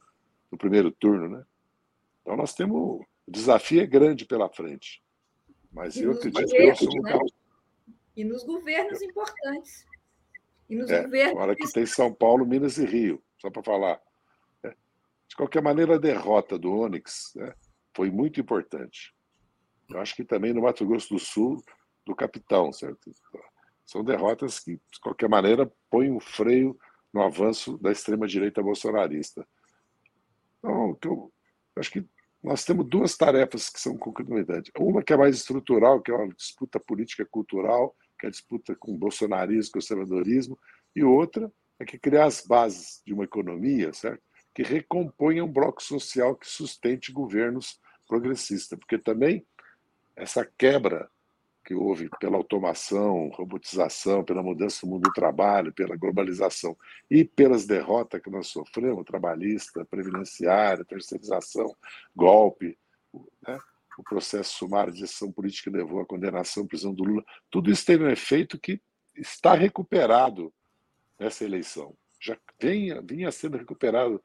do 0.51 0.57
primeiro 0.57 0.91
turno. 0.91 1.29
Né? 1.29 1.45
Então 2.21 2.35
nós 2.35 2.53
temos. 2.53 3.01
O 3.25 3.31
desafio 3.31 3.81
é 3.81 3.85
grande 3.85 4.25
pela 4.25 4.49
frente. 4.49 5.03
Mas 5.71 5.95
e 5.95 6.03
eu 6.03 6.11
acredito 6.11 6.49
que 6.49 6.67
nós 6.67 6.79
somos. 6.79 7.03
Né? 7.03 7.19
E 8.15 8.23
nos 8.23 8.43
governos 8.43 9.01
importantes. 9.01 9.85
E 10.69 10.75
nos 10.75 10.89
é, 10.89 11.03
governos. 11.03 11.33
Agora 11.33 11.55
que 11.55 11.71
tem 11.71 11.85
São 11.85 12.13
Paulo, 12.13 12.45
Minas 12.45 12.77
e 12.77 12.85
Rio, 12.85 13.23
só 13.39 13.49
para 13.49 13.63
falar. 13.63 14.01
É. 14.63 14.69
De 15.27 15.35
qualquer 15.35 15.61
maneira, 15.61 15.95
a 15.95 15.99
derrota 15.99 16.57
do 16.57 16.71
Onyx 16.71 17.33
né, 17.35 17.53
foi 17.93 18.09
muito 18.09 18.39
importante. 18.39 19.13
Eu 19.89 19.99
acho 19.99 20.15
que 20.15 20.23
também 20.23 20.53
no 20.53 20.63
Mato 20.63 20.85
Grosso 20.85 21.13
do 21.13 21.19
Sul, 21.19 21.63
do 22.07 22.15
capitão, 22.15 22.71
certo? 22.71 23.11
São 23.85 24.03
derrotas 24.03 24.59
que, 24.59 24.73
de 24.73 24.99
qualquer 25.01 25.29
maneira, 25.29 25.71
põem 25.89 26.11
um 26.11 26.19
freio 26.19 26.77
no 27.13 27.21
avanço 27.21 27.77
da 27.77 27.91
extrema-direita 27.91 28.61
bolsonarista. 28.61 29.47
Então, 30.57 30.97
eu 31.75 31.79
acho 31.79 31.91
que 31.91 32.05
nós 32.43 32.63
temos 32.63 32.87
duas 32.87 33.15
tarefas 33.15 33.69
que 33.69 33.79
são 33.79 33.97
concomitantes. 33.97 34.71
Uma 34.77 35.03
que 35.03 35.13
é 35.13 35.17
mais 35.17 35.35
estrutural, 35.35 36.01
que 36.01 36.11
é 36.11 36.15
uma 36.15 36.33
disputa 36.33 36.79
política 36.79 37.25
cultural, 37.25 37.95
que 38.19 38.25
é 38.25 38.29
a 38.29 38.31
disputa 38.31 38.75
com 38.75 38.93
o 38.93 38.97
bolsonarismo, 38.97 39.73
conservadorismo, 39.73 40.57
e 40.95 41.03
outra 41.03 41.51
é 41.79 41.85
que 41.85 41.99
criar 41.99 42.25
as 42.25 42.45
bases 42.45 43.01
de 43.05 43.13
uma 43.13 43.23
economia, 43.23 43.93
certo? 43.93 44.21
Que 44.53 44.63
recomponha 44.63 45.43
um 45.43 45.51
bloco 45.51 45.81
social 45.83 46.35
que 46.35 46.47
sustente 46.47 47.11
governos 47.11 47.79
progressistas, 48.07 48.77
porque 48.79 48.97
também 48.97 49.45
essa 50.15 50.43
quebra 50.57 51.09
que 51.67 51.75
houve 51.75 52.09
pela 52.17 52.37
automação, 52.37 53.27
robotização, 53.27 54.23
pela 54.23 54.41
mudança 54.41 54.85
do 54.85 54.89
mundo 54.89 55.03
do 55.03 55.11
trabalho, 55.11 55.73
pela 55.73 55.97
globalização 55.97 56.77
e 57.11 57.25
pelas 57.25 57.65
derrotas 57.65 58.21
que 58.21 58.29
nós 58.29 58.47
sofremos, 58.47 59.03
trabalhista, 59.03 59.83
previdenciária, 59.83 60.85
terceirização, 60.85 61.75
golpe, 62.15 62.79
né? 63.45 63.59
o 63.97 64.03
processo 64.03 64.59
sumário 64.59 64.93
de 64.93 65.01
decisão 65.01 65.29
política 65.29 65.69
levou 65.69 65.99
à 65.99 66.05
condenação, 66.05 66.65
prisão 66.65 66.93
do 66.93 67.03
Lula, 67.03 67.25
tudo 67.51 67.69
isso 67.69 67.85
teve 67.85 68.05
um 68.05 68.09
efeito 68.09 68.57
que 68.57 68.81
está 69.13 69.53
recuperado 69.53 70.53
nessa 71.19 71.43
eleição. 71.43 71.93
Já 72.17 72.37
vinha, 72.57 73.01
vinha 73.01 73.29
sendo 73.29 73.57
recuperado 73.57 74.23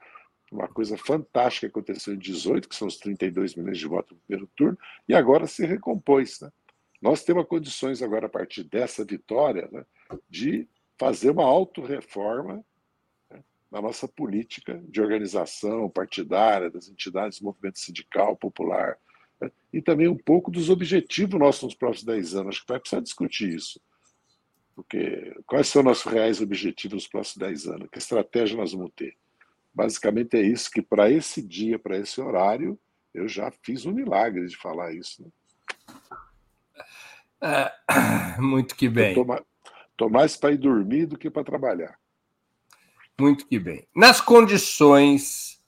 uma 0.53 0.69
coisa 0.69 0.97
fantástica 0.97 1.67
que 1.67 1.73
aconteceu 1.73 2.15
em 2.15 2.19
18, 2.19 2.69
que 2.69 2.77
são 2.77 2.87
os 2.87 2.99
32 2.99 3.57
milhões 3.57 3.79
de 3.79 3.87
votos 3.89 4.13
no 4.13 4.23
primeiro 4.29 4.49
turno, 4.55 4.79
e 5.09 5.15
agora 5.15 5.49
se 5.49 5.67
recompôs. 5.67 6.39
Né? 6.41 6.53
Nós 7.03 7.25
temos 7.25 7.47
condições 7.47 8.01
agora, 8.01 8.27
a 8.27 8.31
partir 8.31 8.63
dessa 8.63 9.05
vitória, 9.05 9.69
né, 9.73 9.85
de 10.31 10.69
fazer 10.97 11.31
uma 11.31 11.45
autorreforma 11.45 12.65
né, 13.29 13.43
na 13.69 13.83
nossa 13.83 14.07
política 14.07 14.81
de 14.89 15.01
organização 15.01 15.91
partidária, 15.91 16.71
das 16.71 16.89
entidades 16.89 17.41
do 17.41 17.47
movimento 17.47 17.81
sindical, 17.81 18.37
popular, 18.37 18.97
né, 19.41 19.51
e 19.73 19.83
também 19.83 20.07
um 20.07 20.17
pouco 20.17 20.49
dos 20.49 20.71
objetivos 20.71 21.41
nossos 21.41 21.65
nos 21.65 21.75
próximos 21.75 22.05
10 22.05 22.35
anos. 22.37 22.49
Acho 22.51 22.61
que 22.61 22.73
vai 22.73 22.79
precisar 22.79 23.03
discutir 23.03 23.53
isso. 23.53 23.81
Porque 24.77 25.37
quais 25.45 25.67
são 25.67 25.83
nossos 25.83 26.11
reais 26.11 26.41
objetivos 26.41 26.95
nos 26.95 27.09
próximos 27.09 27.49
10 27.49 27.67
anos? 27.67 27.89
Que 27.91 27.99
estratégia 27.99 28.57
nós 28.57 28.73
vamos 28.73 28.93
ter? 28.95 29.17
Basicamente 29.75 30.37
é 30.37 30.43
isso, 30.43 30.71
que 30.71 30.81
para 30.81 31.11
esse 31.11 31.43
dia, 31.43 31.81
para 31.81 31.99
esse 31.99 32.21
horário, 32.21 32.79
eu 33.13 33.27
já 33.27 33.51
fiz 33.51 33.85
um 33.87 33.93
milagre 33.93 34.47
de 34.47 34.57
falar 34.57 34.95
isso. 34.95 35.23
Né? 35.23 35.29
É, 37.43 37.73
muito 38.39 38.77
que 38.77 38.89
bem. 38.89 39.17
Estou 39.91 40.09
mais 40.09 40.37
para 40.37 40.53
ir 40.53 40.59
dormir 40.59 41.07
do 41.07 41.19
que 41.19 41.29
para 41.29 41.45
trabalhar. 41.45 41.97
Muito 43.21 43.47
que 43.47 43.59
bem. 43.59 43.87
Nas 43.95 44.21
condições 44.21 45.61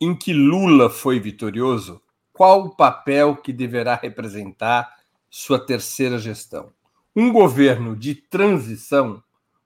em 0.00 0.14
que 0.14 0.32
Lula 0.32 0.88
foi 0.88 1.18
vitorioso, 1.18 2.00
qual 2.32 2.66
o 2.66 2.76
papel 2.76 3.36
que 3.36 3.52
deverá 3.52 3.96
representar 3.96 4.88
sua 5.28 5.58
terceira 5.58 6.18
gestão? 6.18 6.70
Um 7.16 7.32
governo 7.32 7.96
de 7.96 8.14
transição, 8.14 9.22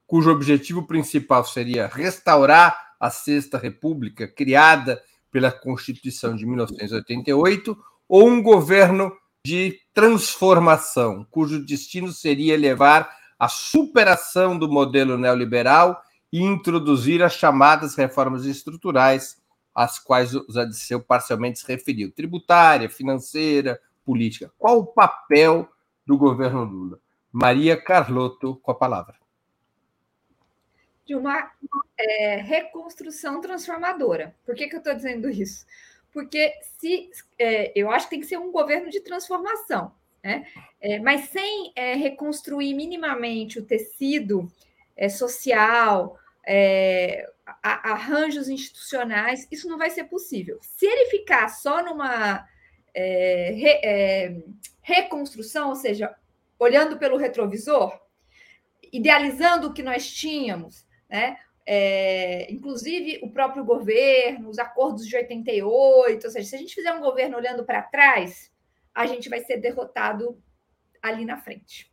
cujo 0.07 0.31
objetivo 0.31 0.87
principal 0.87 1.45
seria 1.45 1.87
restaurar 1.87 2.95
a 2.99 3.11
Sexta 3.11 3.59
República, 3.59 4.27
criada 4.27 5.03
pela 5.31 5.53
Constituição 5.53 6.35
de 6.35 6.47
1988, 6.47 7.77
ou 8.09 8.29
um 8.29 8.43
governo 8.43 9.13
de 9.45 9.81
transformação, 9.93 11.27
cujo 11.31 11.65
destino 11.65 12.13
seria 12.13 12.57
levar 12.57 13.11
à 13.39 13.49
superação 13.49 14.57
do 14.57 14.69
modelo 14.69 15.19
neoliberal 15.19 16.01
e 16.33 16.41
introduzir 16.41 17.23
as 17.23 17.33
chamadas 17.33 17.97
reformas 17.97 18.45
estruturais, 18.47 19.43
às 19.75 19.99
quais 19.99 20.35
o 20.35 20.47
Zadisseu 20.51 21.01
parcialmente 21.03 21.59
se 21.59 21.67
referiu, 21.67 22.13
tributária, 22.13 22.89
financeira, 22.89 23.81
política. 24.05 24.53
Qual 24.57 24.79
o 24.79 24.87
papel 24.87 25.69
do 26.07 26.17
governo 26.17 26.65
Lula? 26.65 27.01
Maria 27.33 27.77
Carlotto, 27.77 28.57
com 28.57 28.71
a 28.71 28.75
palavra. 28.75 29.17
De 31.05 31.17
uma 31.17 31.51
é, 31.99 32.37
reconstrução 32.37 33.41
transformadora. 33.41 34.37
Por 34.47 34.55
que, 34.55 34.69
que 34.69 34.77
eu 34.77 34.79
estou 34.79 34.95
dizendo 34.95 35.29
isso? 35.29 35.67
Porque 36.13 36.53
se 36.79 37.11
é, 37.39 37.73
eu 37.75 37.91
acho 37.91 38.07
que 38.07 38.11
tem 38.11 38.21
que 38.21 38.27
ser 38.27 38.39
um 38.39 38.53
governo 38.53 38.91
de 38.91 39.01
transformação, 39.01 39.93
né? 40.23 40.47
É, 40.81 40.99
mas 41.01 41.31
sem 41.31 41.73
é, 41.75 41.95
reconstruir 41.95 42.75
minimamente 42.75 43.59
o 43.59 43.65
tecido 43.65 44.51
é, 44.97 45.09
social, 45.09 46.19
é, 46.47 47.29
a, 47.63 47.93
arranjos 47.93 48.49
institucionais, 48.49 49.49
isso 49.51 49.69
não 49.69 49.79
vai 49.79 49.91
ser 49.91 50.05
possível. 50.05 50.59
Se 50.61 50.87
ele 50.87 51.11
ficar 51.11 51.49
só 51.49 51.83
numa 51.83 52.47
é, 52.95 53.51
re, 53.55 54.45
reconstrução, 54.81 55.71
ou 55.71 55.77
seja, 55.77 56.15
olhando 56.59 56.99
pelo 56.99 57.17
retrovisor, 57.17 57.99
idealizando 58.93 59.69
o 59.69 59.73
que 59.73 59.83
nós 59.83 60.07
tínhamos, 60.07 60.87
né? 61.09 61.39
É, 61.67 62.51
inclusive 62.53 63.21
o 63.23 63.31
próprio 63.31 63.65
governo, 63.65 64.49
os 64.49 64.59
acordos 64.59 65.07
de 65.07 65.17
88, 65.17 66.25
ou 66.25 66.31
seja, 66.31 66.49
se 66.49 66.57
a 66.57 66.59
gente 66.59 66.75
fizer 66.75 66.93
um 66.93 67.01
governo 67.01 67.37
olhando 67.37 67.65
para 67.65 67.83
trás, 67.83 68.53
a 68.95 69.07
gente 69.07 69.29
vai 69.29 69.41
ser 69.41 69.59
derrotado 69.59 70.43
ali 71.01 71.25
na 71.25 71.37
frente. 71.37 71.93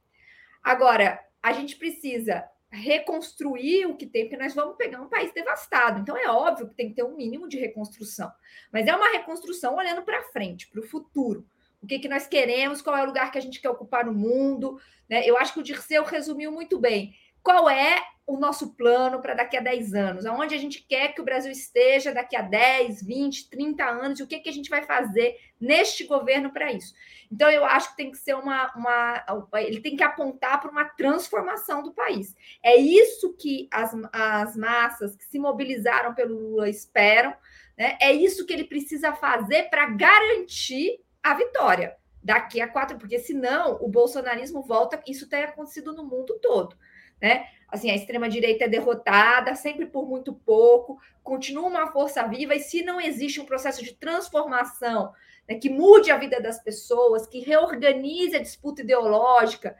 Agora, 0.64 1.20
a 1.42 1.54
gente 1.54 1.76
precisa 1.76 2.44
reconstruir 2.72 3.88
o 3.88 3.96
que 3.96 4.06
tem, 4.06 4.26
porque 4.26 4.42
nós 4.42 4.54
vamos 4.54 4.78
pegar 4.78 5.02
um 5.02 5.10
país 5.10 5.34
devastado. 5.34 6.00
Então 6.00 6.16
é 6.16 6.30
óbvio 6.30 6.68
que 6.68 6.76
tem 6.76 6.90
que 6.90 6.96
ter 6.96 7.04
um 7.04 7.16
mínimo 7.16 7.48
de 7.48 7.58
reconstrução, 7.58 8.32
mas 8.72 8.88
é 8.88 8.96
uma 8.96 9.12
reconstrução 9.12 9.76
olhando 9.76 10.04
para 10.04 10.24
frente, 10.24 10.70
para 10.70 10.82
o 10.82 10.88
futuro. 10.88 11.48
O 11.82 11.88
que, 11.88 11.98
que 11.98 12.10
nós 12.10 12.28
queremos, 12.28 12.82
qual 12.82 12.96
é 12.98 13.04
o 13.04 13.06
lugar 13.06 13.32
que 13.32 13.38
a 13.38 13.42
gente 13.42 13.62
quer 13.62 13.70
ocupar 13.70 14.06
no 14.06 14.14
mundo. 14.14 14.80
Né? 15.10 15.26
Eu 15.26 15.38
acho 15.38 15.54
que 15.54 15.62
o 15.62 15.64
Dirceu 15.64 16.04
resumiu 16.04 16.52
muito 16.52 16.78
bem. 16.78 17.16
Qual 17.42 17.70
é 17.70 18.04
o 18.30 18.38
nosso 18.38 18.76
plano 18.76 19.20
para 19.20 19.34
daqui 19.34 19.58
a 19.58 19.60
10 19.60 19.94
anos, 19.96 20.26
aonde 20.26 20.54
a 20.54 20.58
gente 20.58 20.86
quer 20.88 21.14
que 21.16 21.20
o 21.20 21.24
Brasil 21.24 21.52
esteja 21.52 22.14
daqui 22.14 22.36
a 22.36 22.44
10, 22.44 23.02
20, 23.02 23.50
30 23.50 23.84
anos, 23.84 24.20
e 24.20 24.24
o 24.24 24.28
que, 24.28 24.40
que 24.40 24.50
a 24.50 24.54
gente 24.54 24.70
vai 24.70 24.84
fazer 24.84 25.36
neste 25.60 26.06
governo 26.06 26.54
para 26.54 26.72
isso. 26.72 26.94
Então, 27.32 27.50
eu 27.50 27.66
acho 27.66 27.90
que 27.90 27.98
tem 27.98 28.12
que 28.12 28.20
ser 28.20 28.36
uma, 28.36 28.72
uma. 28.76 29.24
Ele 29.56 29.82
tem 29.82 29.96
que 29.96 30.04
apontar 30.04 30.62
para 30.62 30.70
uma 30.70 30.86
transformação 30.86 31.82
do 31.82 31.92
país. 31.92 32.36
É 32.62 32.76
isso 32.76 33.36
que 33.36 33.68
as, 33.72 33.96
as 34.14 34.56
massas 34.56 35.16
que 35.16 35.26
se 35.26 35.40
mobilizaram 35.40 36.14
pelo 36.14 36.38
Lula 36.38 36.70
esperam. 36.70 37.34
Né? 37.76 37.98
É 38.00 38.14
isso 38.14 38.46
que 38.46 38.54
ele 38.54 38.66
precisa 38.66 39.12
fazer 39.12 39.70
para 39.72 39.90
garantir 39.90 41.00
a 41.24 41.34
vitória 41.34 41.98
daqui 42.24 42.62
a 42.62 42.68
quatro, 42.68 42.98
porque 42.98 43.18
senão 43.18 43.80
o 43.82 43.88
bolsonarismo 43.88 44.62
volta. 44.62 45.02
Isso 45.08 45.28
tem 45.28 45.44
acontecido 45.44 45.94
no 45.94 46.04
mundo 46.04 46.38
todo. 46.40 46.78
Né? 47.22 47.48
Assim, 47.68 47.92
a 47.92 47.96
extrema-direita 47.96 48.66
é 48.66 48.68
derrotada, 48.68 49.54
sempre 49.56 49.86
por 49.86 50.08
muito 50.08 50.34
pouco, 50.34 51.00
continua 51.24 51.68
uma 51.68 51.92
força 51.92 52.26
viva, 52.28 52.56
e 52.56 52.60
se 52.60 52.82
não 52.82 53.00
existe 53.00 53.40
um 53.40 53.46
processo 53.46 53.84
de 53.84 53.94
transformação 53.94 55.14
né, 55.48 55.56
que 55.56 55.70
mude 55.70 56.10
a 56.10 56.18
vida 56.18 56.42
das 56.42 56.62
pessoas, 56.62 57.28
que 57.28 57.40
reorganize 57.40 58.36
a 58.36 58.42
disputa 58.42 58.82
ideológica, 58.82 59.78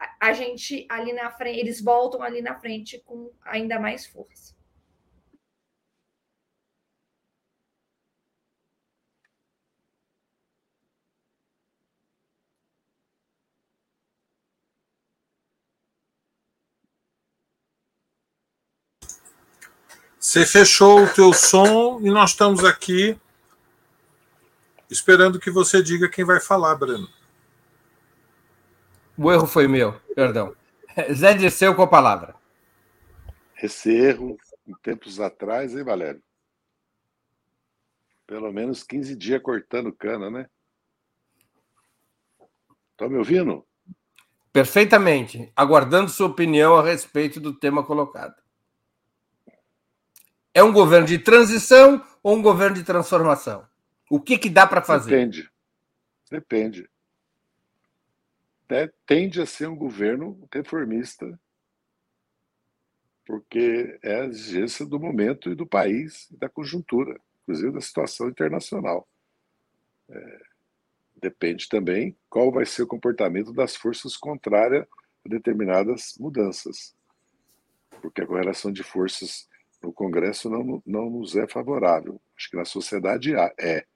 a, 0.00 0.28
a 0.28 0.32
gente 0.32 0.86
ali 0.88 1.12
na 1.12 1.30
frente, 1.30 1.60
eles 1.60 1.80
voltam 1.80 2.22
ali 2.22 2.40
na 2.40 2.58
frente 2.58 2.98
com 3.04 3.30
ainda 3.44 3.78
mais 3.78 4.06
força. 4.06 4.55
Você 20.26 20.44
fechou 20.44 21.04
o 21.04 21.14
teu 21.14 21.32
som 21.32 22.00
e 22.00 22.10
nós 22.10 22.30
estamos 22.30 22.64
aqui 22.64 23.16
esperando 24.90 25.38
que 25.38 25.52
você 25.52 25.80
diga 25.80 26.10
quem 26.10 26.24
vai 26.24 26.40
falar, 26.40 26.74
Breno. 26.74 27.08
O 29.16 29.30
erro 29.30 29.46
foi 29.46 29.68
meu, 29.68 29.92
perdão. 30.16 30.52
Zé 31.14 31.32
Disseu 31.32 31.76
com 31.76 31.82
a 31.82 31.86
palavra. 31.86 32.34
Esse 33.62 33.88
erro, 33.94 34.36
em 34.66 34.74
tempos 34.82 35.20
atrás, 35.20 35.76
hein, 35.76 35.84
Valério? 35.84 36.20
Pelo 38.26 38.52
menos 38.52 38.82
15 38.82 39.14
dias 39.14 39.40
cortando 39.40 39.92
cana, 39.92 40.28
né? 40.28 40.50
Estão 42.90 43.08
me 43.08 43.16
ouvindo? 43.16 43.64
Perfeitamente. 44.52 45.52
Aguardando 45.54 46.10
sua 46.10 46.26
opinião 46.26 46.76
a 46.76 46.82
respeito 46.82 47.38
do 47.38 47.56
tema 47.56 47.84
colocado. 47.84 48.44
É 50.56 50.64
um 50.64 50.72
governo 50.72 51.06
de 51.06 51.18
transição 51.18 52.02
ou 52.22 52.34
um 52.34 52.40
governo 52.40 52.76
de 52.76 52.82
transformação? 52.82 53.68
O 54.10 54.18
que, 54.18 54.38
que 54.38 54.48
dá 54.48 54.66
para 54.66 54.80
fazer? 54.80 55.10
Depende. 55.10 55.50
Depende. 56.30 56.90
É, 58.70 58.90
tende 59.04 59.38
a 59.42 59.44
ser 59.44 59.68
um 59.68 59.76
governo 59.76 60.48
reformista, 60.50 61.38
porque 63.26 63.98
é 64.02 64.22
a 64.22 64.24
exigência 64.24 64.86
do 64.86 64.98
momento 64.98 65.50
e 65.50 65.54
do 65.54 65.66
país, 65.66 66.26
da 66.30 66.48
conjuntura, 66.48 67.20
inclusive 67.42 67.72
da 67.72 67.80
situação 67.82 68.26
internacional. 68.30 69.06
É, 70.08 70.40
depende 71.16 71.68
também 71.68 72.16
qual 72.30 72.50
vai 72.50 72.64
ser 72.64 72.84
o 72.84 72.86
comportamento 72.86 73.52
das 73.52 73.76
forças 73.76 74.16
contrárias 74.16 74.86
a 75.22 75.28
determinadas 75.28 76.14
mudanças, 76.18 76.96
porque 78.00 78.22
a 78.22 78.26
correlação 78.26 78.72
de 78.72 78.82
forças 78.82 79.46
no 79.86 79.92
Congresso 79.92 80.50
não, 80.50 80.82
não 80.84 81.08
nos 81.08 81.36
é 81.36 81.46
favorável. 81.46 82.20
Acho 82.36 82.50
que 82.50 82.56
na 82.56 82.64
sociedade 82.64 83.32
é. 83.58 83.86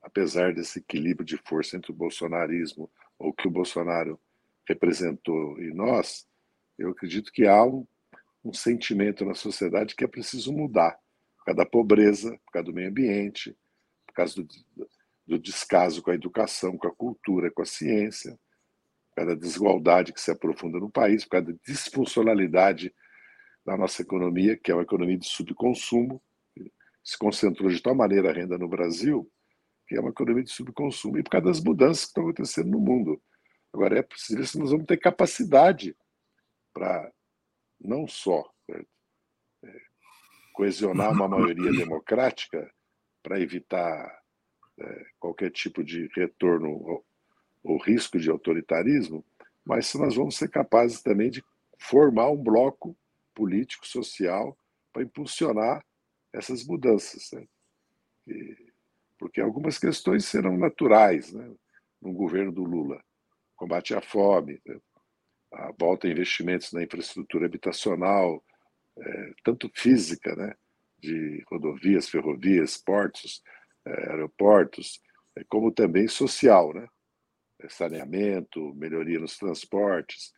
Apesar 0.00 0.54
desse 0.54 0.78
equilíbrio 0.78 1.26
de 1.26 1.36
força 1.36 1.76
entre 1.76 1.90
o 1.90 1.94
bolsonarismo, 1.94 2.88
ou 3.18 3.32
que 3.32 3.48
o 3.48 3.50
Bolsonaro 3.50 4.18
representou, 4.66 5.60
e 5.60 5.74
nós, 5.74 6.26
eu 6.78 6.90
acredito 6.90 7.32
que 7.32 7.48
há 7.48 7.64
um, 7.64 7.84
um 8.44 8.52
sentimento 8.52 9.24
na 9.24 9.34
sociedade 9.34 9.96
que 9.96 10.04
é 10.04 10.06
preciso 10.06 10.52
mudar, 10.52 10.96
por 11.38 11.46
causa 11.46 11.56
da 11.58 11.66
pobreza, 11.66 12.38
por 12.46 12.52
causa 12.52 12.66
do 12.66 12.72
meio 12.72 12.88
ambiente, 12.88 13.56
por 14.06 14.14
causa 14.14 14.36
do, 14.36 14.48
do 15.26 15.38
descaso 15.38 16.00
com 16.00 16.12
a 16.12 16.14
educação, 16.14 16.78
com 16.78 16.86
a 16.86 16.94
cultura, 16.94 17.50
com 17.50 17.62
a 17.62 17.66
ciência, 17.66 18.38
por 19.10 19.16
causa 19.16 19.34
da 19.34 19.40
desigualdade 19.40 20.12
que 20.12 20.20
se 20.20 20.30
aprofunda 20.30 20.78
no 20.78 20.88
país, 20.88 21.24
por 21.24 21.30
causa 21.30 21.52
da 21.52 21.58
disfuncionalidade 21.66 22.94
da 23.68 23.76
nossa 23.76 24.00
economia, 24.00 24.56
que 24.56 24.70
é 24.70 24.74
uma 24.74 24.82
economia 24.82 25.18
de 25.18 25.26
subconsumo, 25.26 26.22
se 27.04 27.18
concentrou 27.18 27.68
de 27.68 27.82
tal 27.82 27.94
maneira 27.94 28.30
a 28.30 28.32
renda 28.32 28.56
no 28.56 28.66
Brasil, 28.66 29.30
que 29.86 29.94
é 29.94 30.00
uma 30.00 30.08
economia 30.08 30.42
de 30.42 30.50
subconsumo, 30.50 31.18
e 31.18 31.22
por 31.22 31.28
causa 31.28 31.48
das 31.48 31.60
mudanças 31.62 32.04
que 32.04 32.08
estão 32.08 32.22
acontecendo 32.24 32.70
no 32.70 32.80
mundo. 32.80 33.22
Agora, 33.70 33.98
é 33.98 34.02
preciso 34.02 34.42
se 34.46 34.58
nós 34.58 34.70
vamos 34.70 34.86
ter 34.86 34.96
capacidade 34.96 35.94
para 36.72 37.12
não 37.78 38.06
só 38.06 38.50
é, 38.70 38.82
coesionar 40.54 41.12
uma 41.12 41.28
maioria 41.28 41.70
democrática 41.70 42.72
para 43.22 43.38
evitar 43.38 44.22
é, 44.80 45.06
qualquer 45.18 45.50
tipo 45.50 45.84
de 45.84 46.08
retorno 46.16 47.04
ou 47.62 47.76
risco 47.76 48.18
de 48.18 48.30
autoritarismo, 48.30 49.22
mas 49.62 49.88
se 49.88 49.98
nós 49.98 50.16
vamos 50.16 50.38
ser 50.38 50.48
capazes 50.48 51.02
também 51.02 51.30
de 51.30 51.44
formar 51.78 52.30
um 52.30 52.42
bloco 52.42 52.96
político, 53.38 53.86
social, 53.86 54.58
para 54.92 55.04
impulsionar 55.04 55.84
essas 56.32 56.66
mudanças. 56.66 57.30
Né? 57.32 57.46
E, 58.26 58.72
porque 59.16 59.40
algumas 59.40 59.78
questões 59.78 60.24
serão 60.24 60.56
naturais 60.56 61.32
né? 61.32 61.54
no 62.02 62.12
governo 62.12 62.50
do 62.50 62.64
Lula. 62.64 63.00
Combate 63.54 63.94
à 63.94 64.00
fome, 64.00 64.60
né? 64.66 64.80
a 65.52 65.72
volta 65.78 66.08
a 66.08 66.10
investimentos 66.10 66.72
na 66.72 66.82
infraestrutura 66.82 67.46
habitacional, 67.46 68.44
é, 68.98 69.32
tanto 69.44 69.70
física, 69.72 70.34
né? 70.34 70.52
de 70.98 71.44
rodovias, 71.48 72.08
ferrovias, 72.08 72.76
portos, 72.76 73.40
é, 73.86 74.10
aeroportos, 74.10 75.00
é, 75.36 75.44
como 75.44 75.70
também 75.70 76.08
social, 76.08 76.74
né? 76.74 76.88
É, 77.60 77.68
saneamento, 77.68 78.74
melhoria 78.74 79.20
nos 79.20 79.38
transportes, 79.38 80.32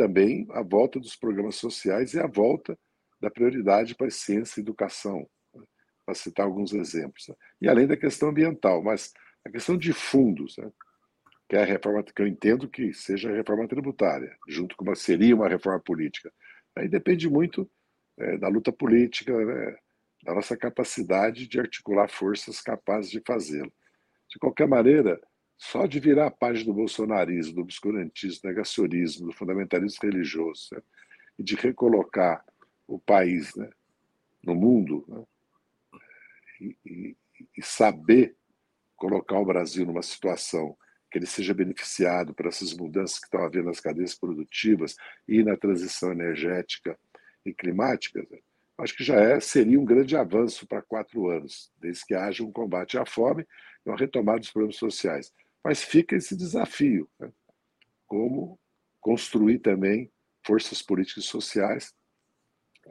também 0.00 0.46
a 0.52 0.62
volta 0.62 0.98
dos 0.98 1.14
programas 1.14 1.56
sociais 1.56 2.14
e 2.14 2.18
a 2.18 2.26
volta 2.26 2.78
da 3.20 3.30
prioridade 3.30 3.94
para 3.94 4.06
a 4.06 4.10
ciência 4.10 4.58
e 4.58 4.62
educação, 4.62 5.28
né? 5.54 5.62
para 6.06 6.14
citar 6.14 6.46
alguns 6.46 6.72
exemplos. 6.72 7.28
Né? 7.28 7.34
E 7.60 7.68
além 7.68 7.86
da 7.86 7.98
questão 7.98 8.30
ambiental, 8.30 8.82
mas 8.82 9.12
a 9.44 9.50
questão 9.50 9.76
de 9.76 9.92
fundos, 9.92 10.56
né? 10.56 10.72
que 11.46 11.54
é 11.54 11.60
a 11.60 11.66
reforma 11.66 12.02
que 12.02 12.22
eu 12.22 12.26
entendo 12.26 12.66
que 12.66 12.94
seja 12.94 13.30
a 13.30 13.36
reforma 13.36 13.68
tributária, 13.68 14.34
junto 14.48 14.74
com 14.74 14.84
uma 14.84 14.94
seria 14.94 15.36
uma 15.36 15.48
reforma 15.48 15.80
política. 15.80 16.32
Aí 16.74 16.88
depende 16.88 17.28
muito 17.28 17.70
é, 18.18 18.38
da 18.38 18.48
luta 18.48 18.72
política, 18.72 19.36
né? 19.36 19.76
da 20.22 20.34
nossa 20.34 20.56
capacidade 20.56 21.46
de 21.46 21.60
articular 21.60 22.08
forças 22.08 22.62
capazes 22.62 23.10
de 23.10 23.20
fazê-lo. 23.26 23.72
De 24.30 24.38
qualquer 24.38 24.66
maneira, 24.66 25.20
só 25.60 25.84
de 25.84 26.00
virar 26.00 26.28
a 26.28 26.30
página 26.30 26.64
do 26.64 26.74
bolsonarismo, 26.74 27.56
do 27.56 27.60
obscurantismo, 27.60 28.40
do 28.40 28.48
negacionismo, 28.48 29.26
do 29.26 29.32
fundamentalismo 29.34 30.00
religioso, 30.02 30.70
né? 30.72 30.80
e 31.38 31.42
de 31.42 31.54
recolocar 31.54 32.42
o 32.88 32.98
país 32.98 33.54
né? 33.54 33.68
no 34.42 34.54
mundo 34.54 35.04
né? 35.06 35.22
e, 36.62 36.76
e, 36.86 37.16
e, 37.58 37.62
saber 37.62 38.34
colocar 38.96 39.38
o 39.38 39.44
Brasil 39.44 39.84
numa 39.84 40.00
situação 40.00 40.74
que 41.10 41.18
ele 41.18 41.26
seja 41.26 41.52
beneficiado 41.52 42.32
por 42.32 42.46
essas 42.46 42.72
mudanças 42.72 43.18
que 43.18 43.26
estão 43.26 43.44
havendo 43.44 43.66
nas 43.66 43.80
cadeias 43.80 44.14
produtivas 44.14 44.96
e 45.28 45.44
na 45.44 45.58
transição 45.58 46.10
energética 46.10 46.98
e 47.44 47.52
climática, 47.52 48.26
né? 48.30 48.38
acho 48.78 48.96
que 48.96 49.04
já 49.04 49.20
é, 49.20 49.38
seria 49.40 49.78
um 49.78 49.84
grande 49.84 50.16
avanço 50.16 50.66
para 50.66 50.80
quatro 50.80 51.28
anos, 51.28 51.70
desde 51.76 52.06
que 52.06 52.14
haja 52.14 52.42
um 52.42 52.50
combate 52.50 52.96
à 52.96 53.04
fome 53.04 53.46
e 53.84 53.90
uma 53.90 53.98
retomada 53.98 54.38
dos 54.38 54.50
problemas 54.50 54.76
sociais. 54.76 55.30
Mas 55.64 55.82
fica 55.82 56.16
esse 56.16 56.36
desafio, 56.36 57.08
né? 57.18 57.30
como 58.06 58.58
construir 59.00 59.58
também 59.58 60.10
forças 60.44 60.82
políticas 60.82 61.24
e 61.24 61.28
sociais 61.28 61.94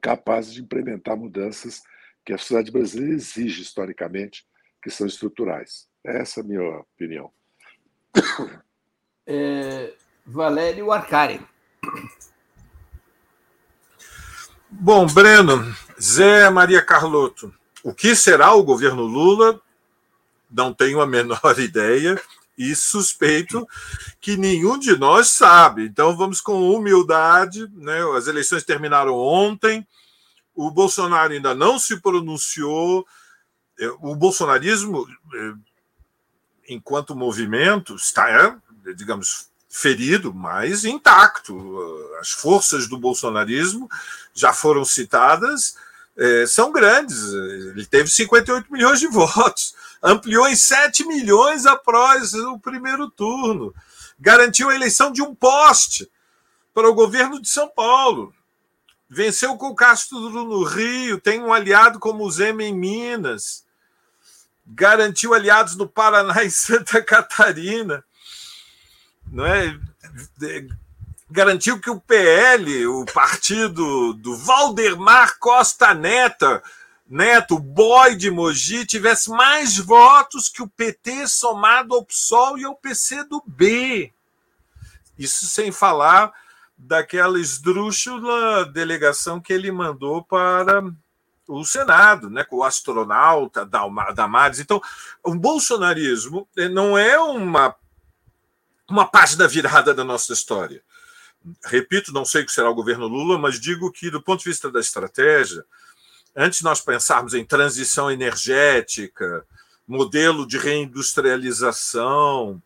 capazes 0.02 0.54
de 0.54 0.62
implementar 0.62 1.18
mudanças 1.18 1.82
que 2.26 2.32
a 2.32 2.38
sociedade 2.38 2.72
brasileira 2.72 3.16
exige 3.16 3.62
historicamente, 3.62 4.46
que 4.82 4.90
são 4.90 5.06
estruturais. 5.08 5.88
Essa 6.04 6.40
é 6.40 6.44
a 6.44 6.46
minha 6.46 6.80
opinião. 6.80 7.32
É, 9.32 9.94
Valério 10.26 10.92
Arcari. 10.92 11.40
Bom, 14.68 15.06
Breno, 15.06 15.72
Zé 16.02 16.50
Maria 16.50 16.84
Carlotto, 16.84 17.54
o 17.84 17.94
que 17.94 18.16
será 18.16 18.56
o 18.56 18.64
governo 18.64 19.04
Lula? 19.04 19.62
Não 20.50 20.74
tenho 20.74 21.00
a 21.00 21.06
menor 21.06 21.40
ideia 21.62 22.20
e 22.60 22.76
suspeito 22.76 23.66
que 24.20 24.36
nenhum 24.36 24.78
de 24.78 24.98
nós 24.98 25.30
sabe. 25.30 25.86
Então 25.86 26.16
vamos 26.16 26.42
com 26.42 26.70
humildade, 26.70 27.66
né? 27.74 28.02
As 28.18 28.28
eleições 28.28 28.66
terminaram 28.66 29.16
ontem, 29.16 29.88
o 30.54 30.70
Bolsonaro 30.70 31.32
ainda 31.32 31.56
não 31.56 31.80
se 31.80 32.02
pronunciou, 32.02 33.08
é, 33.80 33.88
o 34.02 34.14
bolsonarismo, 34.14 35.08
é, 35.34 35.54
enquanto 36.68 37.16
movimento, 37.16 37.96
está, 37.96 38.60
digamos, 38.94 39.48
ferido, 39.70 40.34
mas 40.34 40.84
intacto. 40.84 41.88
As 42.20 42.32
forças 42.32 42.90
do 42.90 42.98
bolsonarismo 42.98 43.90
já 44.34 44.52
foram 44.52 44.84
citadas 44.84 45.76
é, 46.20 46.46
são 46.46 46.72
grandes. 46.72 47.24
Ele 47.34 47.86
teve 47.86 48.10
58 48.10 48.72
milhões 48.72 49.00
de 49.00 49.08
votos, 49.08 49.74
ampliou 50.02 50.48
em 50.48 50.56
7 50.56 51.06
milhões 51.06 51.66
após 51.66 52.34
o 52.34 52.60
primeiro 52.60 53.10
turno, 53.10 53.74
garantiu 54.20 54.70
a 54.70 54.76
eleição 54.76 55.12
de 55.12 55.22
um 55.22 55.34
poste 55.34 56.10
para 56.74 56.90
o 56.90 56.94
governo 56.94 57.42
de 57.42 57.50
São 57.50 57.68
Paulo. 57.68 58.34
Venceu 59.10 59.58
com 59.58 59.68
o 59.68 59.76
Castro 59.76 60.20
no 60.20 60.64
Rio, 60.64 61.20
tem 61.20 61.42
um 61.42 61.52
aliado 61.52 62.00
como 62.00 62.24
o 62.24 62.32
Zema 62.32 62.64
em 62.64 62.74
Minas, 62.74 63.66
garantiu 64.66 65.34
aliados 65.34 65.76
no 65.76 65.88
Paraná 65.88 66.44
e 66.44 66.52
Santa 66.52 67.02
Catarina, 67.02 68.04
não 69.32 69.46
é? 69.46 69.80
garantiu 71.30 71.80
que 71.80 71.90
o 71.90 72.00
PL, 72.00 72.88
o 72.88 73.06
partido 73.06 74.14
do 74.14 74.36
Valdemar 74.36 75.38
Costa 75.38 75.94
Neto, 75.94 76.62
Neto, 77.10 77.58
boy 77.58 78.16
de 78.16 78.30
Mogi, 78.30 78.86
tivesse 78.86 79.32
mais 79.32 79.78
votos 79.78 80.48
que 80.48 80.62
o 80.62 80.68
PT 80.68 81.28
somado 81.28 81.96
ao 81.96 82.06
PSOL 82.06 82.56
e 82.60 82.66
ao 82.66 82.76
PC 82.76 83.24
do 83.24 83.42
B. 83.48 84.14
Isso 85.18 85.48
sem 85.48 85.72
falar 85.72 86.32
daquela 86.78 87.40
esdrúxula 87.40 88.64
delegação 88.66 89.42
que 89.42 89.52
ele 89.52 89.72
mandou 89.72 90.24
para 90.24 90.84
o 91.48 91.66
Senado, 91.66 92.30
né, 92.30 92.44
com 92.44 92.58
o 92.58 92.64
astronauta 92.64 93.68
Damares. 94.14 94.60
Então, 94.60 94.80
o 95.24 95.34
bolsonarismo 95.34 96.48
eh, 96.56 96.70
não 96.70 96.96
é 96.96 97.20
uma, 97.20 97.76
uma 98.88 99.08
página 99.08 99.48
virada 99.48 99.96
da 99.96 100.04
nossa 100.04 100.32
história 100.32 100.84
repito, 101.66 102.12
não 102.12 102.26
sei 102.26 102.44
o 102.44 102.46
que 102.46 102.52
será 102.52 102.70
o 102.70 102.76
governo 102.76 103.08
Lula, 103.08 103.38
mas 103.38 103.60
digo 103.60 103.92
que, 103.92 104.12
do 104.12 104.22
ponto 104.22 104.40
de 104.40 104.50
vista 104.50 104.70
da 104.72 104.80
estratégia, 104.80 105.64
antes 106.36 106.60
de 106.60 106.66
nós 106.66 106.82
pensarmos 106.82 107.34
em 107.34 107.46
transição 107.46 108.12
energética, 108.12 109.46
modelo 109.88 110.46
de 110.48 110.58
reindustrialização, 110.58 112.62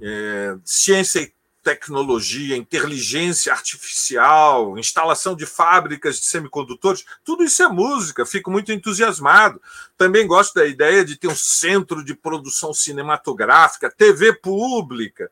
é, 0.00 0.56
ciência 0.64 1.20
e 1.20 1.32
tecnologia, 1.62 2.56
inteligência 2.56 3.52
artificial, 3.52 4.78
instalação 4.78 5.36
de 5.36 5.44
fábricas 5.44 6.18
de 6.18 6.24
semicondutores, 6.24 7.04
tudo 7.22 7.44
isso 7.44 7.62
é 7.62 7.68
música, 7.68 8.24
fico 8.24 8.50
muito 8.50 8.72
entusiasmado. 8.72 9.60
Também 9.96 10.26
gosto 10.26 10.54
da 10.54 10.66
ideia 10.66 11.04
de 11.04 11.16
ter 11.16 11.28
um 11.28 11.36
centro 11.36 12.02
de 12.02 12.14
produção 12.14 12.72
cinematográfica, 12.72 13.90
TV 13.90 14.32
pública 14.32 15.30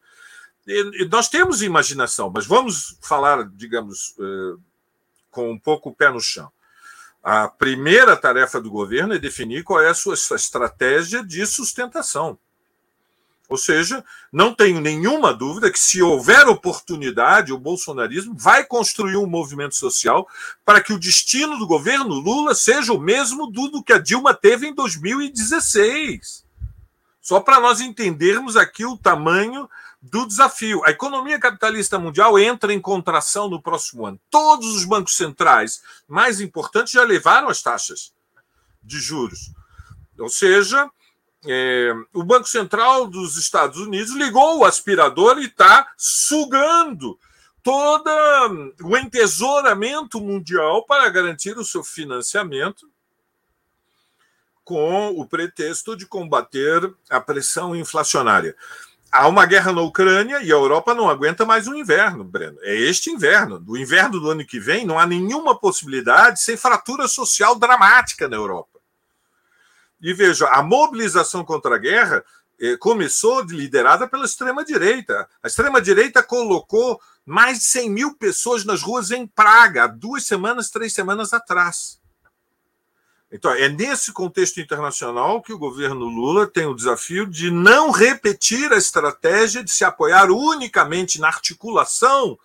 nós 1.11 1.29
temos 1.29 1.63
imaginação, 1.63 2.31
mas 2.31 2.47
vamos 2.47 2.99
falar, 3.01 3.49
digamos, 3.55 4.15
eh, 4.19 4.61
com 5.31 5.51
um 5.51 5.59
pouco 5.59 5.89
o 5.89 5.95
pé 5.95 6.11
no 6.11 6.21
chão. 6.21 6.51
A 7.23 7.49
primeira 7.49 8.17
tarefa 8.17 8.61
do 8.61 8.71
governo 8.71 9.15
é 9.15 9.19
definir 9.19 9.65
qual 9.65 9.81
é 9.81 9.89
a 9.89 9.95
sua 9.95 10.15
estratégia 10.15 11.23
de 11.25 11.45
sustentação. 11.47 12.39
Ou 13.49 13.57
seja, 13.57 14.05
não 14.31 14.55
tenho 14.55 14.79
nenhuma 14.79 15.33
dúvida 15.33 15.71
que, 15.71 15.81
se 15.81 16.03
houver 16.03 16.47
oportunidade, 16.47 17.53
o 17.53 17.59
bolsonarismo 17.59 18.35
vai 18.37 18.63
construir 18.63 19.17
um 19.17 19.27
movimento 19.27 19.75
social 19.75 20.29
para 20.67 20.83
que 20.83 20.93
o 20.93 21.01
destino 21.01 21.59
do 21.59 21.67
governo 21.67 22.15
Lula 22.15 22.55
seja 22.55 22.93
o 22.93 23.01
mesmo 23.01 23.47
do 23.47 23.83
que 23.83 23.95
a 23.95 23.99
Dilma 23.99 24.35
teve 24.35 24.67
em 24.67 24.75
2016. 24.75 26.45
Só 27.23 27.41
para 27.41 27.59
nós 27.59 27.81
entendermos 27.81 28.55
aqui 28.55 28.85
o 28.85 28.99
tamanho 28.99 29.69
do 30.01 30.27
desafio. 30.27 30.85
A 30.85 30.91
economia 30.91 31.39
capitalista 31.39 31.99
mundial 31.99 32.39
entra 32.39 32.73
em 32.73 32.81
contração 32.81 33.49
no 33.49 33.61
próximo 33.61 34.07
ano. 34.07 34.21
Todos 34.31 34.75
os 34.77 34.85
bancos 34.85 35.17
centrais 35.17 35.83
mais 36.07 36.41
importantes 36.41 36.93
já 36.93 37.03
levaram 37.03 37.49
as 37.49 37.63
taxas 37.63 38.13
de 38.83 38.99
juros. 39.01 39.51
Ou 40.19 40.29
seja, 40.29 40.91
é, 41.47 41.93
o 42.13 42.23
Banco 42.23 42.49
Central 42.49 43.07
dos 43.07 43.37
Estados 43.37 43.79
Unidos 43.79 44.15
ligou 44.15 44.59
o 44.59 44.65
aspirador 44.65 45.39
e 45.39 45.47
está 45.47 45.93
sugando 45.97 47.19
todo 47.63 48.11
o 48.83 48.97
entesouramento 48.97 50.21
mundial 50.21 50.85
para 50.87 51.09
garantir 51.11 51.59
o 51.59 51.65
seu 51.65 51.85
financiamento 51.85 52.89
com 54.65 55.11
o 55.11 55.27
pretexto 55.27 55.97
de 55.97 56.07
combater 56.07 56.95
a 57.09 57.21
pressão 57.21 57.75
inflacionária 57.75 58.55
há 59.11 59.27
uma 59.27 59.47
guerra 59.47 59.73
na 59.73 59.81
Ucrânia 59.83 60.41
e 60.43 60.53
a 60.53 60.57
Europa 60.57 60.95
não 60.95 61.09
aguenta 61.09 61.45
mais 61.45 61.67
um 61.67 61.75
inverno, 61.75 62.25
Breno. 62.25 62.59
É 62.63 62.75
este 62.75 63.11
inverno. 63.11 63.59
Do 63.59 63.77
inverno 63.77 64.21
do 64.21 64.31
ano 64.31 64.45
que 64.45 64.61
vem, 64.61 64.87
não 64.87 64.99
há 64.99 65.07
nenhuma 65.07 65.59
possibilidade 65.59 66.41
sem 66.41 66.57
fratura 66.57 67.09
social 67.09 67.59
dramática 67.59 68.29
na 68.29 68.37
Europa. 68.37 68.79
E 70.01 70.13
veja, 70.13 70.47
a 70.49 70.63
mobilização 70.63 71.45
contra 71.45 71.75
a 71.75 71.79
guerra 71.79 72.25
eh, 72.61 72.77
começou 72.77 73.43
liderada 73.43 74.07
pela 74.07 74.25
extrema-direita. 74.25 75.29
A 75.43 75.49
extrema-direita 75.49 76.23
colocou 76.23 77.01
mais 77.25 77.59
de 77.59 77.65
100 77.65 77.91
mil 77.91 78.15
pessoas 78.15 78.65
nas 78.65 78.83
ruas 78.83 79.11
em 79.11 79.27
Praga, 79.27 79.85
há 79.85 79.87
duas 79.87 80.25
semanas, 80.25 80.71
três 80.71 80.93
semanas 80.93 81.33
atrás. 81.33 82.01
Então, 83.31 83.53
é 83.53 83.69
nesse 83.69 84.13
contexto 84.13 84.59
internacional 84.59 85.43
que 85.43 85.53
o 85.53 85.59
governo 85.59 86.07
Lula 86.07 86.47
tem 86.47 86.65
o 86.65 86.75
desafio 86.75 87.27
de 87.27 87.51
não 87.51 87.91
repetir 87.91 88.73
a 88.73 88.77
estratégia 88.77 89.63
de 89.63 89.71
se 89.71 89.85
apoiar 89.85 90.31
unicamente 90.31 91.21
na 91.21 91.29
articulação 91.29 92.39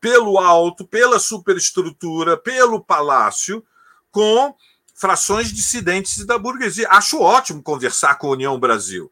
pelo 0.00 0.38
alto, 0.38 0.86
pela 0.86 1.18
superestrutura, 1.18 2.36
pelo 2.36 2.82
palácio, 2.82 3.64
com 4.10 4.54
frações 4.94 5.50
dissidentes 5.50 6.26
da 6.26 6.36
burguesia. 6.36 6.88
Acho 6.90 7.20
ótimo 7.20 7.62
conversar 7.62 8.16
com 8.16 8.28
a 8.28 8.32
União 8.32 8.58
Brasil. 8.60 9.10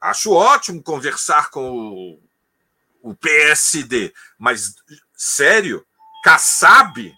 Acho 0.00 0.32
ótimo 0.32 0.82
conversar 0.82 1.50
com 1.50 2.18
o, 3.00 3.14
PSD, 3.14 4.12
mas 4.36 4.74
sério, 5.16 5.86
Kassab 6.24 7.14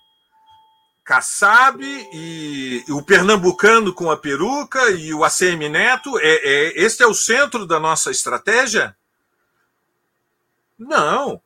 Kassab 1.04 1.84
e, 2.12 2.82
o 2.88 3.02
pernambucano 3.02 3.92
com 3.92 4.10
a 4.10 4.16
peruca 4.16 4.90
e 4.90 5.12
o 5.12 5.22
ACM 5.22 5.68
Neto, 5.68 6.18
é, 6.18 6.22
é, 6.22 6.82
este 6.82 7.02
é 7.02 7.06
o 7.06 7.14
centro 7.14 7.66
da 7.66 7.78
nossa 7.78 8.10
estratégia? 8.10 8.96
Não. 10.78 11.40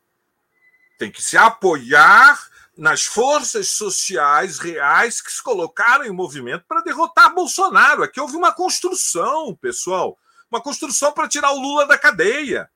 Tem 0.97 1.11
que 1.11 1.21
se 1.21 1.37
apoiar 1.37 2.39
nas 2.77 3.03
forças 3.03 3.71
sociais 3.71 4.57
reais 4.57 5.19
que 5.19 5.31
se 5.31 5.43
colocaram 5.43 6.05
em 6.05 6.11
movimento 6.11 6.63
para 6.65 6.81
derrotar 6.81 7.33
Bolsonaro. 7.35 8.03
Aqui 8.03 8.21
houve 8.21 8.37
uma 8.37 8.53
construção, 8.53 9.53
pessoal. 9.55 10.17
Uma 10.49 10.61
construção 10.61 11.11
para 11.11 11.27
tirar 11.27 11.51
o 11.51 11.59
Lula 11.59 11.85
da 11.85 11.97
cadeia. 11.97 12.69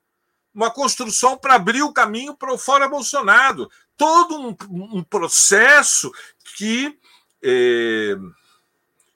Uma 0.53 0.69
construção 0.69 1.37
para 1.37 1.55
abrir 1.55 1.81
o 1.81 1.93
caminho 1.93 2.35
para 2.35 2.53
o 2.53 2.57
fora 2.57 2.89
Bolsonaro. 2.89 3.69
Todo 3.97 4.39
um, 4.39 4.55
um 4.97 5.03
processo 5.03 6.11
que, 6.55 6.97
é, 7.41 8.15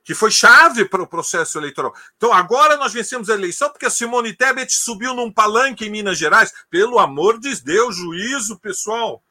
que 0.04 0.14
foi 0.14 0.32
chave 0.32 0.86
para 0.86 1.02
o 1.02 1.08
processo 1.08 1.58
eleitoral. 1.58 1.94
Então, 2.16 2.32
agora 2.32 2.78
nós 2.78 2.94
vencemos 2.94 3.30
a 3.30 3.34
eleição 3.34 3.70
porque 3.70 3.86
a 3.86 3.90
Simone 3.90 4.34
Tebet 4.34 4.74
subiu 4.74 5.14
num 5.14 5.32
palanque 5.32 5.86
em 5.86 5.90
Minas 5.90 6.18
Gerais. 6.18 6.54
Pelo 6.70 7.00
amor 7.00 7.40
de 7.40 7.56
Deus, 7.62 7.96
juízo, 7.96 8.60
pessoal. 8.60 9.24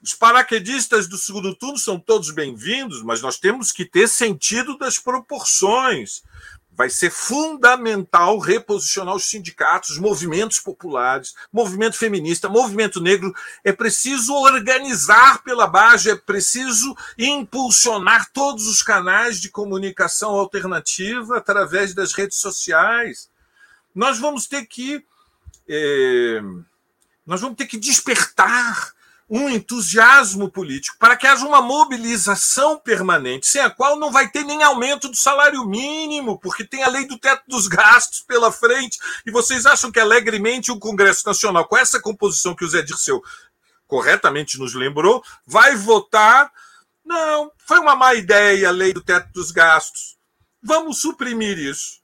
Os 0.00 0.14
paraquedistas 0.14 1.08
do 1.08 1.18
segundo 1.18 1.54
turno 1.56 1.76
são 1.76 1.98
todos 1.98 2.30
bem-vindos, 2.30 3.02
mas 3.02 3.20
nós 3.20 3.36
temos 3.36 3.72
que 3.72 3.84
ter 3.84 4.08
sentido 4.08 4.78
das 4.78 4.96
proporções 4.96 6.22
vai 6.78 6.88
ser 6.88 7.10
fundamental 7.10 8.38
reposicionar 8.38 9.12
os 9.12 9.28
sindicatos, 9.28 9.90
os 9.90 9.98
movimentos 9.98 10.60
populares, 10.60 11.34
movimento 11.52 11.96
feminista, 11.98 12.48
movimento 12.48 13.00
negro. 13.00 13.34
É 13.64 13.72
preciso 13.72 14.32
organizar 14.32 15.42
pela 15.42 15.66
base, 15.66 16.08
é 16.08 16.14
preciso 16.14 16.96
impulsionar 17.18 18.30
todos 18.32 18.68
os 18.68 18.80
canais 18.80 19.40
de 19.40 19.50
comunicação 19.50 20.30
alternativa 20.30 21.36
através 21.36 21.94
das 21.94 22.12
redes 22.12 22.38
sociais. 22.38 23.28
Nós 23.92 24.20
vamos 24.20 24.46
ter 24.46 24.64
que. 24.64 25.04
É, 25.68 26.40
nós 27.26 27.40
vamos 27.40 27.56
ter 27.56 27.66
que 27.66 27.76
despertar 27.76 28.94
um 29.28 29.48
entusiasmo 29.48 30.50
político 30.50 30.96
para 30.98 31.16
que 31.16 31.26
haja 31.26 31.46
uma 31.46 31.60
mobilização 31.60 32.78
permanente, 32.78 33.46
sem 33.46 33.60
a 33.60 33.68
qual 33.68 33.98
não 33.98 34.10
vai 34.10 34.28
ter 34.30 34.42
nem 34.42 34.62
aumento 34.62 35.08
do 35.08 35.16
salário 35.16 35.66
mínimo, 35.66 36.38
porque 36.38 36.64
tem 36.64 36.82
a 36.82 36.88
lei 36.88 37.06
do 37.06 37.18
teto 37.18 37.42
dos 37.46 37.66
gastos 37.66 38.20
pela 38.20 38.50
frente. 38.50 38.98
E 39.26 39.30
vocês 39.30 39.66
acham 39.66 39.92
que 39.92 40.00
alegremente 40.00 40.72
o 40.72 40.78
Congresso 40.78 41.26
Nacional, 41.26 41.66
com 41.66 41.76
essa 41.76 42.00
composição 42.00 42.54
que 42.54 42.64
o 42.64 42.68
Zé 42.68 42.80
Dirceu 42.80 43.22
corretamente 43.86 44.58
nos 44.58 44.74
lembrou, 44.74 45.22
vai 45.46 45.76
votar? 45.76 46.50
Não, 47.04 47.50
foi 47.66 47.78
uma 47.78 47.94
má 47.94 48.14
ideia 48.14 48.68
a 48.68 48.72
lei 48.72 48.92
do 48.92 49.02
teto 49.02 49.30
dos 49.32 49.50
gastos. 49.50 50.16
Vamos 50.62 51.00
suprimir 51.00 51.58
isso. 51.58 52.00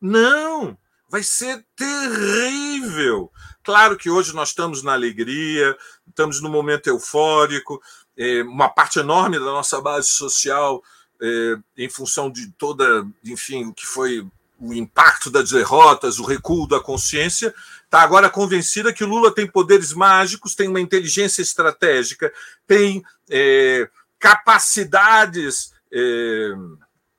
Não, 0.00 0.78
vai 1.08 1.22
ser 1.22 1.64
terrível. 1.76 3.30
Claro 3.62 3.96
que 3.96 4.10
hoje 4.10 4.34
nós 4.34 4.48
estamos 4.48 4.82
na 4.82 4.92
alegria, 4.92 5.76
estamos 6.08 6.40
num 6.40 6.50
momento 6.50 6.86
eufórico, 6.86 7.80
é, 8.16 8.42
uma 8.42 8.68
parte 8.68 8.98
enorme 8.98 9.38
da 9.38 9.46
nossa 9.46 9.80
base 9.80 10.08
social, 10.08 10.82
é, 11.20 11.56
em 11.76 11.88
função 11.88 12.30
de 12.30 12.50
toda, 12.52 13.06
enfim, 13.24 13.66
o 13.66 13.74
que 13.74 13.86
foi 13.86 14.26
o 14.58 14.74
impacto 14.74 15.30
das 15.30 15.50
derrotas, 15.50 16.18
o 16.18 16.24
recuo 16.24 16.66
da 16.66 16.80
consciência, 16.80 17.54
está 17.84 18.02
agora 18.02 18.28
convencida 18.28 18.92
que 18.92 19.04
Lula 19.04 19.34
tem 19.34 19.46
poderes 19.46 19.92
mágicos, 19.92 20.54
tem 20.54 20.68
uma 20.68 20.80
inteligência 20.80 21.40
estratégica, 21.42 22.32
tem 22.66 23.02
é, 23.28 23.88
capacidades 24.18 25.72
é, 25.90 26.52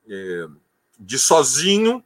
é, 0.08 0.46
de 0.98 1.18
sozinho 1.18 2.02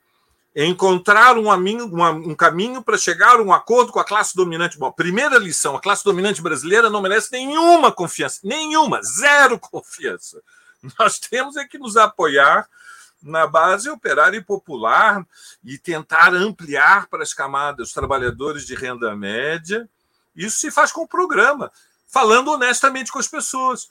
encontrar 0.65 1.37
um, 1.37 1.51
amigo, 1.51 1.85
um, 1.85 2.31
um 2.31 2.35
caminho 2.35 2.83
para 2.83 2.97
chegar 2.97 3.37
a 3.37 3.43
um 3.43 3.53
acordo 3.53 3.93
com 3.93 4.01
a 4.01 4.05
classe 4.05 4.35
dominante. 4.35 4.79
Bom, 4.79 4.91
primeira 4.91 5.37
lição: 5.39 5.77
a 5.77 5.81
classe 5.81 6.03
dominante 6.03 6.41
brasileira 6.41 6.89
não 6.89 7.03
merece 7.03 7.31
nenhuma 7.31 7.93
confiança, 7.93 8.41
nenhuma, 8.43 9.03
zero 9.03 9.59
confiança. 9.61 10.41
Nós 10.99 11.19
temos 11.19 11.57
é 11.57 11.65
que 11.67 11.79
nos 11.79 11.97
apoiar 11.97 12.67
na 13.23 13.47
base 13.47 13.91
operária 13.91 14.39
e 14.39 14.45
popular 14.45 15.27
e 15.63 15.77
tentar 15.77 16.33
ampliar 16.33 17.07
para 17.09 17.23
as 17.23 17.35
camadas, 17.35 17.89
os 17.89 17.95
trabalhadores 17.95 18.67
de 18.67 18.75
renda 18.75 19.15
média. 19.15 19.89
Isso 20.35 20.59
se 20.59 20.71
faz 20.71 20.93
com 20.93 21.03
o 21.03 21.09
programa, 21.09 21.73
falando 22.07 22.53
honestamente 22.53 23.11
com 23.11 23.19
as 23.19 23.29
pessoas 23.29 23.89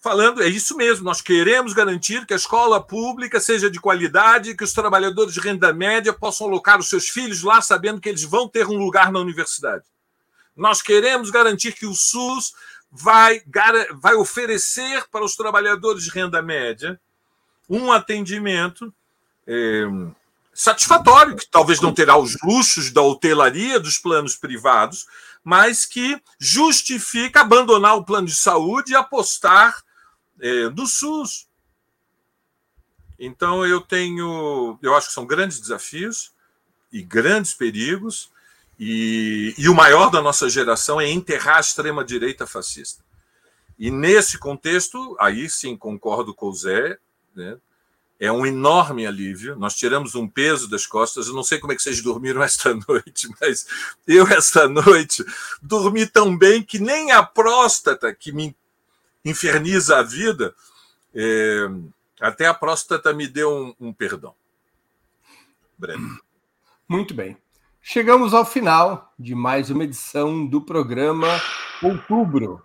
falando, 0.00 0.42
é 0.42 0.48
isso 0.48 0.76
mesmo, 0.76 1.04
nós 1.04 1.20
queremos 1.20 1.72
garantir 1.72 2.24
que 2.24 2.32
a 2.32 2.36
escola 2.36 2.80
pública 2.80 3.40
seja 3.40 3.70
de 3.70 3.80
qualidade, 3.80 4.56
que 4.56 4.64
os 4.64 4.72
trabalhadores 4.72 5.34
de 5.34 5.40
renda 5.40 5.72
média 5.72 6.12
possam 6.12 6.46
alocar 6.46 6.78
os 6.78 6.88
seus 6.88 7.08
filhos 7.08 7.42
lá 7.42 7.60
sabendo 7.60 8.00
que 8.00 8.08
eles 8.08 8.22
vão 8.22 8.48
ter 8.48 8.66
um 8.66 8.78
lugar 8.78 9.10
na 9.10 9.18
universidade. 9.18 9.84
Nós 10.56 10.80
queremos 10.80 11.30
garantir 11.30 11.72
que 11.72 11.86
o 11.86 11.94
SUS 11.94 12.52
vai, 12.90 13.42
vai 14.00 14.14
oferecer 14.14 15.04
para 15.10 15.24
os 15.24 15.34
trabalhadores 15.34 16.04
de 16.04 16.10
renda 16.10 16.40
média 16.40 16.98
um 17.68 17.92
atendimento 17.92 18.92
é, 19.46 19.84
satisfatório, 20.54 21.36
que 21.36 21.46
talvez 21.48 21.80
não 21.80 21.92
terá 21.92 22.16
os 22.16 22.36
luxos 22.42 22.90
da 22.90 23.02
hotelaria 23.02 23.78
dos 23.78 23.98
planos 23.98 24.36
privados, 24.36 25.06
mas 25.44 25.84
que 25.84 26.20
justifica 26.38 27.40
abandonar 27.40 27.96
o 27.96 28.04
plano 28.04 28.26
de 28.26 28.34
saúde 28.34 28.92
e 28.92 28.96
apostar 28.96 29.76
é, 30.40 30.68
do 30.68 30.86
SUS. 30.86 31.48
Então 33.18 33.66
eu 33.66 33.80
tenho, 33.80 34.78
eu 34.82 34.94
acho 34.94 35.08
que 35.08 35.14
são 35.14 35.26
grandes 35.26 35.60
desafios 35.60 36.32
e 36.92 37.02
grandes 37.02 37.52
perigos, 37.52 38.30
e, 38.78 39.54
e 39.58 39.68
o 39.68 39.74
maior 39.74 40.08
da 40.08 40.22
nossa 40.22 40.48
geração 40.48 41.00
é 41.00 41.10
enterrar 41.10 41.56
a 41.56 41.60
extrema-direita 41.60 42.46
fascista. 42.46 43.04
E 43.78 43.90
nesse 43.90 44.38
contexto, 44.38 45.16
aí 45.18 45.50
sim 45.50 45.76
concordo 45.76 46.32
com 46.32 46.46
o 46.46 46.54
Zé, 46.54 46.98
né? 47.34 47.58
é 48.20 48.32
um 48.32 48.44
enorme 48.44 49.06
alívio. 49.06 49.56
Nós 49.56 49.74
tiramos 49.74 50.14
um 50.14 50.26
peso 50.26 50.68
das 50.68 50.86
costas. 50.86 51.28
Eu 51.28 51.34
não 51.34 51.44
sei 51.44 51.58
como 51.58 51.72
é 51.72 51.76
que 51.76 51.82
vocês 51.82 52.02
dormiram 52.02 52.42
esta 52.42 52.74
noite, 52.88 53.28
mas 53.40 53.66
eu, 54.06 54.26
esta 54.26 54.68
noite, 54.68 55.24
dormi 55.62 56.06
tão 56.06 56.36
bem 56.36 56.62
que 56.62 56.78
nem 56.78 57.12
a 57.12 57.22
próstata, 57.22 58.12
que 58.14 58.32
me 58.32 58.56
inferniza 59.24 59.98
a 59.98 60.02
vida, 60.02 60.54
é, 61.14 61.68
até 62.20 62.46
a 62.46 62.54
próstata 62.54 63.12
me 63.12 63.26
deu 63.26 63.74
um, 63.80 63.88
um 63.88 63.92
perdão. 63.92 64.34
Breno. 65.76 66.18
Muito 66.88 67.14
bem. 67.14 67.36
Chegamos 67.80 68.34
ao 68.34 68.44
final 68.44 69.12
de 69.18 69.34
mais 69.34 69.70
uma 69.70 69.84
edição 69.84 70.46
do 70.46 70.60
programa 70.60 71.28
Outubro. 71.82 72.62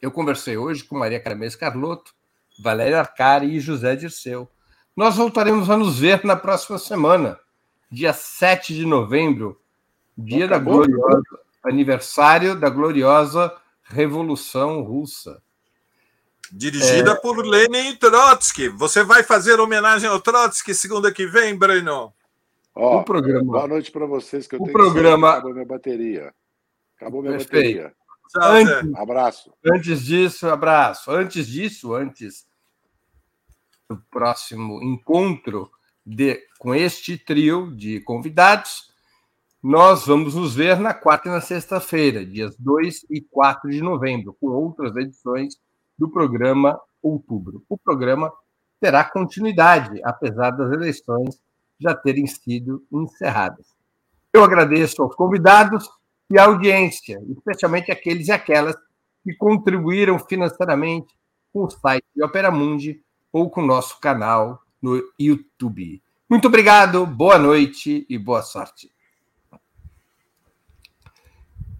Eu 0.00 0.10
conversei 0.10 0.56
hoje 0.56 0.84
com 0.84 0.98
Maria 0.98 1.20
Caramês 1.20 1.56
Carlotto, 1.56 2.12
Valéria 2.60 3.00
Arcari 3.00 3.56
e 3.56 3.60
José 3.60 3.96
Dirceu. 3.96 4.48
Nós 4.96 5.16
voltaremos 5.16 5.70
a 5.70 5.76
nos 5.76 5.98
ver 5.98 6.24
na 6.24 6.36
próxima 6.36 6.78
semana, 6.78 7.38
dia 7.90 8.12
7 8.12 8.74
de 8.74 8.84
novembro, 8.84 9.60
dia 10.16 10.46
da 10.46 10.58
gloriosa, 10.58 11.22
aniversário 11.64 12.54
da 12.54 12.68
gloriosa 12.68 13.52
Revolução 13.82 14.82
Russa. 14.82 15.42
Dirigida 16.50 17.12
é... 17.12 17.14
por 17.14 17.44
Lenin 17.44 17.96
Trotsky. 17.96 18.68
Você 18.68 19.02
vai 19.02 19.22
fazer 19.22 19.58
homenagem 19.60 20.08
ao 20.08 20.20
Trotsky 20.20 20.74
segunda 20.74 21.12
que 21.12 21.26
vem, 21.26 21.56
Breno? 21.56 22.12
Ó, 22.74 23.00
o 23.00 23.04
programa... 23.04 23.52
Boa 23.52 23.68
noite 23.68 23.90
para 23.90 24.06
vocês, 24.06 24.46
que 24.46 24.54
eu 24.54 24.60
o 24.60 24.64
tenho 24.64 24.72
programa... 24.72 25.28
que 25.28 25.36
acabou 25.36 25.52
minha 25.54 25.66
bateria. 25.66 26.34
Acabou 26.96 27.22
minha 27.22 27.36
Perfeito. 27.38 27.82
bateria. 27.82 27.94
Tchau, 28.28 28.52
antes, 28.52 28.94
abraço. 28.94 29.54
Antes 29.64 30.04
disso, 30.04 30.48
abraço. 30.48 31.10
Antes 31.10 31.46
disso, 31.46 31.94
antes 31.94 32.46
do 33.88 33.98
próximo 34.10 34.82
encontro 34.82 35.70
de, 36.04 36.42
com 36.58 36.74
este 36.74 37.18
trio 37.18 37.74
de 37.76 38.00
convidados, 38.00 38.91
nós 39.62 40.06
vamos 40.06 40.34
nos 40.34 40.56
ver 40.56 40.80
na 40.80 40.92
quarta 40.92 41.28
e 41.28 41.30
na 41.30 41.40
sexta-feira, 41.40 42.26
dias 42.26 42.56
2 42.58 43.06
e 43.08 43.20
4 43.20 43.70
de 43.70 43.80
novembro, 43.80 44.36
com 44.40 44.48
outras 44.48 44.96
edições 44.96 45.54
do 45.96 46.10
programa 46.10 46.80
Outubro. 47.00 47.64
O 47.68 47.78
programa 47.78 48.32
terá 48.80 49.04
continuidade, 49.04 50.00
apesar 50.02 50.50
das 50.50 50.72
eleições 50.72 51.40
já 51.80 51.94
terem 51.94 52.26
sido 52.26 52.84
encerradas. 52.92 53.66
Eu 54.32 54.42
agradeço 54.42 55.00
aos 55.00 55.14
convidados 55.14 55.88
e 56.28 56.38
à 56.38 56.44
audiência, 56.46 57.22
especialmente 57.28 57.92
aqueles 57.92 58.26
e 58.26 58.32
aquelas 58.32 58.74
que 59.22 59.32
contribuíram 59.36 60.18
financeiramente 60.18 61.14
com 61.52 61.64
o 61.64 61.70
site 61.70 62.04
de 62.16 62.24
Opera 62.24 62.50
Mundi 62.50 63.00
ou 63.32 63.48
com 63.48 63.62
o 63.62 63.66
nosso 63.66 64.00
canal 64.00 64.60
no 64.80 65.00
YouTube. 65.20 66.02
Muito 66.28 66.48
obrigado, 66.48 67.06
boa 67.06 67.38
noite 67.38 68.04
e 68.08 68.18
boa 68.18 68.42
sorte. 68.42 68.91